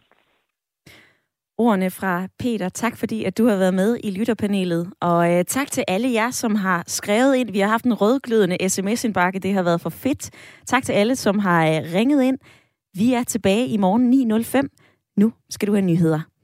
Ordene 1.58 1.92
fra 1.92 2.28
Peter. 2.40 2.70
Tak 2.70 2.98
fordi, 2.98 3.24
at 3.24 3.38
du 3.38 3.46
har 3.46 3.58
været 3.58 3.74
med 3.74 4.00
i 4.04 4.20
lytterpanelet. 4.20 4.94
Og 5.02 5.34
øh, 5.34 5.46
tak 5.46 5.68
til 5.72 5.84
alle 5.88 6.14
jer, 6.14 6.30
som 6.32 6.56
har 6.56 6.84
skrevet 6.88 7.36
ind. 7.36 7.52
Vi 7.52 7.60
har 7.60 7.68
haft 7.68 7.86
en 7.86 7.94
rødglødende 7.94 8.70
sms-indbakke. 8.70 9.40
Det 9.40 9.54
har 9.54 9.64
været 9.64 9.82
for 9.82 9.90
fedt. 9.90 10.32
Tak 10.66 10.84
til 10.84 10.94
alle, 10.94 11.16
som 11.16 11.40
har 11.40 11.68
øh, 11.68 11.82
ringet 11.96 12.24
ind. 12.24 12.38
Vi 12.94 13.14
er 13.14 13.24
tilbage 13.24 13.68
i 13.68 13.78
morgen 13.78 14.34
9.05. 14.42 15.14
Nu 15.18 15.34
skal 15.50 15.68
du 15.68 15.74
have 15.74 15.86
nyheder. 15.86 16.35